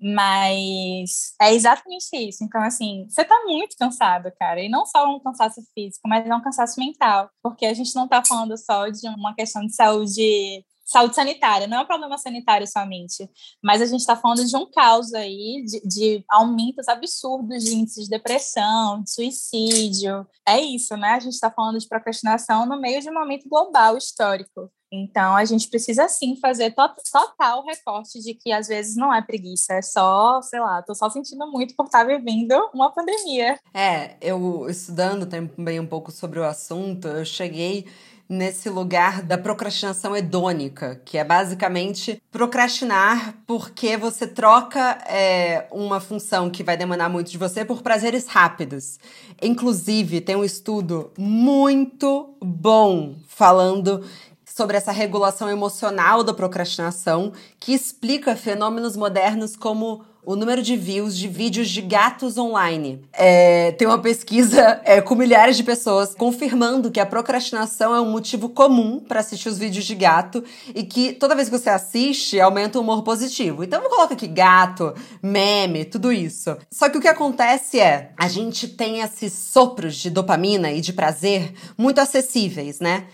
Mas 0.00 1.34
é 1.40 1.52
exatamente 1.54 2.08
isso. 2.16 2.42
Então, 2.42 2.62
assim, 2.62 3.06
você 3.08 3.24
tá 3.24 3.42
muito 3.44 3.76
cansado, 3.76 4.32
cara. 4.38 4.60
E 4.60 4.68
não 4.68 4.86
só 4.86 5.06
um 5.14 5.20
cansaço 5.20 5.60
físico, 5.74 6.08
mas 6.08 6.26
é 6.26 6.34
um 6.34 6.42
cansaço 6.42 6.80
mental. 6.80 7.30
Porque 7.42 7.66
a 7.66 7.74
gente 7.74 7.94
não 7.94 8.08
tá 8.08 8.22
falando 8.26 8.56
só 8.56 8.88
de 8.88 9.06
uma 9.08 9.34
questão 9.34 9.64
de 9.66 9.74
saúde 9.74 10.64
saúde 10.90 11.14
sanitária, 11.14 11.68
não 11.68 11.78
é 11.78 11.80
um 11.82 11.86
problema 11.86 12.18
sanitário 12.18 12.66
somente, 12.66 13.30
mas 13.62 13.80
a 13.80 13.86
gente 13.86 14.00
está 14.00 14.16
falando 14.16 14.44
de 14.44 14.56
um 14.56 14.68
caos 14.68 15.14
aí, 15.14 15.64
de, 15.64 15.80
de, 15.86 16.24
aumentos 16.28 16.88
absurdos 16.88 17.62
de 17.62 17.76
índices 17.76 18.04
de 18.04 18.10
depressão, 18.10 19.00
de 19.00 19.08
suicídio. 19.12 20.26
É 20.46 20.58
isso, 20.60 20.96
né? 20.96 21.10
A 21.10 21.20
gente 21.20 21.34
está 21.34 21.48
falando 21.48 21.78
de 21.78 21.86
procrastinação 21.86 22.66
no 22.66 22.80
meio 22.80 23.00
de 23.00 23.08
um 23.08 23.14
momento 23.14 23.48
global 23.48 23.96
histórico. 23.96 24.68
Então, 24.92 25.36
a 25.36 25.44
gente 25.44 25.68
precisa 25.68 26.08
sim 26.08 26.36
fazer 26.36 26.72
to 26.72 26.82
total 27.12 27.64
recorte 27.64 28.20
de 28.20 28.34
que 28.34 28.50
às 28.50 28.66
vezes 28.66 28.96
não 28.96 29.14
é 29.14 29.22
preguiça, 29.22 29.74
é 29.74 29.82
só, 29.82 30.42
sei 30.42 30.58
lá, 30.60 30.82
tô 30.82 30.94
só 30.94 31.08
sentindo 31.08 31.46
muito 31.50 31.74
por 31.76 31.86
estar 31.86 32.04
vivendo 32.04 32.54
uma 32.74 32.90
pandemia. 32.90 33.58
É, 33.72 34.16
eu 34.20 34.68
estudando 34.68 35.26
também 35.26 35.78
um 35.78 35.86
pouco 35.86 36.10
sobre 36.10 36.40
o 36.40 36.44
assunto, 36.44 37.06
eu 37.06 37.24
cheguei 37.24 37.86
nesse 38.30 38.70
lugar 38.70 39.22
da 39.22 39.36
procrastinação 39.36 40.16
hedônica, 40.16 41.02
que 41.04 41.18
é 41.18 41.24
basicamente 41.24 42.22
procrastinar 42.30 43.34
porque 43.44 43.96
você 43.96 44.24
troca 44.24 44.98
é, 45.08 45.66
uma 45.72 45.98
função 45.98 46.48
que 46.48 46.62
vai 46.62 46.76
demandar 46.76 47.08
muito 47.08 47.28
de 47.28 47.36
você 47.36 47.64
por 47.64 47.82
prazeres 47.82 48.28
rápidos. 48.28 49.00
Inclusive, 49.42 50.20
tem 50.20 50.36
um 50.36 50.44
estudo 50.44 51.12
muito 51.18 52.36
bom 52.40 53.16
falando 53.26 54.04
sobre 54.54 54.76
essa 54.76 54.92
regulação 54.92 55.48
emocional 55.48 56.22
da 56.22 56.34
procrastinação, 56.34 57.32
que 57.58 57.72
explica 57.72 58.36
fenômenos 58.36 58.96
modernos 58.96 59.56
como 59.56 60.04
o 60.24 60.36
número 60.36 60.62
de 60.62 60.76
views 60.76 61.16
de 61.16 61.28
vídeos 61.28 61.70
de 61.70 61.80
gatos 61.80 62.36
online. 62.36 63.02
É, 63.12 63.72
tem 63.72 63.88
uma 63.88 64.00
pesquisa 64.00 64.80
é, 64.84 65.00
com 65.00 65.14
milhares 65.14 65.56
de 65.56 65.64
pessoas 65.64 66.14
confirmando 66.14 66.90
que 66.90 67.00
a 67.00 67.06
procrastinação 67.06 67.94
é 67.94 68.00
um 68.00 68.10
motivo 68.10 68.48
comum 68.48 69.00
para 69.00 69.20
assistir 69.20 69.48
os 69.48 69.58
vídeos 69.58 69.84
de 69.84 69.94
gato 69.94 70.44
e 70.74 70.82
que 70.84 71.14
toda 71.14 71.34
vez 71.34 71.48
que 71.48 71.58
você 71.58 71.70
assiste, 71.70 72.38
aumenta 72.38 72.78
o 72.78 72.82
humor 72.82 73.02
positivo. 73.02 73.64
Então, 73.64 73.82
eu 73.82 73.88
coloco 73.88 74.12
aqui 74.12 74.26
gato, 74.26 74.94
meme, 75.22 75.84
tudo 75.84 76.12
isso. 76.12 76.56
Só 76.70 76.88
que 76.88 76.98
o 76.98 77.00
que 77.00 77.08
acontece 77.08 77.80
é, 77.80 78.12
a 78.16 78.28
gente 78.28 78.68
tem 78.68 79.00
esses 79.00 79.32
sopros 79.32 79.96
de 79.96 80.10
dopamina 80.10 80.70
e 80.70 80.80
de 80.80 80.92
prazer 80.92 81.54
muito 81.78 81.98
acessíveis, 81.98 82.78
né? 82.78 83.06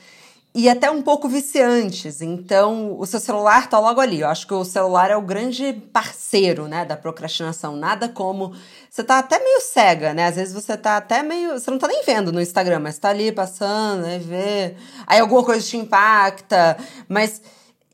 E 0.56 0.70
até 0.70 0.90
um 0.90 1.02
pouco 1.02 1.28
viciantes. 1.28 2.22
Então, 2.22 2.98
o 2.98 3.04
seu 3.04 3.20
celular 3.20 3.68
tá 3.68 3.78
logo 3.78 4.00
ali. 4.00 4.20
Eu 4.20 4.28
acho 4.28 4.46
que 4.46 4.54
o 4.54 4.64
celular 4.64 5.10
é 5.10 5.16
o 5.16 5.20
grande 5.20 5.70
parceiro, 5.92 6.66
né, 6.66 6.82
da 6.82 6.96
procrastinação. 6.96 7.76
Nada 7.76 8.08
como 8.08 8.54
você 8.88 9.04
tá 9.04 9.18
até 9.18 9.38
meio 9.38 9.60
cega, 9.60 10.14
né? 10.14 10.24
Às 10.24 10.36
vezes 10.36 10.54
você 10.54 10.74
tá 10.74 10.96
até 10.96 11.22
meio, 11.22 11.60
você 11.60 11.70
não 11.70 11.78
tá 11.78 11.86
nem 11.86 12.02
vendo 12.04 12.32
no 12.32 12.40
Instagram, 12.40 12.80
mas 12.80 12.98
tá 12.98 13.10
ali 13.10 13.30
passando, 13.30 14.06
aí 14.06 14.18
vê. 14.18 14.76
Aí 15.06 15.20
alguma 15.20 15.44
coisa 15.44 15.60
te 15.60 15.76
impacta, 15.76 16.78
mas 17.06 17.42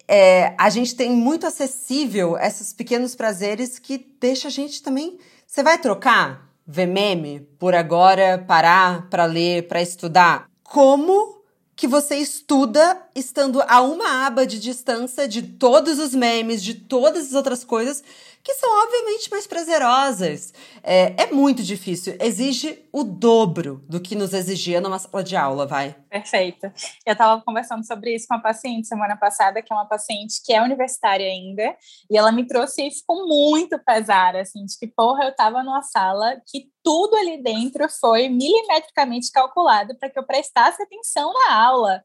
é, 0.06 0.54
a 0.56 0.70
gente 0.70 0.94
tem 0.94 1.10
muito 1.10 1.44
acessível 1.44 2.38
esses 2.38 2.72
pequenos 2.72 3.16
prazeres 3.16 3.80
que 3.80 4.06
deixa 4.20 4.46
a 4.46 4.52
gente 4.52 4.84
também. 4.84 5.18
Você 5.44 5.64
vai 5.64 5.78
trocar 5.78 6.48
ver 6.64 6.86
meme 6.86 7.40
por 7.58 7.74
agora 7.74 8.38
parar 8.38 9.08
para 9.10 9.24
ler, 9.24 9.66
para 9.66 9.82
estudar? 9.82 10.46
Como 10.62 11.31
que 11.82 11.88
você 11.88 12.14
estuda 12.14 12.96
estando 13.14 13.62
a 13.62 13.80
uma 13.80 14.26
aba 14.26 14.46
de 14.46 14.58
distância 14.58 15.28
de 15.28 15.42
todos 15.42 15.98
os 15.98 16.14
memes, 16.14 16.62
de 16.62 16.74
todas 16.74 17.26
as 17.26 17.32
outras 17.34 17.64
coisas 17.64 18.02
que 18.42 18.54
são 18.54 18.68
obviamente 18.82 19.30
mais 19.30 19.46
prazerosas. 19.46 20.52
É, 20.82 21.22
é 21.22 21.32
muito 21.32 21.62
difícil, 21.62 22.16
exige 22.20 22.84
o 22.92 23.04
dobro 23.04 23.84
do 23.88 24.00
que 24.00 24.16
nos 24.16 24.34
exigia 24.34 24.80
numa 24.80 24.98
sala 24.98 25.22
de 25.22 25.36
aula, 25.36 25.64
vai. 25.64 25.94
Perfeito. 26.10 26.66
Eu 27.06 27.12
estava 27.12 27.40
conversando 27.42 27.86
sobre 27.86 28.14
isso 28.14 28.26
com 28.26 28.34
uma 28.34 28.42
paciente 28.42 28.88
semana 28.88 29.16
passada, 29.16 29.62
que 29.62 29.72
é 29.72 29.76
uma 29.76 29.86
paciente 29.86 30.42
que 30.44 30.52
é 30.52 30.60
universitária 30.60 31.26
ainda, 31.26 31.76
e 32.10 32.18
ela 32.18 32.32
me 32.32 32.46
trouxe 32.46 32.86
isso 32.86 33.04
com 33.06 33.26
muito 33.26 33.78
pesar, 33.78 34.34
assim, 34.36 34.64
de 34.64 34.76
que, 34.76 34.88
porra, 34.88 35.24
eu 35.24 35.30
estava 35.30 35.62
numa 35.62 35.82
sala 35.82 36.40
que 36.46 36.66
tudo 36.82 37.16
ali 37.16 37.40
dentro 37.40 37.88
foi 37.88 38.28
milimetricamente 38.28 39.30
calculado 39.30 39.96
para 39.96 40.10
que 40.10 40.18
eu 40.18 40.26
prestasse 40.26 40.82
atenção 40.82 41.32
na 41.32 41.54
aula. 41.54 42.02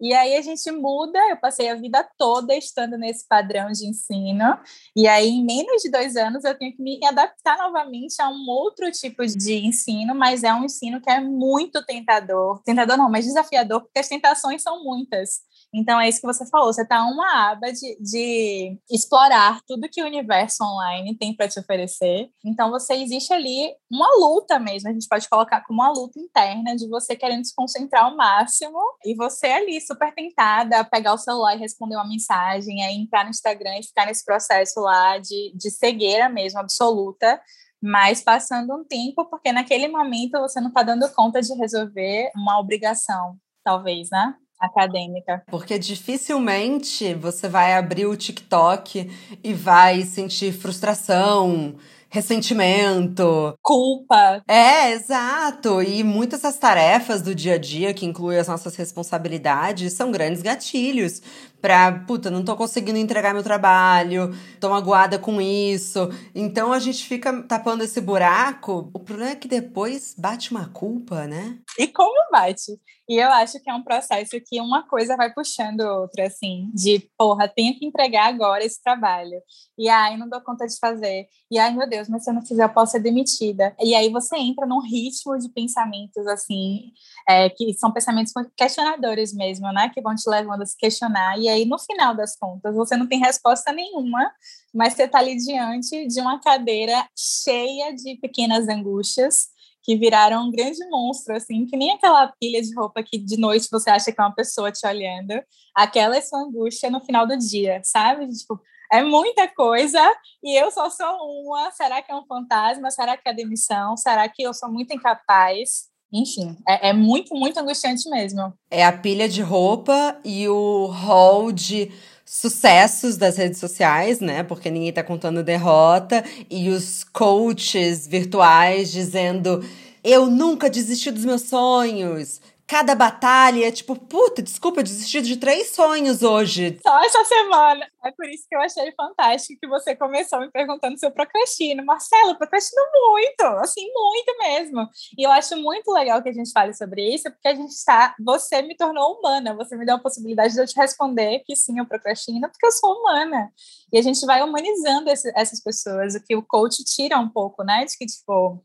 E 0.00 0.14
aí 0.14 0.36
a 0.36 0.42
gente 0.42 0.70
muda, 0.70 1.18
eu 1.28 1.36
passei 1.36 1.68
a 1.68 1.74
vida 1.74 2.08
toda 2.16 2.54
estando 2.54 2.96
nesse 2.96 3.26
padrão 3.26 3.72
de 3.72 3.86
ensino, 3.86 4.58
e 4.94 5.08
aí 5.08 5.28
em 5.28 5.44
menos 5.44 5.82
de 5.82 5.90
dois 5.90 6.16
anos 6.16 6.44
eu 6.44 6.56
tenho 6.56 6.74
que 6.74 6.82
me 6.82 7.00
adaptar 7.04 7.58
novamente 7.58 8.20
a 8.22 8.28
um 8.28 8.48
outro 8.48 8.90
tipo 8.92 9.26
de 9.26 9.66
ensino, 9.66 10.14
mas 10.14 10.44
é 10.44 10.54
um 10.54 10.64
ensino 10.64 11.00
que 11.00 11.10
é 11.10 11.20
muito 11.20 11.84
tentador. 11.84 12.62
Tentador 12.64 12.96
não, 12.96 13.10
mas 13.10 13.24
desafiador, 13.24 13.82
porque 13.82 13.98
as 13.98 14.08
tentações 14.08 14.62
são 14.62 14.84
muitas. 14.84 15.40
Então, 15.74 16.00
é 16.00 16.08
isso 16.08 16.20
que 16.20 16.26
você 16.26 16.46
falou. 16.48 16.72
Você 16.72 16.82
está 16.82 17.04
uma 17.04 17.50
aba 17.50 17.70
de, 17.70 17.98
de 18.00 18.78
explorar 18.90 19.60
tudo 19.66 19.88
que 19.90 20.02
o 20.02 20.06
universo 20.06 20.64
online 20.64 21.16
tem 21.16 21.36
para 21.36 21.48
te 21.48 21.60
oferecer. 21.60 22.30
Então, 22.44 22.70
você 22.70 22.94
existe 22.94 23.32
ali 23.32 23.74
uma 23.90 24.08
luta 24.18 24.58
mesmo. 24.58 24.88
A 24.88 24.92
gente 24.92 25.06
pode 25.06 25.28
colocar 25.28 25.62
como 25.66 25.82
uma 25.82 25.90
luta 25.90 26.18
interna 26.18 26.74
de 26.74 26.88
você 26.88 27.14
querendo 27.14 27.44
se 27.44 27.54
concentrar 27.54 28.04
ao 28.04 28.16
máximo 28.16 28.78
e 29.04 29.14
você 29.14 29.48
ali 29.48 29.80
super 29.80 30.14
tentada 30.14 30.80
a 30.80 30.84
pegar 30.84 31.12
o 31.12 31.18
celular 31.18 31.54
e 31.54 31.60
responder 31.60 31.96
uma 31.96 32.08
mensagem, 32.08 32.82
aí 32.82 32.94
entrar 32.96 33.24
no 33.24 33.30
Instagram 33.30 33.78
e 33.78 33.86
ficar 33.86 34.06
nesse 34.06 34.24
processo 34.24 34.80
lá 34.80 35.18
de, 35.18 35.52
de 35.54 35.70
cegueira 35.70 36.28
mesmo, 36.28 36.58
absoluta 36.58 37.40
mas 37.80 38.20
passando 38.20 38.74
um 38.74 38.84
tempo, 38.84 39.24
porque 39.26 39.52
naquele 39.52 39.86
momento 39.86 40.40
você 40.40 40.60
não 40.60 40.66
está 40.66 40.82
dando 40.82 41.08
conta 41.12 41.40
de 41.40 41.54
resolver 41.54 42.28
uma 42.34 42.58
obrigação, 42.58 43.38
talvez, 43.62 44.08
né? 44.10 44.34
Acadêmica. 44.60 45.42
Porque 45.50 45.78
dificilmente 45.78 47.14
você 47.14 47.48
vai 47.48 47.74
abrir 47.74 48.06
o 48.06 48.16
TikTok 48.16 49.10
e 49.42 49.54
vai 49.54 50.02
sentir 50.02 50.52
frustração, 50.52 51.76
ressentimento, 52.10 53.54
culpa. 53.62 54.42
É, 54.48 54.92
exato. 54.92 55.82
E 55.82 56.02
muitas 56.02 56.40
das 56.40 56.58
tarefas 56.58 57.22
do 57.22 57.34
dia 57.34 57.54
a 57.54 57.58
dia, 57.58 57.92
que 57.92 58.06
incluem 58.06 58.38
as 58.38 58.48
nossas 58.48 58.74
responsabilidades, 58.76 59.92
são 59.92 60.10
grandes 60.10 60.42
gatilhos 60.42 61.22
pra, 61.60 61.92
puta, 62.06 62.30
não 62.30 62.44
tô 62.44 62.56
conseguindo 62.56 62.98
entregar 62.98 63.34
meu 63.34 63.42
trabalho, 63.42 64.32
tô 64.60 64.70
magoada 64.70 65.18
com 65.18 65.40
isso. 65.40 66.08
Então 66.34 66.72
a 66.72 66.78
gente 66.78 67.04
fica 67.06 67.42
tapando 67.42 67.84
esse 67.84 68.00
buraco. 68.00 68.90
O 68.94 69.00
problema 69.00 69.32
é 69.32 69.36
que 69.36 69.48
depois 69.48 70.14
bate 70.16 70.50
uma 70.50 70.68
culpa, 70.68 71.26
né? 71.26 71.58
E 71.78 71.88
como 71.88 72.30
bate? 72.30 72.78
E 73.08 73.16
eu 73.16 73.30
acho 73.32 73.58
que 73.60 73.70
é 73.70 73.74
um 73.74 73.82
processo 73.82 74.38
que 74.44 74.60
uma 74.60 74.86
coisa 74.86 75.16
vai 75.16 75.32
puxando 75.32 75.80
outra, 75.80 76.26
assim, 76.26 76.70
de 76.74 77.08
porra, 77.16 77.48
tenho 77.48 77.74
que 77.78 77.86
entregar 77.86 78.26
agora 78.26 78.62
esse 78.62 78.82
trabalho. 78.82 79.40
E 79.78 79.88
aí 79.88 80.16
não 80.18 80.28
dou 80.28 80.42
conta 80.42 80.66
de 80.66 80.78
fazer. 80.78 81.26
E 81.50 81.58
ai, 81.58 81.74
meu 81.74 81.88
Deus, 81.88 82.08
mas 82.08 82.24
se 82.24 82.30
eu 82.30 82.34
não 82.34 82.44
fizer, 82.44 82.64
eu 82.64 82.68
posso 82.68 82.92
ser 82.92 83.00
demitida. 83.00 83.74
E 83.80 83.94
aí 83.94 84.10
você 84.10 84.36
entra 84.36 84.66
num 84.66 84.80
ritmo 84.80 85.38
de 85.38 85.48
pensamentos, 85.48 86.26
assim, 86.26 86.92
é, 87.26 87.48
que 87.48 87.72
são 87.74 87.90
pensamentos 87.92 88.32
questionadores 88.54 89.32
mesmo, 89.32 89.72
né? 89.72 89.90
Que 89.94 90.02
vão 90.02 90.14
te 90.14 90.28
levando 90.28 90.62
a 90.62 90.66
se 90.66 90.76
questionar. 90.76 91.38
E 91.38 91.48
aí, 91.48 91.64
no 91.64 91.78
final 91.78 92.14
das 92.14 92.36
contas, 92.36 92.74
você 92.74 92.96
não 92.96 93.06
tem 93.06 93.20
resposta 93.20 93.72
nenhuma, 93.72 94.30
mas 94.74 94.94
você 94.94 95.04
está 95.04 95.18
ali 95.18 95.36
diante 95.36 96.06
de 96.06 96.20
uma 96.20 96.40
cadeira 96.40 97.08
cheia 97.16 97.94
de 97.94 98.16
pequenas 98.16 98.68
angústias 98.68 99.48
que 99.82 99.96
viraram 99.96 100.46
um 100.46 100.50
grande 100.50 100.86
monstro, 100.90 101.34
assim, 101.34 101.64
que 101.64 101.76
nem 101.76 101.92
aquela 101.92 102.30
pilha 102.38 102.60
de 102.60 102.74
roupa 102.74 103.02
que 103.02 103.16
de 103.16 103.38
noite 103.38 103.68
você 103.70 103.88
acha 103.88 104.12
que 104.12 104.20
é 104.20 104.24
uma 104.24 104.34
pessoa 104.34 104.70
te 104.70 104.86
olhando. 104.86 105.42
Aquela 105.74 106.16
é 106.16 106.20
sua 106.20 106.40
angústia 106.40 106.90
no 106.90 107.00
final 107.00 107.26
do 107.26 107.38
dia, 107.38 107.80
sabe? 107.82 108.28
Tipo, 108.28 108.60
é 108.92 109.02
muita 109.02 109.48
coisa 109.48 110.00
e 110.42 110.60
eu 110.60 110.70
só 110.70 110.90
sou 110.90 111.16
uma. 111.42 111.70
Será 111.70 112.02
que 112.02 112.12
é 112.12 112.14
um 112.14 112.26
fantasma? 112.26 112.90
Será 112.90 113.16
que 113.16 113.28
é 113.28 113.32
demissão? 113.32 113.96
Será 113.96 114.28
que 114.28 114.42
eu 114.42 114.52
sou 114.52 114.70
muito 114.70 114.92
incapaz? 114.92 115.88
Enfim, 116.12 116.56
é, 116.66 116.90
é 116.90 116.92
muito, 116.92 117.34
muito 117.34 117.58
angustiante 117.58 118.08
mesmo. 118.08 118.52
É 118.70 118.84
a 118.84 118.92
pilha 118.92 119.28
de 119.28 119.42
roupa 119.42 120.18
e 120.24 120.48
o 120.48 120.86
hall 120.86 121.52
de 121.52 121.92
sucessos 122.28 123.16
das 123.16 123.38
redes 123.38 123.58
sociais, 123.58 124.20
né? 124.20 124.42
Porque 124.42 124.70
ninguém 124.70 124.92
tá 124.92 125.02
contando 125.02 125.42
derrota 125.42 126.22
e 126.50 126.68
os 126.68 127.02
coaches 127.02 128.06
virtuais 128.06 128.92
dizendo 128.92 129.64
eu 130.04 130.26
nunca 130.26 130.68
desisti 130.68 131.10
dos 131.10 131.24
meus 131.24 131.42
sonhos. 131.42 132.40
Cada 132.68 132.94
batalha 132.94 133.72
tipo, 133.72 133.96
puta, 133.96 134.42
desculpa, 134.42 134.80
eu 134.80 134.84
desisti 134.84 135.22
de 135.22 135.36
três 135.38 135.70
sonhos 135.70 136.22
hoje. 136.22 136.78
Só 136.82 137.02
essa 137.02 137.24
semana. 137.24 137.86
É 138.04 138.10
por 138.12 138.26
isso 138.28 138.44
que 138.46 138.54
eu 138.54 138.60
achei 138.60 138.92
fantástico 138.92 139.58
que 139.58 139.66
você 139.66 139.96
começou 139.96 140.38
me 140.40 140.50
perguntando 140.50 140.98
se 140.98 141.06
eu 141.06 141.10
procrastino. 141.10 141.84
Marcelo, 141.84 142.30
eu 142.30 142.36
procrastino 142.36 142.82
muito, 142.92 143.42
assim, 143.62 143.90
muito 143.92 144.38
mesmo. 144.38 144.86
E 145.16 145.26
eu 145.26 145.30
acho 145.30 145.56
muito 145.56 145.90
legal 145.92 146.22
que 146.22 146.28
a 146.28 146.32
gente 146.32 146.52
fale 146.52 146.74
sobre 146.74 147.02
isso, 147.14 147.30
porque 147.30 147.48
a 147.48 147.54
gente 147.54 147.70
está. 147.70 148.14
Você 148.20 148.60
me 148.60 148.76
tornou 148.76 149.18
humana, 149.18 149.54
você 149.54 149.74
me 149.74 149.86
deu 149.86 149.96
a 149.96 150.00
possibilidade 150.00 150.52
de 150.52 150.60
eu 150.60 150.66
te 150.66 150.76
responder 150.76 151.42
que 151.46 151.56
sim, 151.56 151.78
eu 151.78 151.86
procrastino, 151.86 152.48
porque 152.50 152.66
eu 152.66 152.72
sou 152.72 152.92
humana. 153.00 153.50
E 153.90 153.98
a 153.98 154.02
gente 154.02 154.24
vai 154.26 154.42
humanizando 154.42 155.08
esse, 155.08 155.32
essas 155.34 155.62
pessoas, 155.62 156.14
o 156.14 156.22
que 156.22 156.36
o 156.36 156.42
coach 156.42 156.84
tira 156.84 157.18
um 157.18 157.28
pouco, 157.28 157.64
né? 157.64 157.86
De 157.86 157.96
que, 157.96 158.04
tipo, 158.04 158.62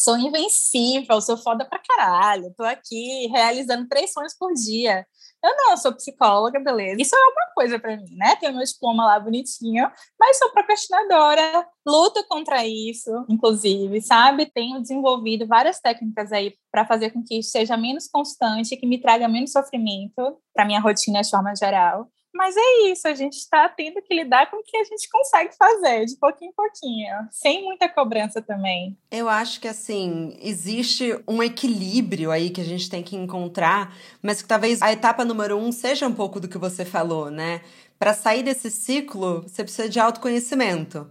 sou 0.00 0.16
invencível, 0.16 1.20
sou 1.20 1.36
foda 1.36 1.62
pra 1.62 1.78
caralho, 1.78 2.54
tô 2.56 2.64
aqui 2.64 3.26
realizando 3.26 3.86
três 3.86 4.12
sonhos 4.14 4.34
por 4.34 4.50
dia. 4.54 5.06
Eu 5.44 5.56
não, 5.56 5.70
eu 5.72 5.76
sou 5.76 5.94
psicóloga, 5.94 6.58
beleza. 6.58 7.00
Isso 7.00 7.14
é 7.14 7.18
uma 7.18 7.54
coisa 7.54 7.78
para 7.78 7.96
mim, 7.98 8.16
né? 8.16 8.34
Tenho 8.36 8.54
meu 8.54 8.64
diploma 8.64 9.04
lá 9.04 9.20
bonitinho, 9.20 9.90
mas 10.18 10.38
sou 10.38 10.50
procrastinadora, 10.52 11.66
luto 11.86 12.24
contra 12.28 12.66
isso, 12.66 13.10
inclusive, 13.28 14.00
sabe? 14.00 14.50
Tenho 14.50 14.80
desenvolvido 14.80 15.46
várias 15.46 15.80
técnicas 15.80 16.32
aí 16.32 16.54
para 16.70 16.86
fazer 16.86 17.10
com 17.10 17.22
que 17.22 17.38
isso 17.38 17.50
seja 17.50 17.76
menos 17.76 18.08
constante, 18.08 18.76
que 18.76 18.86
me 18.86 18.98
traga 18.98 19.28
menos 19.28 19.52
sofrimento 19.52 20.38
para 20.54 20.64
minha 20.64 20.80
rotina 20.80 21.20
de 21.20 21.28
forma 21.28 21.54
geral 21.54 22.08
Mas 22.32 22.54
é 22.56 22.90
isso, 22.90 23.08
a 23.08 23.14
gente 23.14 23.34
está 23.34 23.68
tendo 23.68 24.00
que 24.02 24.14
lidar 24.14 24.50
com 24.50 24.58
o 24.58 24.62
que 24.62 24.76
a 24.76 24.84
gente 24.84 25.08
consegue 25.10 25.54
fazer, 25.56 26.04
de 26.06 26.16
pouquinho 26.16 26.50
em 26.50 26.54
pouquinho, 26.54 27.16
sem 27.30 27.64
muita 27.64 27.88
cobrança 27.88 28.40
também. 28.40 28.96
Eu 29.10 29.28
acho 29.28 29.60
que, 29.60 29.66
assim, 29.66 30.36
existe 30.40 31.18
um 31.26 31.42
equilíbrio 31.42 32.30
aí 32.30 32.50
que 32.50 32.60
a 32.60 32.64
gente 32.64 32.88
tem 32.88 33.02
que 33.02 33.16
encontrar, 33.16 33.96
mas 34.22 34.40
que 34.40 34.48
talvez 34.48 34.80
a 34.80 34.92
etapa 34.92 35.24
número 35.24 35.56
um 35.56 35.72
seja 35.72 36.06
um 36.06 36.14
pouco 36.14 36.38
do 36.38 36.48
que 36.48 36.58
você 36.58 36.84
falou, 36.84 37.30
né? 37.30 37.62
Para 37.98 38.14
sair 38.14 38.42
desse 38.42 38.70
ciclo, 38.70 39.42
você 39.42 39.62
precisa 39.62 39.88
de 39.88 39.98
autoconhecimento. 39.98 41.10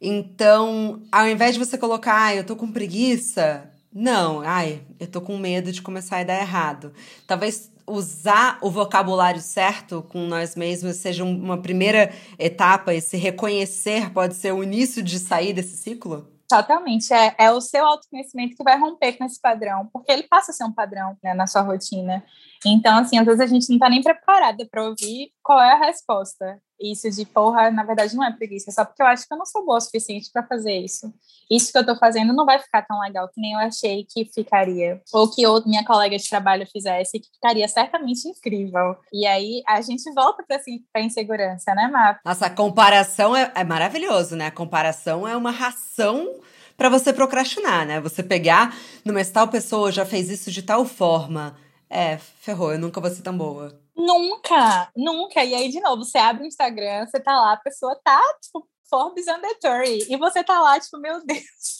Então, 0.00 1.02
ao 1.12 1.28
invés 1.28 1.54
de 1.54 1.58
você 1.58 1.76
colocar, 1.76 2.26
ah, 2.26 2.34
eu 2.34 2.46
tô 2.46 2.56
com 2.56 2.72
preguiça, 2.72 3.70
não, 3.92 4.40
ai, 4.40 4.82
eu 4.98 5.06
tô 5.08 5.20
com 5.20 5.36
medo 5.36 5.72
de 5.72 5.82
começar 5.82 6.20
a 6.20 6.24
dar 6.24 6.40
errado. 6.40 6.94
Talvez 7.26 7.70
usar 7.90 8.58
o 8.62 8.70
vocabulário 8.70 9.40
certo 9.40 10.02
com 10.08 10.20
nós 10.26 10.54
mesmos 10.54 10.96
seja 10.96 11.24
uma 11.24 11.60
primeira 11.60 12.12
etapa, 12.38 12.94
esse 12.94 13.16
reconhecer 13.16 14.10
pode 14.10 14.34
ser 14.34 14.52
o 14.52 14.62
início 14.62 15.02
de 15.02 15.18
sair 15.18 15.52
desse 15.52 15.76
ciclo? 15.76 16.26
Totalmente. 16.48 17.12
É, 17.12 17.34
é 17.38 17.52
o 17.52 17.60
seu 17.60 17.86
autoconhecimento 17.86 18.56
que 18.56 18.64
vai 18.64 18.76
romper 18.78 19.12
com 19.12 19.24
esse 19.24 19.40
padrão, 19.40 19.88
porque 19.92 20.10
ele 20.10 20.24
passa 20.24 20.50
a 20.50 20.54
ser 20.54 20.64
um 20.64 20.72
padrão 20.72 21.16
né, 21.22 21.32
na 21.32 21.46
sua 21.46 21.62
rotina. 21.62 22.24
Então, 22.66 22.98
assim, 22.98 23.18
às 23.18 23.24
vezes 23.24 23.40
a 23.40 23.46
gente 23.46 23.68
não 23.68 23.76
está 23.76 23.88
nem 23.88 24.02
preparada 24.02 24.66
para 24.70 24.84
ouvir 24.84 25.32
qual 25.42 25.60
é 25.60 25.72
a 25.72 25.86
resposta. 25.86 26.60
Isso 26.80 27.10
de 27.10 27.26
porra, 27.26 27.70
na 27.70 27.84
verdade, 27.84 28.16
não 28.16 28.24
é 28.24 28.32
preguiça, 28.32 28.70
é 28.70 28.72
só 28.72 28.86
porque 28.86 29.02
eu 29.02 29.06
acho 29.06 29.28
que 29.28 29.34
eu 29.34 29.36
não 29.36 29.44
sou 29.44 29.64
boa 29.66 29.76
o 29.76 29.80
suficiente 29.80 30.30
para 30.32 30.46
fazer 30.46 30.78
isso. 30.78 31.12
Isso 31.50 31.70
que 31.70 31.76
eu 31.76 31.82
estou 31.82 31.96
fazendo 31.96 32.32
não 32.32 32.46
vai 32.46 32.58
ficar 32.58 32.82
tão 32.82 32.98
legal 33.00 33.28
que 33.28 33.40
nem 33.40 33.52
eu 33.52 33.58
achei 33.58 34.06
que 34.08 34.24
ficaria. 34.24 35.00
Ou 35.12 35.30
que 35.30 35.46
outra 35.46 35.68
minha 35.68 35.84
colega 35.84 36.16
de 36.16 36.28
trabalho 36.28 36.66
fizesse, 36.72 37.20
que 37.20 37.28
ficaria 37.34 37.68
certamente 37.68 38.26
incrível. 38.26 38.96
E 39.12 39.26
aí 39.26 39.62
a 39.68 39.82
gente 39.82 40.10
volta 40.14 40.42
para 40.46 40.56
assim, 40.56 40.80
a 40.94 41.00
insegurança, 41.00 41.74
né, 41.74 41.86
Mar? 41.88 42.18
Nossa, 42.24 42.46
a 42.46 42.50
comparação 42.50 43.36
é, 43.36 43.52
é 43.54 43.64
maravilhoso, 43.64 44.34
né? 44.34 44.46
A 44.46 44.50
comparação 44.50 45.28
é 45.28 45.36
uma 45.36 45.50
ração 45.50 46.40
para 46.78 46.88
você 46.88 47.12
procrastinar, 47.12 47.84
né? 47.84 48.00
Você 48.00 48.22
pegar, 48.22 48.74
numa 49.04 49.22
tal 49.22 49.48
pessoa 49.48 49.92
já 49.92 50.06
fez 50.06 50.30
isso 50.30 50.50
de 50.50 50.62
tal 50.62 50.86
forma 50.86 51.54
é, 51.90 52.16
ferrou, 52.18 52.72
eu 52.72 52.78
nunca 52.78 53.00
vou 53.00 53.10
ser 53.10 53.22
tão 53.22 53.36
boa. 53.36 53.76
Nunca, 53.96 54.90
nunca. 54.96 55.44
E 55.44 55.54
aí, 55.54 55.68
de 55.68 55.80
novo, 55.80 56.04
você 56.04 56.18
abre 56.18 56.44
o 56.44 56.46
Instagram, 56.46 57.06
você 57.06 57.18
tá 57.20 57.32
lá, 57.32 57.52
a 57.54 57.56
pessoa 57.56 58.00
tá, 58.02 58.20
tipo, 58.40 58.66
Forbes 58.88 59.26
Undertory. 59.26 60.06
E 60.08 60.16
você 60.16 60.44
tá 60.44 60.60
lá, 60.60 60.78
tipo, 60.78 60.98
meu 60.98 61.24
Deus, 61.26 61.79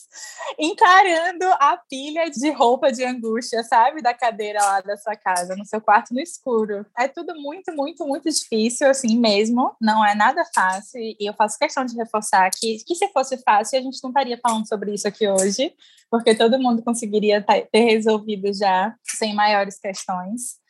encarando 0.58 1.44
a 1.58 1.76
pilha 1.88 2.30
de 2.30 2.50
roupa 2.50 2.90
de 2.90 3.04
angústia, 3.04 3.62
sabe? 3.62 4.02
Da 4.02 4.12
cadeira 4.14 4.60
lá 4.60 4.80
da 4.80 4.96
sua 4.96 5.16
casa, 5.16 5.56
no 5.56 5.64
seu 5.64 5.80
quarto 5.80 6.12
no 6.12 6.20
escuro. 6.20 6.84
É 6.98 7.08
tudo 7.08 7.34
muito, 7.40 7.72
muito, 7.72 8.06
muito 8.06 8.28
difícil, 8.28 8.88
assim 8.88 9.18
mesmo. 9.18 9.74
Não 9.80 10.04
é 10.04 10.14
nada 10.14 10.44
fácil. 10.54 11.00
E 11.00 11.16
eu 11.20 11.34
faço 11.34 11.58
questão 11.58 11.84
de 11.84 11.96
reforçar 11.96 12.50
que, 12.50 12.78
que 12.84 12.94
se 12.94 13.08
fosse 13.08 13.38
fácil, 13.38 13.78
a 13.78 13.82
gente 13.82 14.02
não 14.02 14.10
estaria 14.10 14.38
falando 14.38 14.68
sobre 14.68 14.94
isso 14.94 15.06
aqui 15.06 15.28
hoje, 15.28 15.74
porque 16.10 16.34
todo 16.34 16.58
mundo 16.58 16.82
conseguiria 16.82 17.42
ter 17.42 17.80
resolvido 17.80 18.52
já 18.52 18.94
sem 19.04 19.34
maiores 19.34 19.78
questões. 19.78 20.60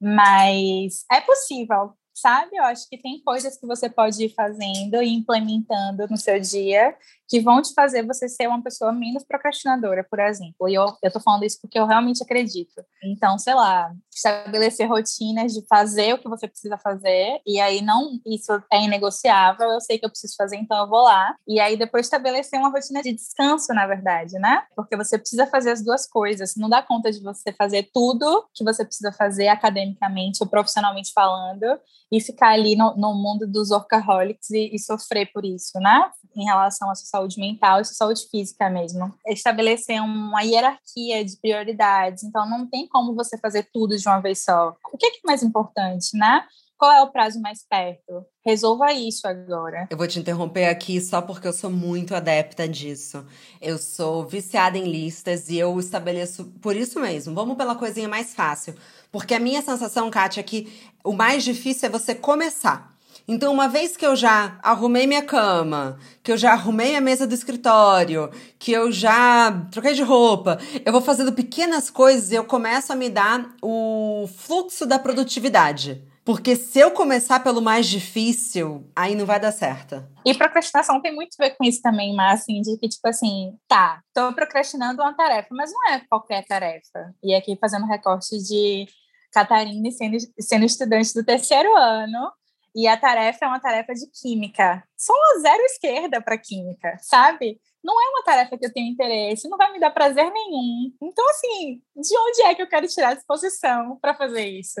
Mas 0.00 1.04
é 1.10 1.20
possível, 1.20 1.94
sabe? 2.14 2.56
Eu 2.56 2.64
acho 2.64 2.88
que 2.88 2.98
tem 2.98 3.22
coisas 3.22 3.58
que 3.58 3.66
você 3.66 3.88
pode 3.88 4.24
ir 4.24 4.34
fazendo 4.34 5.02
e 5.02 5.14
implementando 5.14 6.06
no 6.08 6.16
seu 6.16 6.40
dia 6.40 6.96
que 7.28 7.40
vão 7.40 7.60
te 7.60 7.72
fazer 7.74 8.06
você 8.06 8.28
ser 8.28 8.46
uma 8.46 8.62
pessoa 8.62 8.92
menos 8.92 9.24
procrastinadora, 9.24 10.04
por 10.08 10.18
exemplo. 10.18 10.68
E 10.68 10.74
eu, 10.74 10.86
eu 11.02 11.12
tô 11.12 11.20
falando 11.20 11.44
isso 11.44 11.58
porque 11.60 11.78
eu 11.78 11.86
realmente 11.86 12.22
acredito. 12.22 12.84
Então, 13.02 13.38
sei 13.38 13.54
lá, 13.54 13.92
estabelecer 14.14 14.88
rotinas 14.88 15.52
de 15.52 15.66
fazer 15.66 16.14
o 16.14 16.18
que 16.18 16.28
você 16.28 16.46
precisa 16.46 16.78
fazer, 16.78 17.40
e 17.46 17.60
aí 17.60 17.82
não, 17.82 18.20
isso 18.26 18.52
é 18.72 18.82
inegociável, 18.82 19.68
eu 19.70 19.80
sei 19.80 19.98
que 19.98 20.06
eu 20.06 20.10
preciso 20.10 20.34
fazer, 20.36 20.56
então 20.56 20.78
eu 20.78 20.88
vou 20.88 21.02
lá. 21.02 21.34
E 21.46 21.60
aí 21.60 21.76
depois 21.76 22.06
estabelecer 22.06 22.58
uma 22.58 22.70
rotina 22.70 23.02
de 23.02 23.12
descanso, 23.12 23.72
na 23.74 23.86
verdade, 23.86 24.38
né? 24.38 24.62
Porque 24.74 24.96
você 24.96 25.18
precisa 25.18 25.46
fazer 25.46 25.70
as 25.70 25.82
duas 25.82 26.06
coisas. 26.08 26.54
Não 26.56 26.68
dá 26.68 26.82
conta 26.82 27.10
de 27.10 27.22
você 27.22 27.52
fazer 27.52 27.90
tudo 27.92 28.46
que 28.54 28.64
você 28.64 28.84
precisa 28.84 29.12
fazer 29.12 29.48
academicamente 29.48 30.38
ou 30.40 30.48
profissionalmente 30.48 31.12
falando 31.12 31.66
e 32.10 32.20
ficar 32.20 32.50
ali 32.50 32.76
no, 32.76 32.96
no 32.96 33.14
mundo 33.14 33.46
dos 33.46 33.70
workaholics 33.70 34.50
e, 34.50 34.74
e 34.74 34.78
sofrer 34.78 35.30
por 35.32 35.44
isso, 35.44 35.78
né? 35.80 36.10
Em 36.34 36.44
relação 36.44 36.90
à 36.90 36.94
sua 36.94 37.15
saúde 37.16 37.40
mental 37.40 37.80
e 37.80 37.84
sua 37.84 37.94
saúde 37.94 38.28
física 38.30 38.68
mesmo. 38.68 39.12
Estabelecer 39.26 40.00
uma 40.02 40.42
hierarquia 40.42 41.24
de 41.24 41.36
prioridades. 41.36 42.22
Então, 42.22 42.48
não 42.48 42.66
tem 42.66 42.86
como 42.86 43.14
você 43.14 43.38
fazer 43.38 43.68
tudo 43.72 43.96
de 43.96 44.06
uma 44.06 44.20
vez 44.20 44.44
só. 44.44 44.76
O 44.92 44.98
que 44.98 45.06
é, 45.06 45.10
que 45.10 45.18
é 45.18 45.26
mais 45.26 45.42
importante, 45.42 46.16
né? 46.16 46.44
Qual 46.78 46.92
é 46.92 47.00
o 47.02 47.10
prazo 47.10 47.40
mais 47.40 47.64
perto? 47.66 48.26
Resolva 48.44 48.92
isso 48.92 49.26
agora. 49.26 49.88
Eu 49.90 49.96
vou 49.96 50.06
te 50.06 50.18
interromper 50.18 50.66
aqui 50.66 51.00
só 51.00 51.22
porque 51.22 51.48
eu 51.48 51.52
sou 51.52 51.70
muito 51.70 52.14
adepta 52.14 52.68
disso. 52.68 53.24
Eu 53.62 53.78
sou 53.78 54.26
viciada 54.26 54.76
em 54.76 54.84
listas 54.84 55.48
e 55.48 55.56
eu 55.56 55.78
estabeleço 55.80 56.44
por 56.60 56.76
isso 56.76 57.00
mesmo. 57.00 57.34
Vamos 57.34 57.56
pela 57.56 57.74
coisinha 57.74 58.08
mais 58.08 58.34
fácil. 58.34 58.74
Porque 59.10 59.32
a 59.32 59.40
minha 59.40 59.62
sensação, 59.62 60.10
Kátia, 60.10 60.40
é 60.40 60.44
que 60.44 60.70
o 61.02 61.14
mais 61.14 61.42
difícil 61.44 61.88
é 61.88 61.90
você 61.90 62.14
começar. 62.14 62.94
Então, 63.28 63.52
uma 63.52 63.68
vez 63.68 63.96
que 63.96 64.06
eu 64.06 64.14
já 64.14 64.56
arrumei 64.62 65.06
minha 65.06 65.22
cama, 65.22 65.98
que 66.22 66.30
eu 66.30 66.36
já 66.36 66.52
arrumei 66.52 66.94
a 66.94 67.00
mesa 67.00 67.26
do 67.26 67.34
escritório, 67.34 68.30
que 68.56 68.70
eu 68.70 68.92
já 68.92 69.66
troquei 69.72 69.94
de 69.94 70.02
roupa, 70.02 70.58
eu 70.84 70.92
vou 70.92 71.00
fazendo 71.00 71.32
pequenas 71.32 71.90
coisas 71.90 72.30
e 72.30 72.36
eu 72.36 72.44
começo 72.44 72.92
a 72.92 72.96
me 72.96 73.10
dar 73.10 73.52
o 73.60 74.28
fluxo 74.28 74.86
da 74.86 74.98
produtividade. 74.98 76.04
Porque 76.24 76.56
se 76.56 76.80
eu 76.80 76.90
começar 76.90 77.38
pelo 77.40 77.60
mais 77.60 77.86
difícil, 77.86 78.90
aí 78.96 79.14
não 79.14 79.24
vai 79.24 79.38
dar 79.38 79.52
certo. 79.52 80.04
E 80.24 80.34
procrastinação 80.34 81.00
tem 81.00 81.14
muito 81.14 81.36
a 81.38 81.44
ver 81.44 81.56
com 81.56 81.64
isso 81.64 81.80
também, 81.80 82.14
mas 82.16 82.40
assim, 82.40 82.60
de 82.60 82.76
que, 82.78 82.88
tipo 82.88 83.06
assim, 83.08 83.56
tá, 83.68 84.00
tô 84.12 84.32
procrastinando 84.32 85.02
uma 85.02 85.14
tarefa, 85.14 85.48
mas 85.52 85.70
não 85.72 85.94
é 85.94 86.02
qualquer 86.08 86.44
tarefa. 86.44 87.14
E 87.22 87.32
aqui 87.32 87.56
fazendo 87.60 87.86
recorte 87.86 88.36
de 88.38 88.86
Catarina 89.32 89.88
sendo, 89.92 90.16
sendo 90.40 90.64
estudante 90.64 91.14
do 91.14 91.24
terceiro 91.24 91.76
ano, 91.76 92.32
e 92.76 92.86
a 92.86 92.94
tarefa 92.94 93.46
é 93.46 93.48
uma 93.48 93.58
tarefa 93.58 93.94
de 93.94 94.06
química. 94.20 94.84
Só 94.94 95.14
zero 95.40 95.62
esquerda 95.62 96.20
para 96.20 96.36
química, 96.36 96.94
sabe? 97.00 97.58
Não 97.82 97.94
é 97.94 98.08
uma 98.10 98.22
tarefa 98.22 98.58
que 98.58 98.66
eu 98.66 98.72
tenho 98.72 98.92
interesse, 98.92 99.48
não 99.48 99.56
vai 99.56 99.72
me 99.72 99.80
dar 99.80 99.90
prazer 99.90 100.30
nenhum. 100.30 100.92
Então, 101.02 101.26
assim, 101.30 101.80
de 101.96 102.18
onde 102.18 102.42
é 102.42 102.54
que 102.54 102.60
eu 102.60 102.68
quero 102.68 102.86
tirar 102.86 103.10
a 103.10 103.14
disposição 103.14 103.96
para 103.98 104.14
fazer 104.14 104.46
isso? 104.46 104.80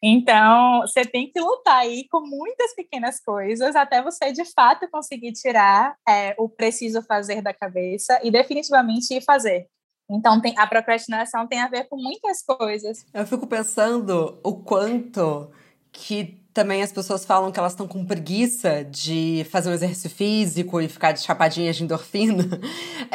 Então, 0.00 0.82
você 0.82 1.04
tem 1.04 1.28
que 1.28 1.40
lutar 1.40 1.78
aí 1.78 2.06
com 2.08 2.20
muitas 2.20 2.72
pequenas 2.72 3.18
coisas 3.18 3.74
até 3.74 4.00
você 4.00 4.30
de 4.30 4.44
fato 4.52 4.88
conseguir 4.88 5.32
tirar 5.32 5.96
é, 6.08 6.36
o 6.38 6.48
preciso 6.48 7.02
fazer 7.02 7.42
da 7.42 7.52
cabeça 7.52 8.20
e 8.22 8.30
definitivamente 8.30 9.12
ir 9.12 9.22
fazer. 9.22 9.66
Então, 10.08 10.40
tem, 10.40 10.56
a 10.56 10.66
procrastinação 10.68 11.48
tem 11.48 11.60
a 11.60 11.68
ver 11.68 11.88
com 11.88 11.96
muitas 11.96 12.42
coisas. 12.42 13.04
Eu 13.12 13.26
fico 13.26 13.46
pensando 13.46 14.38
o 14.44 14.62
quanto 14.62 15.50
que 15.90 16.43
também 16.54 16.84
as 16.84 16.92
pessoas 16.92 17.24
falam 17.24 17.50
que 17.50 17.58
elas 17.58 17.72
estão 17.72 17.88
com 17.88 18.04
preguiça 18.04 18.86
de 18.88 19.44
fazer 19.50 19.70
um 19.70 19.72
exercício 19.72 20.08
físico 20.08 20.80
e 20.80 20.86
ficar 20.86 21.10
de 21.10 21.20
chapadinhas 21.20 21.76
de 21.76 21.82
endorfina. 21.82 22.44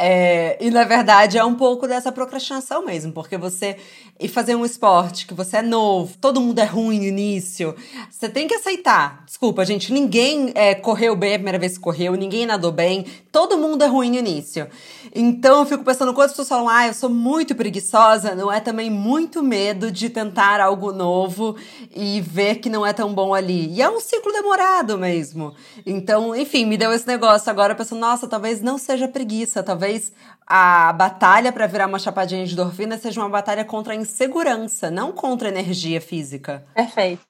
É, 0.01 0.57
e 0.61 0.69
na 0.69 0.85
verdade 0.85 1.37
é 1.37 1.43
um 1.43 1.55
pouco 1.55 1.85
dessa 1.85 2.09
procrastinação 2.09 2.85
mesmo, 2.85 3.11
porque 3.11 3.37
você 3.37 3.75
ir 4.17 4.29
fazer 4.29 4.55
um 4.55 4.63
esporte 4.63 5.27
que 5.27 5.33
você 5.33 5.57
é 5.57 5.61
novo, 5.61 6.15
todo 6.21 6.39
mundo 6.39 6.59
é 6.59 6.63
ruim 6.63 6.99
no 6.99 7.05
início, 7.05 7.75
você 8.09 8.29
tem 8.29 8.47
que 8.47 8.53
aceitar. 8.53 9.23
Desculpa, 9.25 9.65
gente, 9.65 9.91
ninguém 9.91 10.51
é, 10.55 10.73
correu 10.73 11.17
bem 11.17 11.33
a 11.33 11.37
primeira 11.37 11.59
vez 11.59 11.77
que 11.77 11.83
correu, 11.83 12.15
ninguém 12.15 12.45
nadou 12.45 12.71
bem, 12.71 13.05
todo 13.29 13.57
mundo 13.57 13.83
é 13.83 13.87
ruim 13.87 14.11
no 14.11 14.17
início. 14.17 14.69
Então 15.13 15.59
eu 15.59 15.65
fico 15.65 15.83
pensando, 15.83 16.13
quando 16.13 16.25
as 16.25 16.31
pessoas 16.31 16.49
falam, 16.49 16.69
ah, 16.69 16.87
eu 16.87 16.93
sou 16.93 17.09
muito 17.09 17.55
preguiçosa, 17.55 18.35
não 18.35 18.51
é 18.51 18.59
também 18.59 18.89
muito 18.89 19.43
medo 19.43 19.91
de 19.91 20.09
tentar 20.09 20.61
algo 20.61 20.93
novo 20.93 21.55
e 21.93 22.21
ver 22.21 22.55
que 22.55 22.69
não 22.69 22.85
é 22.85 22.93
tão 22.93 23.13
bom 23.13 23.28
ali. 23.33 23.73
E 23.73 23.81
é 23.81 23.89
um 23.89 23.99
ciclo 23.99 24.31
demorado 24.31 24.97
mesmo. 24.97 25.55
Então, 25.85 26.35
enfim, 26.35 26.65
me 26.65 26.77
deu 26.77 26.91
esse 26.91 27.07
negócio 27.07 27.49
agora 27.49 27.75
pensando, 27.75 27.99
nossa, 27.99 28.27
talvez 28.27 28.61
não 28.61 28.77
seja 28.77 29.07
preguiça, 29.07 29.63
talvez 29.63 30.11
a 30.45 30.91
batalha 30.93 31.51
para 31.51 31.67
virar 31.67 31.87
uma 31.87 31.99
chapadinha 31.99 32.45
de 32.45 32.53
endorfina 32.53 32.97
seja 32.97 33.21
uma 33.21 33.29
batalha 33.29 33.63
contra 33.63 33.93
a 33.93 33.95
insegurança, 33.95 34.89
não 34.89 35.11
contra 35.11 35.47
a 35.47 35.51
energia 35.51 36.01
física. 36.01 36.65
Perfeito. 36.73 37.23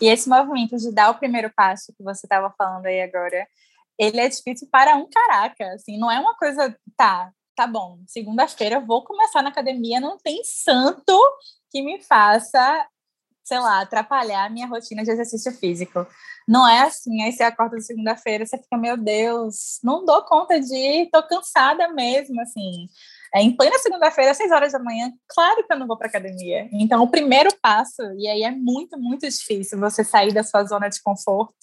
E 0.00 0.06
esse 0.06 0.28
movimento 0.28 0.76
de 0.76 0.92
dar 0.92 1.10
o 1.10 1.18
primeiro 1.18 1.50
passo 1.54 1.92
que 1.96 2.02
você 2.02 2.26
estava 2.26 2.52
falando 2.56 2.86
aí 2.86 3.00
agora, 3.00 3.46
ele 3.98 4.20
é 4.20 4.28
difícil 4.28 4.68
para 4.70 4.96
um 4.96 5.08
caraca, 5.10 5.74
assim, 5.74 5.98
não 5.98 6.10
é 6.10 6.18
uma 6.18 6.36
coisa, 6.36 6.74
tá, 6.96 7.30
tá 7.56 7.66
bom, 7.66 7.98
segunda-feira 8.06 8.76
eu 8.76 8.86
vou 8.86 9.04
começar 9.04 9.42
na 9.42 9.50
academia, 9.50 10.00
não 10.00 10.16
tem 10.16 10.42
santo 10.44 11.18
que 11.70 11.82
me 11.82 12.00
faça 12.00 12.86
sei 13.44 13.58
lá, 13.58 13.80
atrapalhar 13.80 14.46
a 14.46 14.50
minha 14.50 14.66
rotina 14.66 15.02
de 15.02 15.10
exercício 15.10 15.52
físico. 15.52 16.06
Não 16.46 16.66
é 16.68 16.82
assim, 16.82 17.22
aí 17.22 17.32
você 17.32 17.42
acorda 17.42 17.80
segunda-feira, 17.80 18.44
você 18.44 18.58
fica, 18.58 18.76
meu 18.76 18.96
Deus, 18.96 19.78
não 19.84 20.04
dou 20.04 20.22
conta 20.24 20.60
de 20.60 20.74
ir, 20.74 21.10
tô 21.10 21.22
cansada 21.22 21.88
mesmo, 21.88 22.40
assim. 22.40 22.88
é, 23.34 23.42
em 23.42 23.54
plena 23.56 23.78
segunda-feira, 23.78 24.32
às 24.32 24.36
seis 24.36 24.50
horas 24.50 24.72
da 24.72 24.78
manhã, 24.78 25.12
claro 25.28 25.64
que 25.64 25.72
eu 25.72 25.78
não 25.78 25.86
vou 25.86 25.96
para 25.96 26.08
academia. 26.08 26.68
Então, 26.72 27.02
o 27.02 27.10
primeiro 27.10 27.50
passo, 27.62 28.02
e 28.18 28.26
aí 28.28 28.42
é 28.42 28.50
muito, 28.50 28.98
muito 28.98 29.28
difícil 29.28 29.78
você 29.78 30.02
sair 30.02 30.32
da 30.32 30.42
sua 30.42 30.64
zona 30.64 30.88
de 30.88 31.00
conforto 31.02 31.54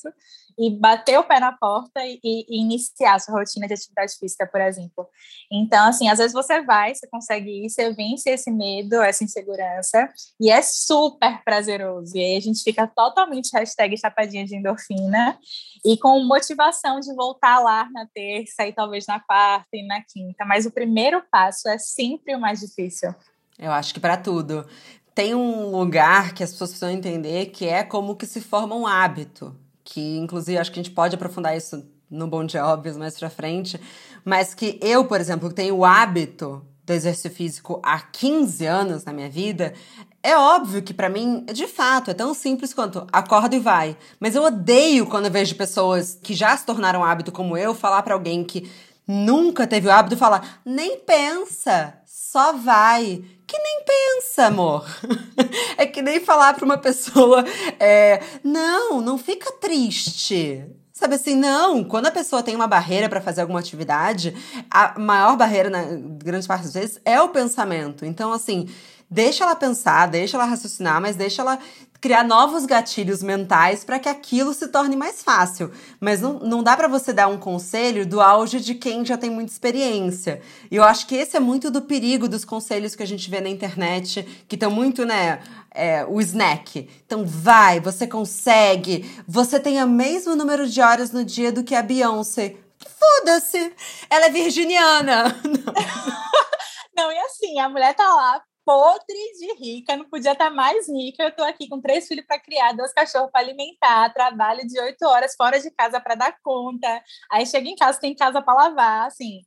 e 0.58 0.72
bater 0.72 1.20
o 1.20 1.24
pé 1.24 1.40
na 1.40 1.52
porta 1.52 2.04
e, 2.04 2.20
e, 2.24 2.62
iniciar 2.62 3.16
a 3.16 3.20
sua 3.20 3.36
rotina 3.36 3.68
de 3.68 3.76
atividade 3.76 4.14
física, 4.18 4.48
por 4.48 4.60
exemplo. 4.60 5.08
Então, 5.52 5.88
assim, 5.88 6.10
às 6.10 6.18
vezes 6.18 6.34
você 6.34 6.62
vai, 6.62 6.96
você 6.96 7.08
consegue 7.08 7.66
ir, 7.66 7.70
você 7.70 7.94
vence 7.94 8.30
esse 8.30 8.50
medo, 8.50 8.96
essa 8.96 9.24
insegurança, 9.24 10.10
e 10.40 10.50
é 10.50 10.62
super 10.62 11.44
prazeroso. 11.44 12.18
E 12.18 12.20
aí 12.20 12.38
a 12.38 12.40
gente 12.40 12.64
fica 12.64 12.88
totalmente 12.88 13.52
hashtag 13.54 13.96
chapadinha 13.98 14.46
de 14.46 14.56
endorfina 14.56 15.38
e 15.86 15.96
com 15.98 16.20
motivação 16.24 17.00
de 17.00 17.14
voltar 17.14 17.60
lá 17.60 17.88
na 17.92 18.08
terça 18.08 18.66
e 18.66 18.74
talvez 18.74 19.06
na 19.06 19.20
quarta 19.20 19.70
e 19.74 19.86
na 19.86 20.02
quinta. 20.02 20.44
Mas 20.44 20.66
o 20.66 20.72
primeiro 20.72 21.22
passo 21.32 21.70
é 21.70 21.78
sempre 21.78 22.36
o 22.36 22.40
mais 22.40 22.60
difícil. 22.60 23.14
Eu 23.60 23.72
acho 23.72 23.94
que 23.94 24.00
para 24.00 24.18
tudo. 24.18 24.66
Tem 25.14 25.34
um 25.34 25.72
lugar 25.72 26.34
que 26.34 26.44
as 26.44 26.52
pessoas 26.52 26.72
precisam 26.72 26.92
entender 26.92 27.48
que 27.48 27.66
é 27.66 27.84
como 27.84 28.16
que 28.16 28.26
se 28.28 28.40
forma 28.40 28.76
um 28.76 28.86
hábito 28.86 29.56
que 29.88 30.18
inclusive 30.18 30.58
acho 30.58 30.70
que 30.70 30.80
a 30.80 30.84
gente 30.84 30.94
pode 30.94 31.16
aprofundar 31.16 31.56
isso 31.56 31.82
no 32.12 32.28
Bom 32.28 32.46
Dia 32.46 32.66
Óbvios 32.66 32.98
mais 32.98 33.18
pra 33.18 33.30
frente, 33.30 33.80
mas 34.24 34.54
que 34.54 34.78
eu, 34.82 35.06
por 35.06 35.22
exemplo, 35.22 35.52
tenho 35.52 35.76
o 35.78 35.86
hábito 35.86 36.62
do 36.86 36.92
exercício 36.92 37.32
físico 37.32 37.82
há 37.84 38.00
15 38.00 38.66
anos 38.66 39.06
na 39.06 39.14
minha 39.14 39.30
vida, 39.30 39.74
é 40.22 40.38
óbvio 40.38 40.82
que 40.82 40.94
para 40.94 41.08
mim, 41.08 41.46
de 41.54 41.68
fato, 41.68 42.12
é 42.12 42.14
tão 42.14 42.34
simples 42.34 42.74
quanto 42.74 43.08
acorda 43.14 43.56
e 43.56 43.60
vai. 43.60 43.98
Mas 44.20 44.36
eu 44.36 44.44
odeio 44.44 45.06
quando 45.06 45.26
eu 45.26 45.32
vejo 45.32 45.56
pessoas 45.56 46.20
que 46.22 46.34
já 46.34 46.56
se 46.56 46.66
tornaram 46.66 47.04
hábito 47.04 47.32
como 47.32 47.58
eu 47.58 47.74
falar 47.74 48.04
para 48.04 48.14
alguém 48.14 48.44
que 48.44 48.70
nunca 49.08 49.66
teve 49.66 49.88
o 49.88 49.92
hábito 49.92 50.18
falar: 50.18 50.60
"Nem 50.66 51.00
pensa, 51.00 51.98
só 52.06 52.54
vai" 52.54 53.24
que 53.48 53.58
nem 53.58 53.84
pensa, 53.86 54.48
amor. 54.48 54.86
é 55.78 55.86
que 55.86 56.02
nem 56.02 56.20
falar 56.20 56.54
para 56.54 56.66
uma 56.66 56.78
pessoa, 56.78 57.46
é, 57.80 58.22
não, 58.44 59.00
não 59.00 59.18
fica 59.18 59.52
triste. 59.54 60.66
Sabe 60.92 61.16
assim, 61.16 61.36
não, 61.36 61.84
quando 61.84 62.08
a 62.08 62.12
pessoa 62.12 62.44
tem 62.44 62.56
uma 62.56 62.68
barreira 62.68 63.08
para 63.08 63.22
fazer 63.22 63.42
alguma 63.42 63.60
atividade, 63.60 64.36
a 64.70 65.00
maior 65.00 65.38
barreira, 65.38 65.70
na 65.70 65.84
grande 66.24 66.48
parte 66.48 66.64
das 66.64 66.74
vezes, 66.74 67.00
é 67.06 67.22
o 67.22 67.30
pensamento. 67.30 68.04
Então, 68.04 68.34
assim, 68.34 68.68
deixa 69.10 69.44
ela 69.44 69.56
pensar, 69.56 70.08
deixa 70.08 70.38
ela 70.38 70.46
raciocinar, 70.46 71.02
mas 71.02 71.16
deixa 71.16 71.42
ela 71.42 71.60
criar 72.00 72.24
novos 72.24 72.66
gatilhos 72.66 73.24
mentais 73.24 73.84
para 73.84 74.00
que 74.00 74.08
aquilo 74.08 74.54
se 74.54 74.68
torne 74.68 74.96
mais 74.96 75.24
fácil. 75.24 75.72
Mas 76.00 76.22
não, 76.22 76.40
não 76.40 76.64
dá 76.64 76.78
para 76.78 76.88
você 76.88 77.12
dar 77.12 77.28
um 77.28 77.38
conselho 77.38 78.06
do 78.06 78.22
auge 78.22 78.60
de 78.60 78.76
quem 78.76 79.06
já 79.06 79.18
tem 79.18 79.30
muita 79.30 79.52
experiência. 79.52 80.42
E 80.70 80.76
eu 80.76 80.84
acho 80.84 81.08
que 81.08 81.16
esse 81.16 81.36
é 81.36 81.40
muito 81.40 81.72
do 81.72 81.82
perigo 81.82 82.28
dos 82.28 82.46
conselhos 82.46 82.96
que 82.96 83.04
a 83.04 83.08
gente 83.08 83.30
vê 83.30 83.42
na 83.42 83.50
internet, 83.50 84.24
que 84.48 84.56
estão 84.56 84.70
muito, 84.70 85.06
né? 85.06 85.40
É, 85.74 86.06
o 86.06 86.20
snack. 86.22 86.90
Então 87.06 87.26
vai, 87.26 87.80
você 87.80 88.08
consegue. 88.08 89.10
Você 89.28 89.60
tem 89.60 89.82
o 89.84 89.88
mesmo 89.88 90.36
número 90.36 90.68
de 90.68 90.82
horas 90.82 91.12
no 91.12 91.24
dia 91.24 91.52
do 91.52 91.64
que 91.64 91.76
a 91.76 91.82
Beyoncé. 91.82 92.56
Foda-se! 92.80 93.74
Ela 94.10 94.28
é 94.28 94.30
virginiana! 94.30 95.36
Não, 96.96 97.12
e 97.12 97.18
assim, 97.20 97.60
a 97.60 97.70
mulher 97.70 97.96
tá 97.96 98.08
lá 98.08 98.42
podre 98.68 99.16
de 99.40 99.54
rica, 99.54 99.96
não 99.96 100.10
podia 100.10 100.34
estar 100.34 100.50
mais 100.50 100.90
rica. 100.90 101.24
Eu 101.24 101.30
estou 101.30 101.46
aqui 101.46 101.70
com 101.70 101.80
três 101.80 102.06
filhos 102.06 102.26
para 102.26 102.38
criar, 102.38 102.74
dois 102.74 102.92
cachorros 102.92 103.32
para 103.32 103.40
alimentar, 103.40 104.14
trabalho 104.14 104.68
de 104.68 104.78
oito 104.82 105.04
horas 105.06 105.36
fora 105.38 105.58
de 105.58 105.72
casa 105.72 106.02
para 106.02 106.16
dar 106.16 106.38
conta. 106.44 107.02
Aí 107.32 107.46
chega 107.46 107.70
em 107.70 107.78
casa, 107.78 107.98
tem 107.98 108.14
casa 108.14 108.42
para 108.42 108.54
lavar, 108.54 109.08
assim. 109.08 109.40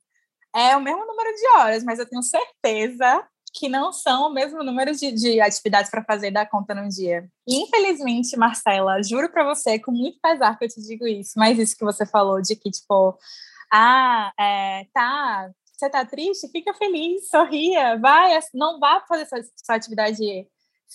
É 0.57 0.75
o 0.75 0.81
mesmo 0.81 1.05
número 1.05 1.37
de 1.37 1.49
horas, 1.59 1.85
mas 1.85 1.99
eu 1.99 2.09
tenho 2.09 2.23
certeza 2.23 3.23
que 3.53 3.69
não 3.69 3.93
são 3.93 4.29
o 4.29 4.33
mesmo 4.33 4.65
número 4.65 4.95
de, 4.95 5.13
de 5.13 5.39
atividades 5.39 5.91
para 5.91 6.05
fazer 6.05 6.31
da 6.31 6.47
conta 6.47 6.75
num 6.75 6.89
dia. 6.89 7.29
E, 7.47 7.63
infelizmente, 7.63 8.39
Marcela, 8.39 9.03
juro 9.03 9.31
para 9.31 9.45
você, 9.45 9.79
com 9.79 9.93
muito 9.93 10.19
pesar 10.23 10.59
que 10.59 10.65
eu 10.65 10.69
te 10.69 10.81
digo 10.81 11.07
isso, 11.07 11.33
mas 11.37 11.59
isso 11.59 11.77
que 11.77 11.85
você 11.85 12.07
falou 12.07 12.41
de 12.41 12.57
que, 12.57 12.71
tipo, 12.71 13.19
ah, 13.71 14.33
é, 14.39 14.87
tá, 14.95 15.51
você 15.81 15.89
tá 15.89 16.05
triste? 16.05 16.49
Fica 16.49 16.75
feliz, 16.75 17.29
sorria, 17.29 17.99
vai, 17.99 18.39
não 18.53 18.79
vá 18.79 19.03
fazer 19.09 19.27
sua, 19.27 19.39
sua 19.65 19.75
atividade 19.77 20.47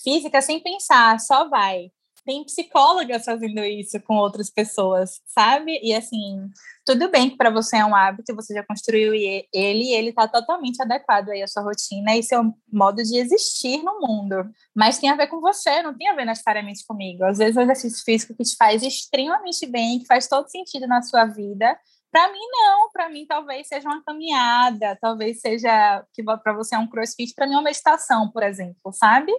física 0.02 0.40
sem 0.40 0.60
pensar, 0.60 1.18
só 1.18 1.48
vai. 1.48 1.90
Tem 2.24 2.44
psicólogas 2.44 3.24
fazendo 3.24 3.64
isso 3.64 4.00
com 4.00 4.16
outras 4.16 4.50
pessoas, 4.50 5.20
sabe? 5.26 5.78
E 5.80 5.94
assim, 5.94 6.50
tudo 6.84 7.08
bem 7.08 7.30
que 7.30 7.36
para 7.36 7.50
você 7.50 7.76
é 7.76 7.84
um 7.84 7.94
hábito, 7.94 8.34
você 8.34 8.52
já 8.52 8.64
construiu 8.64 9.14
ele 9.14 9.44
e 9.52 9.92
ele 9.92 10.08
está 10.08 10.26
totalmente 10.26 10.82
adequado 10.82 11.28
aí 11.28 11.40
à 11.40 11.46
sua 11.46 11.62
rotina 11.62 12.16
e 12.16 12.24
seu 12.24 12.42
modo 12.72 13.00
de 13.00 13.16
existir 13.16 13.80
no 13.82 14.00
mundo. 14.00 14.44
Mas 14.74 14.98
tem 14.98 15.08
a 15.08 15.14
ver 15.14 15.28
com 15.28 15.40
você, 15.40 15.82
não 15.82 15.96
tem 15.96 16.08
a 16.08 16.14
ver 16.16 16.24
necessariamente 16.24 16.84
comigo. 16.84 17.24
Às 17.24 17.38
vezes 17.38 17.56
o 17.56 17.60
exercício 17.60 18.04
físico 18.04 18.34
que 18.34 18.42
te 18.42 18.56
faz 18.56 18.82
extremamente 18.82 19.64
bem, 19.64 20.00
que 20.00 20.06
faz 20.06 20.26
todo 20.26 20.48
sentido 20.48 20.88
na 20.88 21.02
sua 21.02 21.26
vida, 21.26 21.78
para 22.16 22.32
mim, 22.32 22.40
não. 22.50 22.90
Para 22.90 23.10
mim, 23.10 23.26
talvez 23.26 23.68
seja 23.68 23.86
uma 23.86 24.02
caminhada, 24.02 24.96
talvez 25.02 25.38
seja 25.38 26.02
que 26.14 26.22
para 26.22 26.54
você 26.54 26.74
é 26.74 26.78
um 26.78 26.88
crossfit, 26.88 27.34
para 27.34 27.46
mim 27.46 27.52
é 27.52 27.56
uma 27.56 27.64
meditação, 27.64 28.30
por 28.30 28.42
exemplo, 28.42 28.90
sabe? 28.90 29.30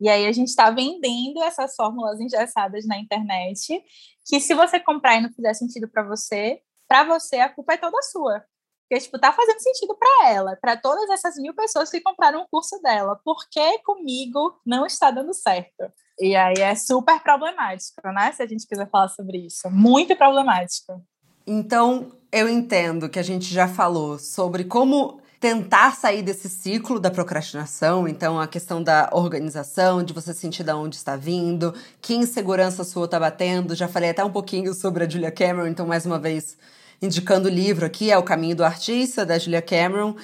E 0.00 0.08
aí 0.08 0.26
a 0.26 0.32
gente 0.32 0.48
está 0.48 0.70
vendendo 0.70 1.42
essas 1.42 1.74
fórmulas 1.76 2.18
engessadas 2.20 2.86
na 2.86 2.96
internet, 2.96 3.84
que 4.24 4.40
se 4.40 4.54
você 4.54 4.80
comprar 4.80 5.16
e 5.16 5.20
não 5.20 5.30
fizer 5.30 5.52
sentido 5.52 5.86
para 5.86 6.02
você, 6.04 6.62
para 6.88 7.04
você 7.04 7.36
a 7.36 7.50
culpa 7.50 7.74
é 7.74 7.76
toda 7.76 8.00
sua. 8.00 8.42
Porque, 8.88 9.04
tipo, 9.04 9.18
tá 9.18 9.30
fazendo 9.30 9.60
sentido 9.60 9.94
para 9.94 10.30
ela, 10.30 10.56
para 10.56 10.74
todas 10.74 11.10
essas 11.10 11.36
mil 11.36 11.54
pessoas 11.54 11.90
que 11.90 12.00
compraram 12.00 12.40
o 12.40 12.48
curso 12.48 12.80
dela. 12.80 13.20
Por 13.22 13.46
que 13.50 13.78
comigo 13.80 14.58
não 14.64 14.86
está 14.86 15.10
dando 15.10 15.34
certo? 15.34 15.92
E 16.18 16.34
aí 16.34 16.54
é 16.58 16.74
super 16.74 17.22
problemático, 17.22 18.00
né? 18.08 18.32
Se 18.32 18.42
a 18.42 18.46
gente 18.46 18.66
quiser 18.66 18.88
falar 18.88 19.08
sobre 19.08 19.38
isso. 19.46 19.70
Muito 19.70 20.16
problemático. 20.16 21.02
Então, 21.46 22.12
eu 22.30 22.48
entendo 22.48 23.08
que 23.08 23.18
a 23.18 23.22
gente 23.22 23.52
já 23.52 23.68
falou 23.68 24.18
sobre 24.18 24.64
como 24.64 25.20
tentar 25.42 25.96
sair 25.96 26.22
desse 26.22 26.48
ciclo 26.48 27.00
da 27.00 27.10
procrastinação, 27.10 28.06
então 28.06 28.40
a 28.40 28.46
questão 28.46 28.80
da 28.80 29.10
organização, 29.12 30.00
de 30.00 30.12
você 30.12 30.32
sentir 30.32 30.62
de 30.62 30.70
onde 30.70 30.94
está 30.94 31.16
vindo, 31.16 31.74
que 32.00 32.14
insegurança 32.14 32.84
sua 32.84 33.06
está 33.06 33.18
batendo. 33.18 33.74
Já 33.74 33.88
falei 33.88 34.10
até 34.10 34.24
um 34.24 34.30
pouquinho 34.30 34.72
sobre 34.72 35.02
a 35.02 35.08
Julia 35.08 35.32
Cameron, 35.32 35.66
então 35.66 35.84
mais 35.84 36.06
uma 36.06 36.16
vez 36.16 36.56
indicando 37.02 37.48
o 37.48 37.50
livro 37.50 37.84
aqui, 37.84 38.12
é 38.12 38.16
O 38.16 38.22
Caminho 38.22 38.54
do 38.54 38.64
Artista, 38.64 39.26
da 39.26 39.36
Julia 39.36 39.60
Cameron. 39.60 40.14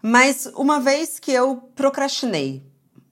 Mas 0.00 0.48
uma 0.54 0.78
vez 0.78 1.18
que 1.18 1.32
eu 1.32 1.56
procrastinei, 1.74 2.62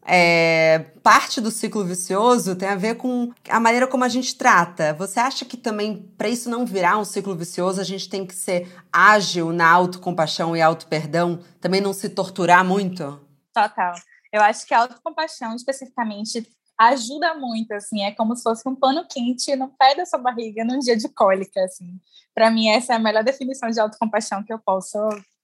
é, 0.09 0.79
parte 1.03 1.41
do 1.41 1.51
ciclo 1.51 1.85
vicioso 1.85 2.55
tem 2.55 2.69
a 2.69 2.77
ver 2.77 2.95
com 2.95 3.33
a 3.51 3.59
maneira 3.59 3.89
como 3.89 4.05
a 4.05 4.09
gente 4.09 4.37
trata. 4.37 4.95
Você 4.95 5.19
acha 5.19 5.45
que 5.45 5.57
também, 5.57 6.09
para 6.17 6.29
isso 6.29 6.49
não 6.49 6.65
virar 6.65 6.97
um 6.97 7.05
ciclo 7.05 7.35
vicioso, 7.35 7.81
a 7.81 7.85
gente 7.85 8.09
tem 8.09 8.25
que 8.25 8.35
ser 8.35 8.73
ágil 8.93 9.53
na 9.53 9.69
autocompaixão 9.69 10.57
e 10.57 10.63
auto-perdão? 10.63 11.41
Também 11.61 11.81
não 11.81 11.93
se 11.93 12.09
torturar 12.09 12.65
muito? 12.65 13.21
Total. 13.53 13.95
Eu 14.33 14.43
acho 14.43 14.65
que 14.65 14.75
a 14.75 14.81
autocompaixão, 14.81 15.57
especificamente, 15.57 16.49
ajuda 16.79 17.35
muito, 17.35 17.73
assim, 17.73 18.05
é 18.05 18.13
como 18.13 18.37
se 18.37 18.43
fosse 18.43 18.69
um 18.69 18.77
pano 18.77 19.05
quente 19.09 19.57
no 19.57 19.69
pé 19.69 19.97
da 19.97 20.07
sua 20.07 20.21
barriga 20.21 20.65
num 20.65 20.79
dia 20.79 20.97
de 20.97 21.09
cólica, 21.09 21.65
assim. 21.65 21.99
Para 22.33 22.51
mim, 22.51 22.69
essa 22.69 22.93
é 22.93 22.97
a 22.97 23.01
melhor 23.01 23.25
definição 23.25 23.71
de 23.71 23.81
autocompaixão 23.81 24.45
que 24.45 24.53
eu 24.53 24.59
posso 24.59 24.99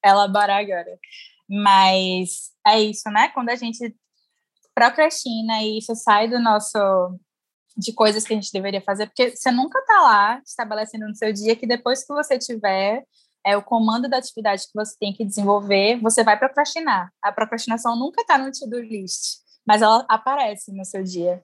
elaborar 0.04 0.60
agora. 0.60 0.98
Mas 1.48 2.50
é 2.66 2.80
isso, 2.80 3.10
né? 3.10 3.28
Quando 3.30 3.48
a 3.48 3.56
gente 3.56 3.94
procrastina 4.74 5.62
e 5.62 5.78
isso 5.78 5.94
sai 5.94 6.28
do 6.28 6.38
nosso 6.38 6.78
de 7.76 7.92
coisas 7.92 8.24
que 8.24 8.32
a 8.32 8.36
gente 8.36 8.52
deveria 8.52 8.82
fazer, 8.82 9.06
porque 9.06 9.34
você 9.34 9.50
nunca 9.50 9.78
está 9.78 10.00
lá 10.00 10.42
estabelecendo 10.44 11.08
no 11.08 11.14
seu 11.14 11.32
dia 11.32 11.56
que 11.56 11.66
depois 11.66 12.04
que 12.04 12.12
você 12.12 12.38
tiver 12.38 13.02
é 13.44 13.56
o 13.56 13.62
comando 13.62 14.08
da 14.08 14.18
atividade 14.18 14.62
que 14.62 14.74
você 14.74 14.96
tem 14.98 15.12
que 15.12 15.24
desenvolver, 15.24 15.98
você 16.00 16.22
vai 16.22 16.38
procrastinar. 16.38 17.10
A 17.20 17.32
procrastinação 17.32 17.96
nunca 17.96 18.20
está 18.22 18.38
no 18.38 18.52
to-do 18.52 18.80
list, 18.80 19.38
mas 19.66 19.82
ela 19.82 20.04
aparece 20.08 20.72
no 20.72 20.84
seu 20.84 21.02
dia. 21.02 21.42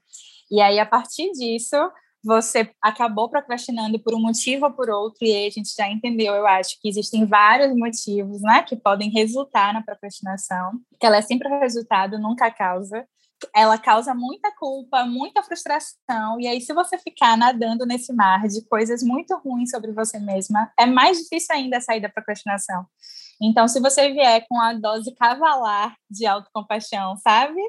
E 0.51 0.61
aí, 0.61 0.79
a 0.79 0.87
partir 0.87 1.33
disso, 1.33 1.77
você 2.23 2.71
acabou 2.81 3.29
procrastinando 3.29 3.99
por 3.99 4.15
um 4.15 4.21
motivo 4.21 4.67
ou 4.67 4.73
por 4.73 4.91
outro, 4.91 5.19
e 5.23 5.33
aí 5.33 5.47
a 5.47 5.51
gente 5.51 5.75
já 5.77 5.89
entendeu, 5.89 6.35
eu 6.35 6.47
acho, 6.47 6.81
que 6.81 6.89
existem 6.89 7.25
vários 7.25 7.75
motivos, 7.75 8.43
né, 8.43 8.63
que 8.63 8.77
podem 8.77 9.11
resultar 9.11 9.73
na 9.73 9.83
procrastinação, 9.83 10.73
que 11.01 11.07
ela 11.07 11.17
é 11.17 11.23
sempre 11.23 11.49
o 11.49 11.61
resultado, 11.61 12.19
nunca 12.19 12.47
a 12.47 12.51
causa 12.51 13.07
ela 13.55 13.79
causa 13.79 14.15
muita 14.15 14.51
culpa, 14.57 15.05
muita 15.05 15.43
frustração, 15.43 16.41
e 16.41 16.47
aí 16.47 16.61
se 16.61 16.73
você 16.73 16.99
ficar 16.99 17.37
nadando 17.37 17.87
nesse 17.87 18.13
mar 18.13 18.47
de 18.49 18.65
coisas 18.69 19.03
muito 19.03 19.37
ruins 19.37 19.71
sobre 19.71 19.93
você 19.93 20.19
mesma, 20.19 20.71
é 20.79 20.87
mais 20.87 21.19
difícil 21.19 21.55
ainda 21.55 21.81
sair 21.81 22.01
da 22.01 22.09
procrastinação. 22.09 22.87
Então, 23.41 23.69
se 23.69 23.81
você 23.81 24.13
vier 24.13 24.45
com 24.49 24.61
a 24.61 24.73
dose 24.73 25.15
cavalar 25.15 25.95
de 26.11 26.27
autocompaixão, 26.27 27.17
sabe? 27.19 27.61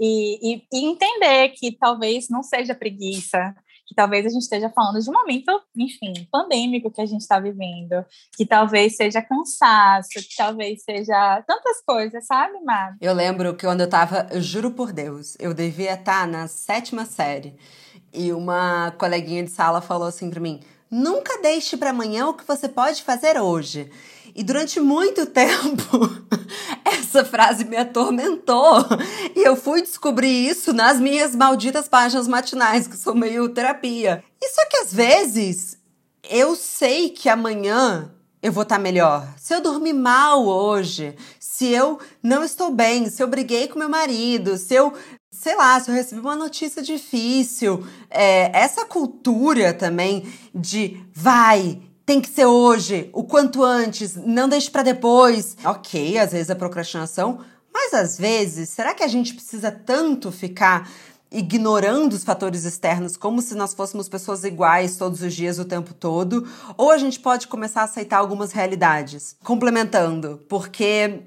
E, 0.00 0.56
e, 0.56 0.62
e 0.72 0.84
entender 0.86 1.50
que 1.50 1.76
talvez 1.76 2.28
não 2.28 2.42
seja 2.42 2.74
preguiça, 2.74 3.54
que 3.86 3.94
talvez 3.94 4.24
a 4.26 4.28
gente 4.28 4.42
esteja 4.42 4.70
falando 4.70 5.00
de 5.00 5.08
um 5.10 5.12
momento, 5.12 5.50
enfim, 5.76 6.12
pandêmico 6.30 6.90
que 6.90 7.00
a 7.00 7.06
gente 7.06 7.20
está 7.20 7.38
vivendo, 7.38 8.04
que 8.36 8.46
talvez 8.46 8.96
seja 8.96 9.20
cansaço, 9.20 10.08
que 10.14 10.36
talvez 10.36 10.82
seja 10.82 11.42
tantas 11.46 11.82
coisas, 11.84 12.26
sabe, 12.26 12.58
Mar? 12.64 12.96
Eu 13.00 13.12
lembro 13.12 13.54
que 13.54 13.66
quando 13.66 13.82
eu 13.82 13.88
tava, 13.88 14.26
eu 14.30 14.40
juro 14.40 14.70
por 14.70 14.92
Deus, 14.92 15.36
eu 15.38 15.52
devia 15.52 15.94
estar 15.94 16.22
tá 16.22 16.26
na 16.26 16.48
sétima 16.48 17.04
série 17.04 17.54
e 18.12 18.32
uma 18.32 18.92
coleguinha 18.92 19.42
de 19.42 19.50
sala 19.50 19.80
falou 19.80 20.06
assim 20.06 20.30
para 20.30 20.40
mim: 20.40 20.60
nunca 20.90 21.42
deixe 21.42 21.76
para 21.76 21.90
amanhã 21.90 22.28
o 22.28 22.34
que 22.34 22.46
você 22.46 22.68
pode 22.68 23.02
fazer 23.02 23.38
hoje. 23.40 23.90
E 24.34 24.42
durante 24.42 24.80
muito 24.80 25.26
tempo, 25.30 25.98
essa 27.14 27.24
frase 27.24 27.64
me 27.64 27.76
atormentou. 27.76 28.84
E 29.36 29.46
eu 29.46 29.56
fui 29.56 29.82
descobrir 29.82 30.48
isso 30.48 30.72
nas 30.72 30.98
minhas 30.98 31.34
malditas 31.34 31.88
páginas 31.88 32.26
matinais, 32.26 32.88
que 32.88 32.96
sou 32.96 33.14
meio 33.14 33.48
terapia. 33.48 34.22
E 34.42 34.48
só 34.48 34.66
que 34.68 34.76
às 34.78 34.92
vezes 34.92 35.78
eu 36.28 36.56
sei 36.56 37.10
que 37.10 37.28
amanhã 37.28 38.12
eu 38.42 38.52
vou 38.52 38.64
estar 38.64 38.76
tá 38.76 38.82
melhor. 38.82 39.26
Se 39.36 39.54
eu 39.54 39.60
dormir 39.60 39.92
mal 39.92 40.44
hoje, 40.44 41.14
se 41.38 41.68
eu 41.68 41.98
não 42.22 42.42
estou 42.42 42.70
bem, 42.72 43.08
se 43.08 43.22
eu 43.22 43.28
briguei 43.28 43.68
com 43.68 43.78
meu 43.78 43.88
marido, 43.88 44.56
se 44.56 44.74
eu 44.74 44.92
sei 45.30 45.56
lá, 45.56 45.78
se 45.78 45.90
eu 45.90 45.94
recebi 45.94 46.20
uma 46.20 46.36
notícia 46.36 46.80
difícil, 46.82 47.84
é, 48.08 48.56
essa 48.56 48.84
cultura 48.84 49.74
também 49.74 50.32
de 50.54 51.04
vai, 51.12 51.82
tem 52.06 52.20
que 52.20 52.28
ser 52.28 52.46
hoje, 52.46 53.08
o 53.12 53.24
quanto 53.24 53.62
antes, 53.62 54.14
não 54.14 54.48
deixe 54.48 54.70
para 54.70 54.82
depois. 54.82 55.56
Ok, 55.64 56.18
às 56.18 56.32
vezes 56.32 56.50
é 56.50 56.54
procrastinação, 56.54 57.40
mas 57.72 57.94
às 57.94 58.18
vezes, 58.18 58.68
será 58.68 58.92
que 58.92 59.02
a 59.02 59.08
gente 59.08 59.34
precisa 59.34 59.70
tanto 59.70 60.30
ficar 60.30 60.88
ignorando 61.30 62.12
os 62.12 62.22
fatores 62.22 62.64
externos 62.64 63.16
como 63.16 63.42
se 63.42 63.56
nós 63.56 63.74
fôssemos 63.74 64.08
pessoas 64.08 64.44
iguais 64.44 64.96
todos 64.96 65.22
os 65.22 65.34
dias, 65.34 65.58
o 65.58 65.64
tempo 65.64 65.92
todo? 65.94 66.46
Ou 66.76 66.90
a 66.90 66.98
gente 66.98 67.18
pode 67.18 67.48
começar 67.48 67.80
a 67.80 67.84
aceitar 67.84 68.18
algumas 68.18 68.52
realidades? 68.52 69.36
Complementando, 69.42 70.40
porque 70.48 71.22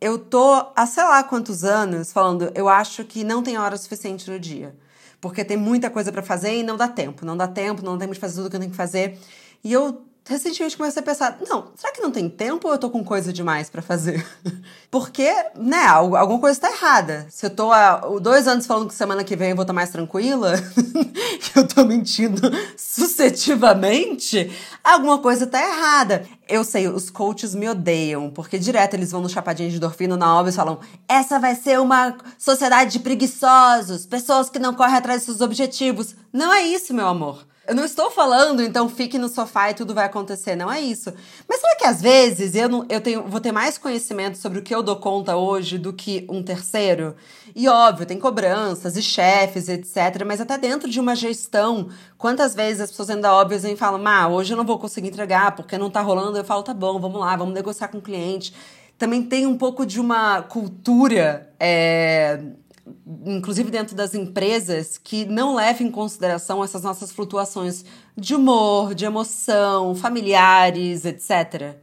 eu 0.00 0.18
tô 0.18 0.66
há 0.74 0.86
sei 0.86 1.04
lá 1.04 1.22
quantos 1.22 1.62
anos 1.62 2.10
falando, 2.10 2.50
eu 2.54 2.68
acho 2.68 3.04
que 3.04 3.22
não 3.22 3.42
tem 3.42 3.58
hora 3.58 3.76
suficiente 3.76 4.28
no 4.30 4.40
dia. 4.40 4.74
Porque 5.20 5.44
tem 5.44 5.56
muita 5.56 5.88
coisa 5.88 6.10
para 6.10 6.22
fazer 6.22 6.58
e 6.58 6.62
não 6.64 6.76
dá 6.76 6.88
tempo. 6.88 7.24
Não 7.24 7.36
dá 7.36 7.46
tempo, 7.46 7.84
não 7.84 7.96
tem 7.96 8.10
de 8.10 8.18
fazer 8.18 8.36
tudo 8.36 8.50
que 8.50 8.56
eu 8.56 8.60
tenho 8.60 8.72
que 8.72 8.76
fazer. 8.76 9.20
E 9.62 9.72
eu 9.72 10.02
recentemente 10.24 10.76
comecei 10.76 11.00
a 11.00 11.04
pensar, 11.04 11.38
não, 11.48 11.72
será 11.74 11.92
que 11.92 12.00
não 12.00 12.10
tem 12.10 12.28
tempo 12.28 12.68
ou 12.68 12.74
eu 12.74 12.78
tô 12.78 12.88
com 12.88 13.04
coisa 13.04 13.32
demais 13.32 13.68
para 13.68 13.82
fazer? 13.82 14.24
Porque, 14.90 15.32
né, 15.56 15.84
alguma 15.86 16.38
coisa 16.38 16.60
tá 16.60 16.70
errada. 16.70 17.26
Se 17.28 17.46
eu 17.46 17.50
tô 17.50 17.72
há 17.72 17.96
dois 18.20 18.46
anos 18.46 18.66
falando 18.66 18.88
que 18.88 18.94
semana 18.94 19.24
que 19.24 19.34
vem 19.34 19.50
eu 19.50 19.56
vou 19.56 19.62
estar 19.62 19.72
mais 19.72 19.90
tranquila, 19.90 20.54
que 21.40 21.58
eu 21.58 21.66
tô 21.66 21.84
mentindo 21.84 22.40
suscetivamente, 22.76 24.50
alguma 24.84 25.18
coisa 25.18 25.46
tá 25.46 25.60
errada. 25.60 26.24
Eu 26.48 26.62
sei, 26.62 26.86
os 26.86 27.10
coaches 27.10 27.54
me 27.54 27.68
odeiam, 27.68 28.30
porque 28.30 28.58
direto 28.58 28.94
eles 28.94 29.10
vão 29.10 29.22
no 29.22 29.28
chapadinho 29.28 29.70
de 29.70 29.76
endorfina 29.76 30.16
na 30.16 30.36
obra 30.38 30.52
e 30.52 30.54
falam: 30.54 30.78
essa 31.08 31.38
vai 31.38 31.54
ser 31.54 31.80
uma 31.80 32.16
sociedade 32.38 32.92
de 32.92 33.00
preguiçosos, 33.00 34.06
pessoas 34.06 34.50
que 34.50 34.58
não 34.58 34.74
correm 34.74 34.96
atrás 34.96 35.20
dos 35.20 35.36
seus 35.36 35.40
objetivos. 35.40 36.14
Não 36.32 36.52
é 36.52 36.62
isso, 36.62 36.92
meu 36.92 37.08
amor. 37.08 37.46
Eu 37.64 37.76
não 37.76 37.84
estou 37.84 38.10
falando, 38.10 38.60
então 38.60 38.88
fique 38.88 39.16
no 39.16 39.28
sofá 39.28 39.70
e 39.70 39.74
tudo 39.74 39.94
vai 39.94 40.06
acontecer. 40.06 40.56
Não 40.56 40.70
é 40.70 40.80
isso. 40.80 41.12
Mas 41.48 41.60
será 41.60 41.76
que 41.76 41.84
às 41.84 42.02
vezes 42.02 42.56
eu, 42.56 42.68
não, 42.68 42.84
eu 42.88 43.00
tenho, 43.00 43.22
vou 43.22 43.40
ter 43.40 43.52
mais 43.52 43.78
conhecimento 43.78 44.36
sobre 44.36 44.58
o 44.58 44.62
que 44.62 44.74
eu 44.74 44.82
dou 44.82 44.96
conta 44.96 45.36
hoje 45.36 45.78
do 45.78 45.92
que 45.92 46.26
um 46.28 46.42
terceiro? 46.42 47.14
E 47.54 47.68
óbvio, 47.68 48.04
tem 48.04 48.18
cobranças 48.18 48.96
e 48.96 49.02
chefes, 49.02 49.68
etc. 49.68 50.24
Mas 50.26 50.40
até 50.40 50.58
dentro 50.58 50.90
de 50.90 50.98
uma 50.98 51.14
gestão, 51.14 51.88
quantas 52.18 52.52
vezes 52.52 52.80
as 52.80 52.90
pessoas 52.90 53.10
ainda 53.10 53.32
óbvias 53.32 53.64
e 53.64 53.76
falam: 53.76 54.04
Ah, 54.08 54.26
hoje 54.26 54.52
eu 54.52 54.56
não 54.56 54.64
vou 54.64 54.78
conseguir 54.78 55.08
entregar 55.08 55.54
porque 55.54 55.78
não 55.78 55.88
tá 55.88 56.00
rolando. 56.00 56.36
Eu 56.36 56.44
falo: 56.44 56.64
Tá 56.64 56.74
bom, 56.74 56.98
vamos 56.98 57.20
lá, 57.20 57.36
vamos 57.36 57.54
negociar 57.54 57.88
com 57.88 57.98
o 57.98 58.02
cliente. 58.02 58.52
Também 58.98 59.22
tem 59.22 59.46
um 59.46 59.56
pouco 59.56 59.86
de 59.86 60.00
uma 60.00 60.42
cultura. 60.42 61.52
É, 61.60 62.40
inclusive 63.24 63.70
dentro 63.70 63.94
das 63.94 64.14
empresas, 64.14 64.98
que 64.98 65.24
não 65.24 65.54
leva 65.54 65.82
em 65.82 65.90
consideração 65.90 66.62
essas 66.62 66.82
nossas 66.82 67.12
flutuações 67.12 67.84
de 68.16 68.34
humor, 68.34 68.94
de 68.94 69.04
emoção, 69.04 69.94
familiares, 69.94 71.04
etc. 71.04 71.76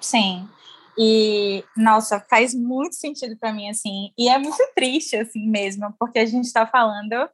Sim. 0.00 0.48
E, 0.96 1.64
nossa, 1.76 2.20
faz 2.30 2.54
muito 2.54 2.94
sentido 2.94 3.36
para 3.36 3.52
mim, 3.52 3.68
assim. 3.68 4.12
E 4.16 4.28
é 4.28 4.38
muito 4.38 4.62
triste, 4.74 5.16
assim 5.16 5.48
mesmo, 5.48 5.92
porque 5.98 6.20
a 6.20 6.26
gente 6.26 6.44
está 6.44 6.66
falando 6.66 7.28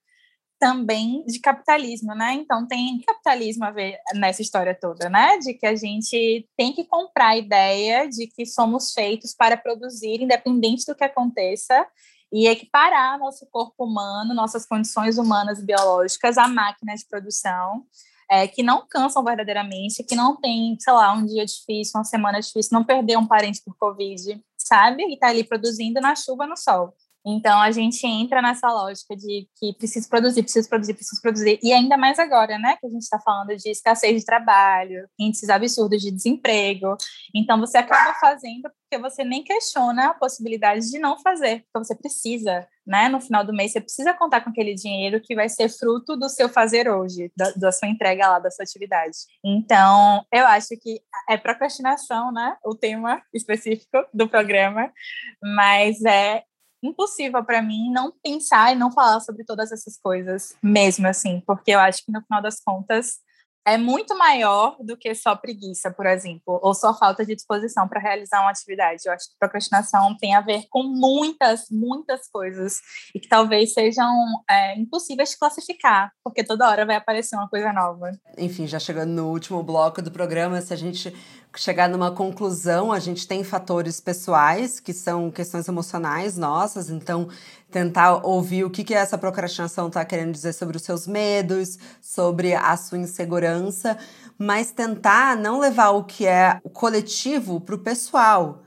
também 0.59 1.25
de 1.25 1.41
capitalismo, 1.41 2.15
né? 2.15 2.35
Então 2.35 2.67
tem 2.67 3.01
capitalismo 3.01 3.65
a 3.65 3.71
ver 3.71 3.99
nessa 4.15 4.43
história 4.43 4.77
toda, 4.79 5.09
né? 5.09 5.39
De 5.39 5.55
que 5.55 5.67
a 5.67 5.75
gente 5.75 6.47
tem 6.57 6.73
que 6.73 6.85
comprar 6.85 7.29
a 7.29 7.37
ideia 7.37 8.07
de 8.07 8.27
que 8.27 8.45
somos 8.45 8.93
feitos 8.93 9.35
para 9.35 9.57
produzir, 9.57 10.23
independente 10.23 10.85
do 10.87 10.95
que 10.95 11.05
aconteça, 11.05 11.87
e 12.33 12.47
equiparar 12.47 13.19
nosso 13.19 13.47
corpo 13.51 13.85
humano, 13.85 14.35
nossas 14.35 14.67
condições 14.67 15.19
humanas 15.19 15.63
biológicas 15.65 16.39
à 16.39 16.47
máquina 16.47 16.95
de 16.95 17.07
produção, 17.07 17.85
é, 18.31 18.47
que 18.47 18.63
não 18.63 18.87
cansam 18.89 19.25
verdadeiramente, 19.25 20.05
que 20.05 20.15
não 20.15 20.37
tem, 20.37 20.77
sei 20.79 20.93
lá, 20.93 21.13
um 21.13 21.27
dia 21.27 21.45
difícil, 21.45 21.99
uma 21.99 22.05
semana 22.05 22.41
difícil, 22.41 22.71
não 22.73 22.85
perder 22.85 23.19
um 23.19 23.27
parente 23.27 23.61
por 23.65 23.77
Covid, 23.77 24.41
sabe? 24.57 25.03
E 25.03 25.19
tá 25.19 25.29
ali 25.29 25.43
produzindo 25.43 26.01
na 26.01 26.15
chuva, 26.15 26.47
no 26.47 26.57
sol. 26.57 26.95
Então 27.25 27.61
a 27.61 27.71
gente 27.71 28.07
entra 28.07 28.41
nessa 28.41 28.69
lógica 28.69 29.15
de 29.17 29.47
que 29.57 29.75
preciso 29.75 30.09
produzir, 30.09 30.43
preciso 30.43 30.69
produzir, 30.69 30.95
preciso 30.95 31.21
produzir, 31.21 31.59
e 31.63 31.73
ainda 31.73 31.97
mais 31.97 32.19
agora, 32.19 32.59
né, 32.59 32.77
que 32.81 32.87
a 32.87 32.91
gente 32.91 33.03
está 33.03 33.19
falando 33.21 33.57
de 33.57 33.71
escassez 33.71 34.21
de 34.21 34.25
trabalho, 34.25 35.07
índices 35.19 35.51
absurdos 35.51 36.01
de 36.01 36.11
desemprego. 36.11 36.97
Então 37.35 37.59
você 37.61 37.79
acaba 37.79 38.15
fazendo 38.19 38.71
porque 38.91 39.01
você 39.01 39.23
nem 39.23 39.45
questiona 39.45 40.09
a 40.09 40.15
possibilidade 40.15 40.91
de 40.91 40.99
não 40.99 41.17
fazer, 41.19 41.65
porque 41.73 41.87
você 41.87 41.95
precisa, 41.95 42.67
né? 42.85 43.09
No 43.09 43.21
final 43.21 43.45
do 43.45 43.53
mês 43.53 43.71
você 43.71 43.81
precisa 43.81 44.13
contar 44.13 44.41
com 44.41 44.51
aquele 44.51 44.75
dinheiro 44.75 45.21
que 45.21 45.35
vai 45.35 45.49
ser 45.49 45.69
fruto 45.69 46.17
do 46.17 46.29
seu 46.29 46.49
fazer 46.49 46.91
hoje, 46.91 47.31
da, 47.37 47.53
da 47.53 47.71
sua 47.71 47.89
entrega 47.89 48.29
lá 48.29 48.39
da 48.41 48.51
sua 48.51 48.65
atividade. 48.65 49.17
Então 49.45 50.25
eu 50.33 50.45
acho 50.47 50.69
que 50.81 51.01
é 51.29 51.37
procrastinação, 51.37 52.33
né? 52.33 52.57
O 52.65 52.75
tema 52.75 53.23
específico 53.33 54.05
do 54.13 54.29
programa, 54.29 54.93
mas 55.41 56.05
é 56.05 56.43
impossível 56.83 57.45
para 57.45 57.63
mim 57.63 57.91
não 57.91 58.13
pensar 58.23 58.73
e 58.73 58.77
não 58.77 58.91
falar 58.91 59.21
sobre 59.21 59.45
todas 59.45 59.71
essas 59.73 59.99
coisas, 59.99 60.57
mesmo 60.63 61.07
assim, 61.07 61.43
porque 61.47 61.73
eu 61.73 61.79
acho 61.81 62.05
que 62.05 62.13
no 62.13 62.23
final 62.23 62.43
das 62.43 62.61
contas 62.61 63.19
é 63.67 63.77
muito 63.77 64.17
maior 64.17 64.77
do 64.81 64.97
que 64.97 65.15
só 65.15 65.37
preguiça, 65.37 65.91
por 65.91 66.07
exemplo, 66.07 66.59
ou 66.63 66.75
só 66.75 66.97
falta 66.97 67.25
de 67.25 67.35
disposição 67.35 67.87
para 67.87 68.01
realizar 68.01 68.41
uma 68.41 68.51
atividade. 68.51 69.03
Eu 69.07 69.13
acho 69.13 69.29
que 69.31 69.39
procrastinação 69.39 70.17
tem 70.17 70.35
a 70.35 70.41
ver 70.41 70.65
com 70.71 70.83
muitas, 70.83 71.67
muitas 71.71 72.29
coisas 72.29 72.81
e 73.15 73.21
que 73.21 73.29
talvez 73.29 73.73
sejam 73.73 74.11
é, 74.49 74.79
impossíveis 74.79 75.31
de 75.31 75.39
classificar, 75.39 76.13
porque 76.25 76.43
toda 76.43 76.69
hora 76.69 76.87
vai 76.87 76.97
aparecer 76.97 77.37
uma 77.37 77.49
coisa 77.49 77.73
nova. 77.73 78.11
Enfim, 78.39 78.67
já 78.67 78.79
chegando 78.79 79.11
no 79.11 79.31
último 79.31 79.63
bloco 79.63 80.01
do 80.01 80.11
programa, 80.11 80.61
se 80.61 80.73
a 80.73 80.77
gente 80.77 81.15
chegar 81.57 81.89
numa 81.89 82.13
conclusão, 82.13 82.93
a 82.93 82.99
gente 82.99 83.27
tem 83.27 83.43
fatores 83.43 84.01
pessoais, 84.01 84.79
que 84.79 84.93
são 84.93 85.31
questões 85.31 85.67
emocionais 85.67 86.37
nossas, 86.37 86.91
então 86.91 87.29
tentar 87.71 88.27
ouvir 88.27 88.65
o 88.65 88.71
que, 88.71 88.85
que 88.85 88.95
essa 88.95 89.17
procrastinação 89.17 89.89
está 89.89 90.05
querendo 90.05 90.33
dizer 90.33 90.53
sobre 90.53 90.77
os 90.77 90.83
seus 90.83 91.07
medos, 91.07 91.79
sobre 92.01 92.55
a 92.55 92.77
sua 92.77 92.99
insegurança, 92.99 93.97
mas 94.39 94.73
tentar 94.73 95.37
não 95.37 95.61
levar 95.61 95.91
o 95.91 96.05
que 96.05 96.27
é 96.27 96.61
o 96.65 96.71
coletivo 96.71 97.61
para 97.61 97.75
o 97.75 97.79
pessoal. 97.79 98.63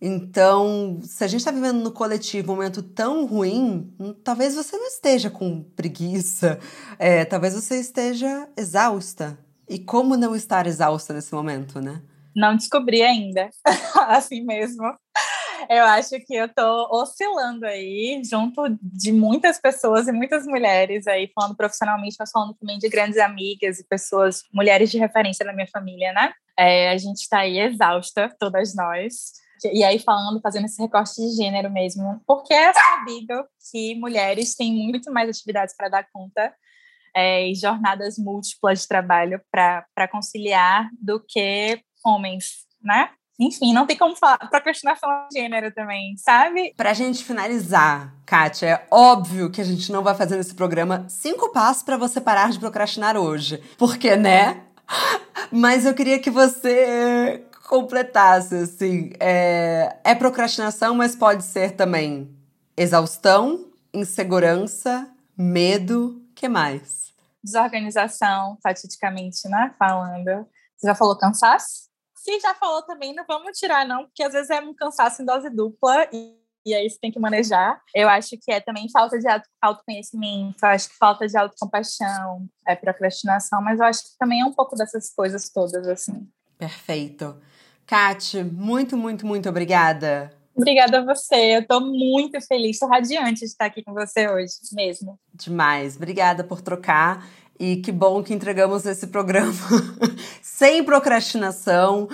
Então, 0.00 1.00
se 1.02 1.24
a 1.24 1.26
gente 1.26 1.40
está 1.40 1.50
vivendo 1.50 1.82
no 1.82 1.90
coletivo 1.90 2.52
um 2.52 2.56
momento 2.56 2.82
tão 2.82 3.24
ruim, 3.26 3.92
hum, 3.98 4.12
talvez 4.12 4.54
você 4.54 4.76
não 4.76 4.86
esteja 4.86 5.30
com 5.30 5.62
preguiça, 5.74 6.58
é, 6.98 7.24
talvez 7.24 7.54
você 7.54 7.80
esteja 7.80 8.48
exausta. 8.56 9.38
E 9.68 9.78
como 9.78 10.16
não 10.16 10.36
estar 10.36 10.66
exausta 10.66 11.12
nesse 11.14 11.34
momento, 11.34 11.80
né? 11.80 12.02
Não 12.34 12.54
descobri 12.54 13.02
ainda, 13.02 13.48
assim 14.08 14.44
mesmo. 14.44 14.84
Eu 15.68 15.84
acho 15.84 16.18
que 16.26 16.34
eu 16.34 16.48
tô 16.48 16.88
oscilando 16.90 17.66
aí, 17.66 18.22
junto 18.24 18.62
de 18.80 19.12
muitas 19.12 19.60
pessoas 19.60 20.08
e 20.08 20.12
muitas 20.12 20.46
mulheres 20.46 21.06
aí, 21.06 21.30
falando 21.34 21.56
profissionalmente, 21.56 22.16
mas 22.18 22.30
falando 22.30 22.54
também 22.54 22.78
de 22.78 22.88
grandes 22.88 23.18
amigas 23.18 23.78
e 23.78 23.86
pessoas, 23.86 24.42
mulheres 24.52 24.90
de 24.90 24.98
referência 24.98 25.44
na 25.44 25.52
minha 25.52 25.66
família, 25.66 26.12
né? 26.12 26.32
É, 26.58 26.90
a 26.90 26.96
gente 26.96 27.18
está 27.18 27.40
aí 27.40 27.58
exausta, 27.58 28.34
todas 28.38 28.74
nós. 28.74 29.32
E 29.72 29.82
aí, 29.82 29.98
falando, 29.98 30.40
fazendo 30.40 30.66
esse 30.66 30.80
recorte 30.80 31.14
de 31.14 31.34
gênero 31.36 31.70
mesmo, 31.70 32.20
porque 32.26 32.52
é 32.52 32.72
sabido 32.72 33.44
que 33.70 33.94
mulheres 33.94 34.54
têm 34.54 34.72
muito 34.72 35.12
mais 35.12 35.30
atividades 35.30 35.74
para 35.76 35.88
dar 35.88 36.06
conta 36.12 36.54
é, 37.14 37.48
e 37.48 37.54
jornadas 37.54 38.18
múltiplas 38.18 38.82
de 38.82 38.88
trabalho 38.88 39.40
para 39.50 40.08
conciliar 40.10 40.90
do 41.00 41.18
que 41.18 41.80
homens, 42.04 42.66
né? 42.82 43.10
Enfim, 43.38 43.72
não 43.74 43.86
tem 43.86 43.96
como 43.96 44.16
falar 44.16 44.38
procrastinação 44.38 45.08
de 45.30 45.38
gênero 45.38 45.72
também, 45.72 46.16
sabe? 46.16 46.72
Pra 46.76 46.94
gente 46.94 47.22
finalizar, 47.22 48.14
Kátia, 48.24 48.66
é 48.66 48.86
óbvio 48.90 49.50
que 49.50 49.60
a 49.60 49.64
gente 49.64 49.92
não 49.92 50.02
vai 50.02 50.14
fazer 50.14 50.36
nesse 50.36 50.54
programa 50.54 51.04
cinco 51.08 51.52
passos 51.52 51.82
para 51.82 51.96
você 51.96 52.20
parar 52.20 52.50
de 52.50 52.58
procrastinar 52.58 53.16
hoje. 53.16 53.62
Porque, 53.76 54.16
né? 54.16 54.62
Mas 55.52 55.84
eu 55.84 55.94
queria 55.94 56.18
que 56.18 56.30
você 56.30 57.44
completasse, 57.68 58.54
assim. 58.54 59.12
É, 59.20 59.96
é 60.04 60.14
procrastinação, 60.14 60.94
mas 60.94 61.14
pode 61.14 61.44
ser 61.44 61.72
também 61.72 62.34
exaustão, 62.76 63.70
insegurança, 63.92 65.10
medo, 65.36 66.22
que 66.34 66.48
mais? 66.48 67.12
Desorganização, 67.42 68.56
fatidicamente, 68.62 69.48
né? 69.48 69.74
Falando. 69.78 70.46
Você 70.76 70.86
já 70.86 70.94
falou 70.94 71.16
cansaço? 71.18 71.86
Se 72.26 72.40
já 72.40 72.54
falou 72.54 72.82
também, 72.82 73.14
não 73.14 73.24
vamos 73.26 73.56
tirar, 73.56 73.86
não, 73.86 74.04
porque 74.04 74.22
às 74.22 74.32
vezes 74.32 74.50
é 74.50 74.60
um 74.60 74.74
cansaço 74.74 75.22
em 75.22 75.24
dose 75.24 75.48
dupla 75.48 76.08
e, 76.12 76.34
e 76.66 76.74
aí 76.74 76.90
você 76.90 76.98
tem 76.98 77.12
que 77.12 77.20
manejar. 77.20 77.80
Eu 77.94 78.08
acho 78.08 78.36
que 78.42 78.50
é 78.50 78.60
também 78.60 78.90
falta 78.90 79.16
de 79.18 79.26
autoconhecimento, 79.62 80.56
eu 80.60 80.68
acho 80.68 80.88
que 80.88 80.96
falta 80.96 81.26
de 81.26 81.38
autocompaixão, 81.38 82.48
é 82.66 82.74
procrastinação, 82.74 83.62
mas 83.62 83.78
eu 83.78 83.86
acho 83.86 84.02
que 84.02 84.18
também 84.18 84.40
é 84.40 84.44
um 84.44 84.52
pouco 84.52 84.74
dessas 84.74 85.14
coisas 85.14 85.48
todas, 85.48 85.86
assim. 85.86 86.28
Perfeito. 86.58 87.40
Kate, 87.86 88.42
muito, 88.42 88.96
muito, 88.96 89.24
muito 89.24 89.48
obrigada. 89.48 90.32
Obrigada 90.56 90.98
a 90.98 91.04
você. 91.04 91.56
Eu 91.56 91.60
estou 91.60 91.80
muito 91.80 92.40
feliz, 92.40 92.76
estou 92.76 92.88
radiante 92.88 93.40
de 93.40 93.44
estar 93.44 93.66
aqui 93.66 93.84
com 93.84 93.92
você 93.92 94.26
hoje, 94.26 94.54
mesmo. 94.72 95.20
Demais. 95.32 95.96
Obrigada 95.96 96.42
por 96.42 96.60
trocar. 96.60 97.24
E 97.58 97.76
que 97.76 97.90
bom 97.90 98.22
que 98.22 98.34
entregamos 98.34 98.84
esse 98.84 99.06
programa 99.06 99.52
sem 100.42 100.84
procrastinação, 100.84 102.08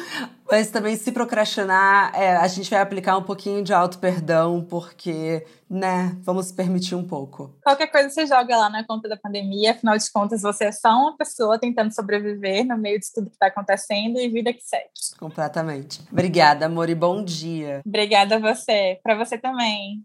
mas 0.51 0.70
também 0.70 0.97
se 0.97 1.11
procrastinar, 1.11 2.12
é, 2.14 2.36
a 2.36 2.47
gente 2.47 2.68
vai 2.70 2.80
aplicar 2.80 3.16
um 3.16 3.22
pouquinho 3.22 3.62
de 3.62 3.72
auto-perdão, 3.72 4.64
porque, 4.68 5.47
né, 5.68 6.16
vamos 6.20 6.53
permitir 6.53 6.95
um 6.95 7.07
pouco. 7.07 7.57
Qualquer 7.62 7.86
coisa 7.88 8.11
você 8.11 8.26
joga 8.26 8.57
lá 8.57 8.68
na 8.68 8.84
conta 8.84 9.09
da 9.09 9.16
pandemia, 9.16 9.72
afinal 9.72 9.97
de 9.97 10.11
contas, 10.12 10.43
você 10.43 10.66
é 10.66 10.72
só 10.72 10.90
uma 10.90 11.16
pessoa 11.16 11.59
tentando 11.59 11.95
sobreviver 11.95 12.66
no 12.66 12.76
meio 12.76 13.01
de 13.01 13.12
tudo 13.12 13.30
que 13.30 13.36
está 13.36 13.47
acontecendo 13.47 14.18
e 14.18 14.28
vida 14.28 14.53
que 14.53 14.62
segue. 14.62 14.90
Completamente. 15.18 16.03
Obrigada, 16.12 16.66
amor, 16.66 16.90
e 16.90 16.95
bom 16.95 17.24
dia. 17.24 17.80
Obrigada 17.86 18.36
a 18.36 18.38
você. 18.38 19.01
Para 19.03 19.16
você 19.16 19.38
também. 19.38 20.05